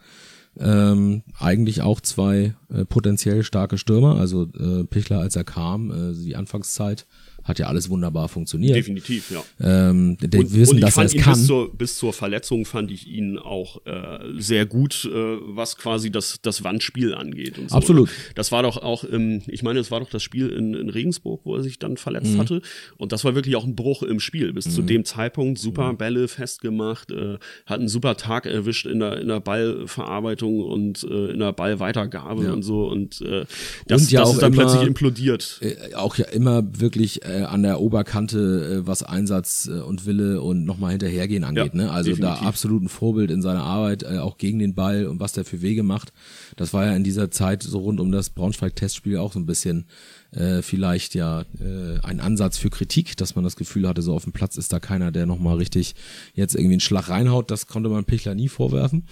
ähm, 0.57 1.23
eigentlich 1.37 1.81
auch 1.81 1.99
zwei 1.99 2.55
äh, 2.73 2.85
potenziell 2.85 3.43
starke 3.43 3.77
Stürmer. 3.77 4.15
Also 4.15 4.43
äh, 4.57 4.85
Pichler, 4.85 5.19
als 5.19 5.35
er 5.35 5.43
kam, 5.43 5.91
äh, 5.91 6.13
die 6.13 6.37
Anfangszeit, 6.37 7.07
hat 7.47 7.59
ja 7.59 7.67
alles 7.67 7.89
wunderbar 7.89 8.27
funktioniert. 8.27 8.75
Definitiv, 8.75 9.31
ja. 9.31 9.43
Ähm, 9.61 10.17
Und, 10.21 10.33
wissen, 10.53 10.71
und 10.71 10.77
ich 10.77 10.81
dass 10.81 10.91
er 10.91 10.95
fand 10.95 11.07
es 11.09 11.13
ihn 11.15 11.21
kann. 11.21 11.33
bis 11.33 11.45
zur, 11.47 11.73
bis 11.75 11.97
zur 11.97 12.13
Verletzung 12.13 12.65
fand 12.65 12.91
ich 12.91 13.07
ihn 13.07 13.37
auch 13.39 13.85
äh, 13.85 14.19
sehr 14.37 14.65
gut, 14.65 15.05
äh, 15.05 15.09
was 15.11 15.77
quasi 15.77 16.11
das, 16.11 16.39
das 16.41 16.63
Wandspiel 16.63 17.13
angeht. 17.13 17.55
So. 17.67 17.75
Absolut. 17.75 18.09
Das 18.35 18.51
war 18.51 18.63
doch 18.63 18.77
auch, 18.77 19.05
ähm, 19.09 19.41
ich 19.47 19.63
meine, 19.63 19.79
es 19.79 19.91
war 19.91 19.99
doch 20.01 20.09
das 20.09 20.23
Spiel 20.23 20.49
in, 20.49 20.73
in 20.73 20.89
Regensburg, 20.89 21.41
wo 21.45 21.55
er 21.55 21.63
sich 21.63 21.79
dann 21.79 21.97
verletzt 21.97 22.33
Mhm. 22.33 22.39
hatte. 22.39 22.61
Und 22.97 23.11
das 23.13 23.23
war 23.23 23.33
wirklich 23.35 23.55
auch 23.55 23.63
ein 23.65 23.75
Bruch 23.75 24.03
im 24.03 24.19
Spiel. 24.19 24.51
Bis 24.53 24.73
zu 24.73 24.81
dem 24.81 25.05
Zeitpunkt 25.05 25.57
super 25.59 25.93
Bälle 25.93 26.27
festgemacht, 26.27 27.11
äh, 27.11 27.37
hat 27.65 27.79
einen 27.79 27.87
super 27.87 28.17
Tag 28.17 28.45
erwischt 28.45 28.85
in 28.85 28.99
der, 28.99 29.21
in 29.21 29.27
der 29.29 29.39
Ballverarbeitung 29.39 30.59
und 30.61 31.03
äh, 31.03 31.31
in 31.31 31.39
der 31.39 31.53
Ballweitergabe 31.53 32.51
und 32.51 32.63
so. 32.63 32.87
Und 32.87 33.21
äh, 33.21 33.45
das, 33.87 34.01
Und 34.03 34.11
ja 34.11 34.19
das 34.21 34.29
auch 34.29 34.33
ist 34.33 34.41
dann 34.41 34.53
immer- 34.53 34.63
plötzlich 34.63 34.87
implodiert. 34.87 35.59
äh, 35.61 35.93
auch 35.95 36.15
ja 36.17 36.25
immer 36.25 36.63
wirklich 36.79 37.23
äh, 37.23 37.36
an 37.43 37.63
der 37.63 37.79
Oberkante, 37.81 38.81
äh, 38.83 38.87
was 38.87 39.03
Einsatz 39.03 39.69
äh, 39.71 39.79
und 39.79 40.05
Wille 40.05 40.41
und 40.41 40.65
nochmal 40.65 40.91
hinterhergehen 40.91 41.43
angeht. 41.43 41.73
Ja, 41.73 41.83
ne? 41.83 41.91
Also 41.91 42.11
definitiv. 42.11 42.39
da 42.39 42.47
absolut 42.47 42.83
ein 42.83 42.89
Vorbild 42.89 43.31
in 43.31 43.41
seiner 43.41 43.63
Arbeit, 43.63 44.03
äh, 44.03 44.19
auch 44.19 44.37
gegen 44.37 44.59
den 44.59 44.75
Ball 44.75 45.05
und 45.05 45.19
was 45.19 45.33
der 45.33 45.45
für 45.45 45.61
Wege 45.61 45.83
macht. 45.83 46.13
Das 46.55 46.73
war 46.73 46.85
ja 46.85 46.95
in 46.95 47.03
dieser 47.03 47.31
Zeit 47.31 47.63
so 47.63 47.79
rund 47.79 47.99
um 47.99 48.11
das 48.11 48.29
Braunschweig-Testspiel 48.29 49.17
auch 49.17 49.33
so 49.33 49.39
ein 49.39 49.45
bisschen 49.45 49.85
äh, 50.31 50.61
vielleicht 50.61 51.15
ja 51.15 51.41
äh, 51.59 51.99
ein 52.03 52.19
Ansatz 52.19 52.57
für 52.57 52.69
Kritik, 52.69 53.15
dass 53.17 53.35
man 53.35 53.43
das 53.43 53.55
Gefühl 53.55 53.87
hatte, 53.87 54.01
so 54.01 54.13
auf 54.13 54.23
dem 54.23 54.33
Platz 54.33 54.57
ist 54.57 54.73
da 54.73 54.79
keiner, 54.79 55.11
der 55.11 55.25
nochmal 55.25 55.57
richtig 55.57 55.95
jetzt 56.33 56.55
irgendwie 56.55 56.73
einen 56.73 56.81
Schlag 56.81 57.09
reinhaut. 57.09 57.51
Das 57.51 57.67
konnte 57.67 57.89
man 57.89 58.05
Pichler 58.05 58.35
nie 58.35 58.49
vorwerfen. 58.49 59.05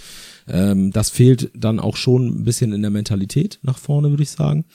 Ähm, 0.48 0.92
das 0.92 1.10
fehlt 1.10 1.52
dann 1.56 1.80
auch 1.80 1.96
schon 1.96 2.28
ein 2.28 2.44
bisschen 2.44 2.74
in 2.74 2.82
der 2.82 2.92
Mentalität 2.92 3.60
nach 3.62 3.78
vorne, 3.78 4.10
würde 4.10 4.24
ich 4.24 4.32
sagen. 4.32 4.66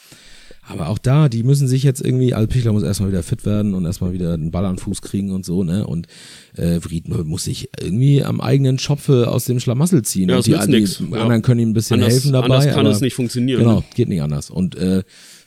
Aber 0.71 0.89
auch 0.89 0.99
da, 0.99 1.29
die 1.29 1.43
müssen 1.43 1.67
sich 1.69 1.83
jetzt 1.83 2.01
irgendwie, 2.01 2.33
also 2.33 2.47
Pichler 2.47 2.73
muss 2.73 2.83
erstmal 2.83 3.11
wieder 3.11 3.23
fit 3.23 3.45
werden 3.45 3.75
und 3.75 3.85
erstmal 3.85 4.13
wieder 4.13 4.35
einen 4.35 4.51
Ball 4.51 4.65
an 4.65 4.77
den 4.77 4.79
Fuß 4.83 5.03
kriegen 5.03 5.33
und 5.33 5.45
so, 5.45 5.65
ne? 5.65 5.87
Und 5.87 6.07
äh, 6.57 6.81
Fried 6.81 7.09
muss 7.09 7.45
sich 7.45 7.69
irgendwie 7.81 8.23
am 8.23 8.41
eigenen 8.41 8.79
Schopfe 8.79 9.29
aus 9.31 9.45
dem 9.47 9.59
Schlamassel 9.61 10.03
ziehen. 10.03 10.29
Ja, 10.29 10.37
und 10.37 10.39
das 10.49 10.67
die, 10.67 10.75
die 10.75 11.05
anderen 11.17 11.31
Ja. 11.31 11.41
können 11.41 11.61
ihm 11.61 11.71
ein 11.71 11.75
bisschen 11.75 11.95
Anders- 12.01 12.13
helfen 12.15 12.33
dabei. 12.33 12.45
anders 12.57 12.75
kann 12.75 12.87
es 12.87 13.01
nicht 13.01 13.15
funktionieren, 13.15 13.61
Genau, 13.61 13.85
geht 13.95 14.09
nicht 14.09 14.23
anders. 14.23 14.49
Und 14.51 14.77
äh, 14.77 15.03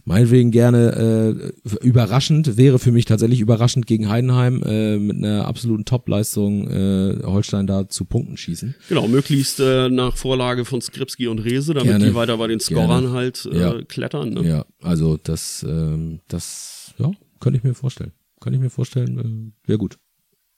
meinetwegen 0.05 0.51
gerne 0.51 1.53
äh, 1.63 1.77
überraschend, 1.85 2.57
wäre 2.57 2.79
für 2.79 2.91
mich 2.91 3.05
tatsächlich 3.05 3.39
überraschend 3.39 3.87
gegen 3.87 4.09
Heidenheim 4.09 4.61
äh, 4.63 4.97
mit 4.97 5.17
einer 5.17 5.47
absoluten 5.47 5.85
Top-Leistung 5.85 6.69
äh, 6.69 7.23
Holstein 7.23 7.67
da 7.67 7.87
zu 7.87 8.05
Punkten 8.05 8.37
schießen. 8.37 8.75
Genau, 8.89 9.07
möglichst 9.07 9.59
äh, 9.59 9.89
nach 9.89 10.17
Vorlage 10.17 10.65
von 10.65 10.81
Skripski 10.81 11.27
und 11.27 11.39
Rese, 11.39 11.73
damit 11.73 11.89
Gerne. 11.89 12.05
die 12.07 12.15
weiter 12.15 12.37
bei 12.37 12.47
den 12.47 12.59
Scorern 12.59 13.03
Gerne. 13.03 13.11
halt 13.11 13.47
äh, 13.51 13.59
Ja. 13.59 13.81
klettern. 13.83 14.29
Ne? 14.33 14.47
Ja, 14.47 14.65
also 14.81 15.17
das, 15.17 15.65
ähm, 15.67 16.19
das, 16.27 16.93
ja, 16.97 17.11
könnte 17.39 17.57
ich 17.57 17.63
mir 17.63 17.73
vorstellen. 17.73 18.11
Könnte 18.39 18.57
ich 18.57 18.63
mir 18.63 18.69
vorstellen, 18.69 19.53
äh, 19.65 19.67
wäre 19.67 19.77
gut. 19.77 19.97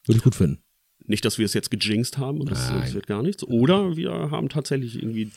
Würde 0.05 0.17
ich 0.17 0.23
gut 0.23 0.35
finden. 0.35 0.59
Nicht, 1.07 1.23
dass 1.23 1.37
wir 1.37 1.45
es 1.45 1.53
jetzt 1.53 1.69
gejinxt 1.69 2.17
haben 2.17 2.39
und 2.41 2.49
das, 2.49 2.71
das 2.71 2.95
wird 2.95 3.05
gar 3.05 3.21
nichts. 3.21 3.43
Oder 3.43 3.95
wir 3.95 4.09
haben 4.31 4.49
tatsächlich 4.49 4.95
irgendwie 4.95 5.29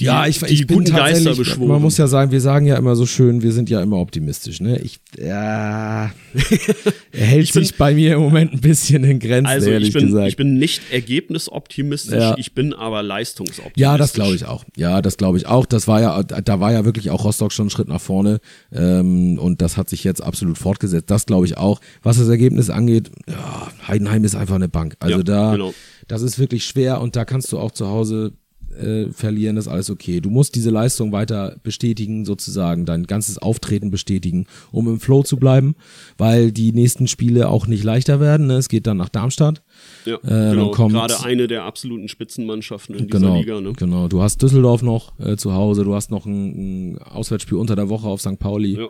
die, 0.00 0.04
ja, 0.04 0.26
ich, 0.26 0.40
die 0.40 0.52
ich 0.52 0.66
bin 0.66 0.78
guten 0.78 0.90
Geister 0.90 1.24
tatsächlich, 1.24 1.38
beschworen. 1.38 1.68
man 1.68 1.82
muss 1.82 1.96
ja 1.96 2.06
sagen, 2.06 2.30
wir 2.30 2.40
sagen 2.40 2.66
ja 2.66 2.76
immer 2.76 2.94
so 2.96 3.06
schön, 3.06 3.42
wir 3.42 3.52
sind 3.52 3.70
ja 3.70 3.80
immer 3.82 3.96
optimistisch, 3.96 4.60
ne? 4.60 4.78
Ich, 4.80 5.00
ja, 5.18 6.10
er 7.12 7.26
hält 7.26 7.52
bin- 7.52 7.62
sich 7.64 7.76
bei 7.76 7.94
mir 7.94 8.14
im 8.14 8.20
Moment 8.20 8.52
ein 8.52 8.60
bisschen 8.60 9.04
in 9.04 9.18
Grenzen, 9.18 9.46
also 9.46 9.70
ehrlich 9.70 9.88
ich 9.88 9.94
bin, 9.94 10.06
gesagt. 10.06 10.28
ich 10.28 10.36
bin 10.36 10.58
nicht 10.58 10.82
ergebnisoptimistisch, 10.92 12.14
Ja. 12.20 12.34
ich 12.38 12.52
bin 12.54 12.72
aber 12.74 13.02
leistungsoptimistisch. 13.02 13.80
Ja, 13.80 13.96
das 13.96 14.12
glaube 14.12 14.34
ich 14.34 14.44
auch. 14.44 14.64
Ja, 14.76 15.02
das 15.02 15.16
glaube 15.16 15.38
ich 15.38 15.46
auch. 15.46 15.66
Das 15.66 15.88
war 15.88 16.00
ja, 16.00 16.22
da 16.22 16.60
war 16.60 16.72
ja 16.72 16.84
wirklich 16.84 17.10
auch 17.10 17.24
Rostock 17.24 17.52
schon 17.52 17.64
einen 17.64 17.70
Schritt 17.70 17.88
nach 17.88 18.00
vorne 18.00 18.40
ähm, 18.72 19.38
und 19.38 19.62
das 19.62 19.76
hat 19.76 19.88
sich 19.88 20.04
jetzt 20.04 20.22
absolut 20.22 20.58
fortgesetzt. 20.58 21.10
Das 21.10 21.26
glaube 21.26 21.46
ich 21.46 21.56
auch. 21.56 21.80
Was 22.02 22.18
das 22.18 22.28
Ergebnis 22.28 22.70
angeht, 22.70 23.10
ja, 23.28 23.68
Heidenheim 23.88 24.24
ist 24.24 24.34
einfach 24.34 24.56
eine 24.56 24.68
Bank. 24.68 24.96
Also 25.00 25.18
Ja, 25.18 25.22
da, 25.24 25.52
genau. 25.52 25.74
das 26.08 26.22
ist 26.22 26.38
wirklich 26.38 26.64
schwer 26.66 27.00
und 27.00 27.16
da 27.16 27.24
kannst 27.24 27.52
du 27.52 27.58
auch 27.58 27.70
zu 27.70 27.86
Hause 27.88 28.32
äh, 28.78 29.10
verlieren, 29.12 29.56
ist 29.56 29.68
alles 29.68 29.90
okay. 29.90 30.20
Du 30.20 30.30
musst 30.30 30.54
diese 30.54 30.70
Leistung 30.70 31.12
weiter 31.12 31.56
bestätigen, 31.62 32.24
sozusagen, 32.24 32.84
dein 32.84 33.04
ganzes 33.06 33.38
Auftreten 33.38 33.90
bestätigen, 33.90 34.46
um 34.72 34.88
im 34.88 35.00
Flow 35.00 35.22
zu 35.22 35.36
bleiben, 35.36 35.74
weil 36.18 36.52
die 36.52 36.72
nächsten 36.72 37.06
Spiele 37.08 37.48
auch 37.48 37.66
nicht 37.66 37.84
leichter 37.84 38.20
werden. 38.20 38.46
Ne? 38.46 38.54
Es 38.54 38.68
geht 38.68 38.86
dann 38.86 38.96
nach 38.96 39.08
Darmstadt. 39.08 39.62
Ja, 40.04 40.18
dann 40.22 40.50
genau. 40.52 40.70
kommt- 40.70 40.94
Gerade 40.94 41.22
eine 41.24 41.46
der 41.46 41.64
absoluten 41.64 42.08
Spitzenmannschaften 42.08 42.94
in 42.94 43.06
dieser 43.06 43.18
Genau, 43.20 43.36
Liga. 43.38 43.60
Ne? 43.60 43.72
genau. 43.72 44.08
Du 44.08 44.22
hast 44.22 44.42
Düsseldorf 44.42 44.82
noch 44.82 45.18
äh, 45.18 45.36
zu 45.36 45.52
Hause, 45.54 45.84
du 45.84 45.94
hast 45.94 46.10
noch 46.10 46.26
ein, 46.26 46.92
ein 46.94 46.98
Auswärtsspiel 46.98 47.58
unter 47.58 47.76
der 47.76 47.88
Woche 47.88 48.06
auf 48.06 48.20
St. 48.20 48.38
Pauli. 48.38 48.76
Ja. 48.78 48.88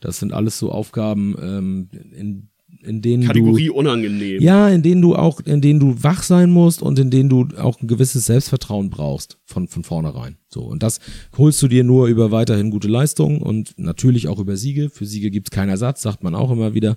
Das 0.00 0.18
sind 0.20 0.32
alles 0.32 0.58
so 0.58 0.70
Aufgaben, 0.70 1.34
ähm, 1.42 1.88
in, 2.16 2.48
in 2.82 3.02
denen 3.02 3.24
Kategorie 3.24 3.66
du 3.66 3.74
unangenehm. 3.74 4.40
ja, 4.40 4.68
in 4.68 4.82
denen 4.82 5.02
du 5.02 5.16
auch, 5.16 5.40
in 5.40 5.60
denen 5.60 5.80
du 5.80 6.02
wach 6.02 6.22
sein 6.22 6.50
musst 6.50 6.82
und 6.82 6.98
in 6.98 7.10
denen 7.10 7.28
du 7.28 7.48
auch 7.58 7.80
ein 7.80 7.88
gewisses 7.88 8.26
Selbstvertrauen 8.26 8.90
brauchst 8.90 9.38
von 9.44 9.68
von 9.68 9.84
vornherein. 9.84 10.36
So 10.48 10.62
und 10.62 10.82
das 10.82 11.00
holst 11.36 11.60
du 11.62 11.68
dir 11.68 11.84
nur 11.84 12.06
über 12.06 12.30
weiterhin 12.30 12.70
gute 12.70 12.88
Leistungen 12.88 13.42
und 13.42 13.74
natürlich 13.78 14.28
auch 14.28 14.38
über 14.38 14.56
Siege. 14.56 14.90
Für 14.90 15.06
Siege 15.06 15.30
gibt's 15.30 15.50
keinen 15.50 15.70
Ersatz, 15.70 16.02
sagt 16.02 16.22
man 16.22 16.34
auch 16.34 16.50
immer 16.50 16.74
wieder. 16.74 16.96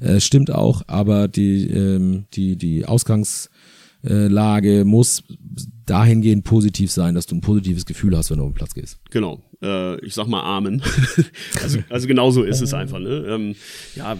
Äh, 0.00 0.20
stimmt 0.20 0.50
auch, 0.50 0.82
aber 0.86 1.28
die 1.28 1.68
ähm, 1.68 2.24
die 2.34 2.56
die 2.56 2.84
Ausgangs 2.84 3.50
äh, 4.04 4.26
Lage 4.28 4.84
muss 4.84 5.22
dahingehend 5.86 6.44
positiv 6.44 6.90
sein, 6.90 7.14
dass 7.14 7.26
du 7.26 7.34
ein 7.36 7.40
positives 7.40 7.86
Gefühl 7.86 8.16
hast, 8.16 8.30
wenn 8.30 8.38
du 8.38 8.44
auf 8.44 8.50
den 8.50 8.54
Platz 8.54 8.74
gehst. 8.74 8.98
Genau. 9.10 9.42
Äh, 9.62 10.00
ich 10.04 10.14
sag 10.14 10.26
mal 10.26 10.42
Amen. 10.42 10.82
also, 11.62 11.78
also 11.90 12.06
genau 12.08 12.30
so 12.30 12.42
ist 12.44 12.60
es 12.62 12.72
einfach. 12.72 12.98
Ne? 12.98 13.24
Ähm, 13.28 13.54
ja, 13.94 14.16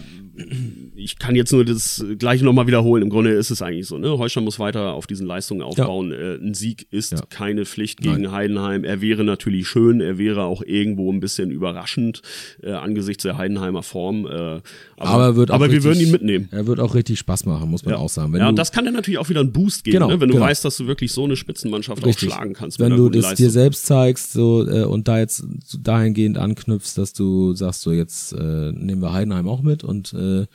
ich 0.95 1.17
kann 1.19 1.35
jetzt 1.35 1.51
nur 1.51 1.65
das 1.65 2.03
gleiche 2.19 2.45
nochmal 2.45 2.67
wiederholen. 2.67 3.03
Im 3.03 3.09
Grunde 3.09 3.31
ist 3.31 3.49
es 3.49 3.61
eigentlich 3.61 3.87
so. 3.87 3.97
Ne? 3.97 4.17
Holstein 4.17 4.43
muss 4.43 4.59
weiter 4.59 4.93
auf 4.93 5.07
diesen 5.07 5.25
Leistungen 5.25 5.61
aufbauen. 5.61 6.11
Äh, 6.11 6.35
ein 6.35 6.53
Sieg 6.53 6.87
ist 6.91 7.11
Ja. 7.13 7.21
keine 7.29 7.65
Pflicht 7.65 8.01
gegen 8.01 8.31
Heidenheim. 8.31 8.83
Er 8.83 9.01
wäre 9.01 9.23
natürlich 9.23 9.67
schön. 9.67 9.99
Er 10.01 10.17
wäre 10.17 10.43
auch 10.43 10.61
irgendwo 10.61 11.11
ein 11.11 11.19
bisschen 11.19 11.51
überraschend 11.51 12.21
äh, 12.61 12.71
angesichts 12.71 13.23
der 13.23 13.37
Heidenheimer 13.37 13.83
Form. 13.83 14.25
Äh, 14.25 14.29
aber 14.29 14.61
Aber, 14.97 15.41
aber 15.53 15.59
wir 15.65 15.69
richtig, 15.69 15.83
würden 15.83 15.99
ihn 16.01 16.11
mitnehmen. 16.11 16.49
Er 16.51 16.67
wird 16.67 16.79
auch 16.79 16.93
richtig 16.95 17.19
Spaß 17.19 17.45
machen, 17.45 17.69
muss 17.69 17.83
man 17.83 17.95
auch 17.95 18.09
sagen. 18.09 18.33
Wenn 18.33 18.41
ja, 18.41 18.49
und 18.49 18.55
das 18.57 18.71
kann 18.71 18.85
dann 18.85 18.93
natürlich 18.93 19.17
auch 19.17 19.29
wieder 19.29 19.39
einen 19.41 19.51
Boost 19.51 19.83
geben, 19.83 19.95
Genau, 19.95 20.07
ne? 20.09 20.19
wenn 20.21 20.29
du 20.29 20.35
genau. 20.35 20.45
weißt, 20.45 20.63
dass 20.63 20.77
du 20.77 20.87
wirklich 20.87 21.11
so 21.11 21.23
eine 21.25 21.35
Spitzenmannschaft 21.51 22.05
Richtig. 22.05 22.29
auch 22.29 22.35
schlagen 22.35 22.53
kannst. 22.53 22.79
Wenn 22.79 22.95
du 22.95 23.09
das 23.09 23.23
Leistung. 23.23 23.45
dir 23.45 23.51
selbst 23.51 23.85
zeigst 23.85 24.33
so, 24.33 24.67
äh, 24.67 24.83
und 24.83 25.07
da 25.07 25.19
jetzt 25.19 25.43
dahingehend 25.79 26.37
anknüpfst, 26.37 26.93
dass 26.95 27.13
du 27.13 27.53
sagst, 27.53 27.81
so 27.81 27.91
jetzt 27.91 28.33
äh, 28.33 28.71
nehmen 28.71 29.01
wir 29.01 29.13
Heidenheim 29.13 29.47
auch 29.47 29.61
mit 29.61 29.83
und 29.83 30.13
äh, 30.13 30.45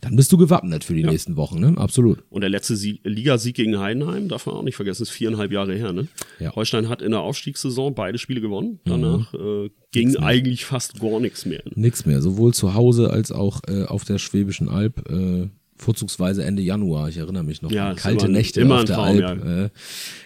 dann 0.00 0.14
bist 0.14 0.30
du 0.30 0.36
gewappnet 0.36 0.84
für 0.84 0.94
die 0.94 1.04
nächsten 1.04 1.36
Wochen, 1.36 1.58
ne? 1.58 1.74
Absolut. 1.76 2.22
Und 2.28 2.42
der 2.42 2.50
letzte 2.50 2.76
Sieg, 2.76 3.00
Ligasieg 3.02 3.56
gegen 3.56 3.78
Heidenheim, 3.78 4.28
darf 4.28 4.46
man 4.46 4.54
auch 4.56 4.62
nicht 4.62 4.76
vergessen, 4.76 5.02
ist 5.02 5.10
viereinhalb 5.10 5.52
Jahre 5.52 5.74
her. 5.74 5.92
Ne? 5.92 6.06
Ja. 6.38 6.54
Holstein 6.54 6.88
hat 6.88 7.02
in 7.02 7.12
der 7.12 7.20
Aufstiegssaison 7.20 7.94
beide 7.94 8.18
Spiele 8.18 8.40
gewonnen. 8.40 8.78
Danach 8.84 9.32
äh, 9.34 9.70
ging 9.92 10.16
eigentlich 10.16 10.64
fast 10.64 11.00
gar 11.00 11.18
nichts 11.18 11.46
mehr. 11.46 11.62
Nix 11.74 12.04
mehr, 12.04 12.20
sowohl 12.20 12.52
zu 12.52 12.74
Hause 12.74 13.10
als 13.10 13.32
auch 13.32 13.62
äh, 13.68 13.84
auf 13.84 14.04
der 14.04 14.18
Schwäbischen 14.18 14.68
Alb. 14.68 15.08
Äh, 15.10 15.48
vorzugsweise 15.76 16.44
Ende 16.44 16.62
Januar, 16.62 17.08
ich 17.08 17.16
erinnere 17.16 17.44
mich 17.44 17.62
noch 17.62 17.70
Ja, 17.70 17.90
an 17.90 17.96
kalte 17.96 18.26
immer 18.26 18.36
Nächte 18.36 18.60
immer 18.60 18.76
auf 18.76 18.84
der 18.84 18.96
Traum, 18.96 19.22
Alb. 19.22 19.44
Äh, 19.44 19.70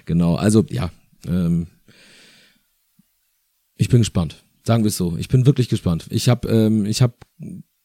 genau, 0.05 0.37
also 0.37 0.65
ja, 0.71 0.91
ähm, 1.27 1.67
ich 3.77 3.89
bin 3.89 4.01
gespannt. 4.01 4.45
Sagen 4.65 4.85
wir 4.85 4.89
es 4.89 4.97
so. 4.97 5.17
Ich 5.17 5.29
bin 5.29 5.47
wirklich 5.47 5.69
gespannt. 5.69 6.07
Ich 6.11 6.29
habe 6.29 6.49
ähm, 6.49 6.85
ich 6.85 7.01
hab 7.01 7.27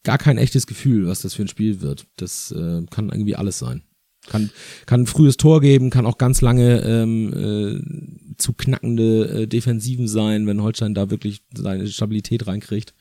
gar 0.04 0.18
kein 0.18 0.38
echtes 0.38 0.68
Gefühl, 0.68 1.08
was 1.08 1.22
das 1.22 1.34
für 1.34 1.44
ein 1.44 1.48
Spiel 1.48 1.82
wird. 1.82 2.06
Das 2.18 2.52
äh, 2.52 2.86
kann 2.90 3.10
irgendwie 3.10 3.36
alles 3.36 3.60
sein. 3.60 3.82
Kann, 4.28 4.50
kann 4.86 5.02
ein 5.02 5.08
frühes 5.08 5.38
Tor 5.38 5.62
geben, 5.62 5.90
kann 5.90 6.06
auch 6.06 6.18
ganz 6.18 6.42
lange 6.42 6.82
ähm, 6.82 7.34
äh, 7.34 8.36
zu 8.38 8.54
knackende 8.54 9.44
äh, 9.44 9.48
Defensiven 9.48 10.08
sein, 10.08 10.48
wenn 10.48 10.64
Holstein 10.64 10.96
da 10.96 11.12
wirklich 11.12 11.44
seine 11.56 11.88
Stabilität 11.88 12.48
reinkriegt. 12.48 12.94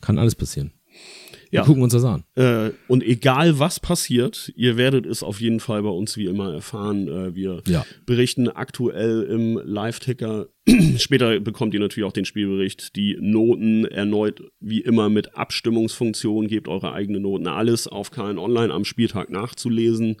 Kann 0.00 0.18
alles 0.18 0.34
passieren. 0.34 0.72
Wir 1.54 1.60
Ja. 1.60 1.66
gucken 1.66 1.84
uns 1.84 1.92
das 1.92 2.02
an. 2.02 2.24
Äh, 2.34 2.70
und 2.88 3.04
egal 3.04 3.60
was 3.60 3.78
passiert, 3.78 4.52
ihr 4.56 4.76
werdet 4.76 5.06
es 5.06 5.22
auf 5.22 5.40
jeden 5.40 5.60
Fall 5.60 5.84
bei 5.84 5.88
uns 5.88 6.16
wie 6.16 6.24
immer 6.24 6.52
erfahren. 6.52 7.06
Äh, 7.06 7.36
wir 7.36 7.62
Ja. 7.68 7.86
berichten 8.06 8.48
aktuell 8.48 9.22
im 9.22 9.60
Live-Ticker. 9.64 10.48
Später 10.98 11.38
bekommt 11.38 11.72
ihr 11.74 11.78
natürlich 11.78 12.08
auch 12.08 12.12
den 12.12 12.24
Spielbericht, 12.24 12.96
die 12.96 13.16
Noten 13.20 13.84
erneut 13.84 14.42
wie 14.58 14.80
immer 14.80 15.08
mit 15.10 15.36
Abstimmungsfunktion. 15.36 16.48
Gebt 16.48 16.66
eure 16.66 16.92
eigenen 16.92 17.22
Noten, 17.22 17.46
alles 17.46 17.86
auf 17.86 18.10
KN 18.10 18.38
Online 18.38 18.72
am 18.74 18.84
Spieltag 18.84 19.30
nachzulesen. 19.30 20.16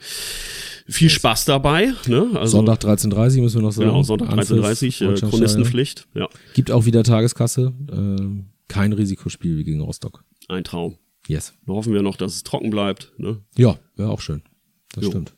Viel 0.86 1.10
Spaß 1.10 1.46
dabei. 1.46 1.94
Ne? 2.06 2.28
Also, 2.34 2.58
Sonntag 2.58 2.78
13.30 2.84 3.40
müssen 3.40 3.56
wir 3.56 3.62
noch 3.62 3.72
sagen. 3.72 3.88
Genau, 3.88 4.02
Sonntag 4.04 4.28
Anpfiff, 4.30 4.58
13.30 4.64 5.16
äh, 5.26 5.30
Chronistenpflicht. 5.30 6.06
Ja. 6.14 6.28
Gibt 6.54 6.70
auch 6.70 6.84
wieder 6.86 7.02
Tageskasse. 7.02 7.72
Ähm, 7.90 8.44
kein 8.68 8.92
Risikospiel 8.92 9.56
wie 9.58 9.64
gegen 9.64 9.80
Rostock. 9.80 10.22
ein 10.48 10.62
Traum. 10.62 10.96
Yes. 11.26 11.54
Dann 11.66 11.74
hoffen 11.76 11.92
wir 11.94 12.02
noch, 12.02 12.16
dass 12.16 12.34
es 12.36 12.42
trocken 12.42 12.70
bleibt. 12.70 13.12
Ne? 13.18 13.40
Ja, 13.56 13.78
wäre 13.96 14.10
auch 14.10 14.20
schön. 14.20 14.42
Das 14.94 15.04
Jo. 15.04 15.10
stimmt. 15.10 15.34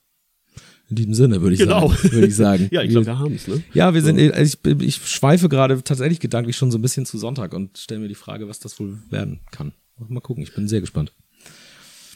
In 0.88 0.96
diesem 0.96 1.14
Sinne 1.14 1.40
würde 1.42 1.54
ich 1.54 1.60
Genau. 1.60 1.88
sagen. 1.88 2.12
Würde 2.12 2.26
ich 2.28 2.36
sagen. 2.36 2.68
Ja, 2.72 2.82
ich 2.82 2.90
glaube, 2.90 3.06
wir 3.06 3.18
haben 3.18 3.34
es. 3.34 3.48
Ne? 3.48 3.62
Ja, 3.74 3.92
wir 3.94 4.02
sind, 4.02 4.18
ich, 4.18 4.56
ich 4.64 4.96
schweife 5.08 5.48
gerade 5.48 5.82
tatsächlich 5.82 6.20
gedanklich 6.20 6.56
schon 6.56 6.70
so 6.70 6.78
ein 6.78 6.82
bisschen 6.82 7.06
zu 7.06 7.18
Sonntag 7.18 7.54
und 7.54 7.76
stelle 7.78 8.00
mir 8.00 8.08
die 8.08 8.14
Frage, 8.14 8.46
was 8.48 8.60
das 8.60 8.78
wohl 8.78 8.98
werden 9.10 9.40
kann. 9.50 9.72
Mal 10.08 10.20
gucken, 10.20 10.42
ich 10.44 10.54
bin 10.54 10.68
sehr 10.68 10.80
gespannt. 10.80 11.12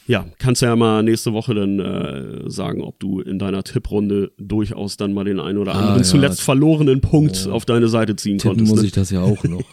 Ja, 0.07 0.25
kannst 0.39 0.61
ja 0.61 0.75
mal 0.75 1.03
nächste 1.03 1.31
Woche 1.33 1.53
dann 1.53 1.79
äh, 1.79 2.49
sagen, 2.49 2.81
ob 2.81 2.99
du 2.99 3.19
in 3.21 3.39
deiner 3.39 3.63
Tipprunde 3.63 4.31
durchaus 4.37 4.97
dann 4.97 5.13
mal 5.13 5.23
den 5.25 5.39
einen 5.39 5.57
oder 5.57 5.73
anderen 5.73 5.95
Ah, 5.95 5.97
ja. 5.97 6.03
zuletzt 6.03 6.41
verlorenen 6.41 7.01
Punkt 7.01 7.47
auf 7.47 7.65
deine 7.65 7.87
Seite 7.87 8.15
ziehen 8.15 8.37
Tippen 8.37 8.57
konntest. 8.57 8.71
muss 8.71 8.81
Ne? 8.81 8.87
ich 8.87 8.91
das 8.93 9.09
ja 9.11 9.21
auch 9.21 9.43
noch. 9.43 9.63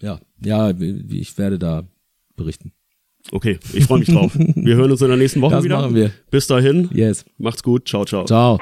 Ja, 0.00 0.20
ja, 0.42 0.70
ich 0.70 1.36
werde 1.38 1.58
da 1.58 1.86
berichten. 2.36 2.72
Okay, 3.32 3.58
ich 3.74 3.84
freue 3.84 3.98
mich 4.00 4.08
drauf. 4.08 4.32
Wir 4.36 4.76
hören 4.76 4.90
uns 4.90 5.02
in 5.02 5.08
der 5.08 5.16
nächsten 5.16 5.40
Woche 5.40 5.56
Das 5.56 5.64
wieder. 5.64 5.80
machen 5.80 5.94
wir. 5.94 6.10
Bis 6.30 6.46
dahin, 6.46 6.88
Yes. 6.92 7.24
macht's 7.38 7.62
gut. 7.62 7.86
Ciao, 7.88 8.04
ciao. 8.04 8.24
Ciao. 8.24 8.58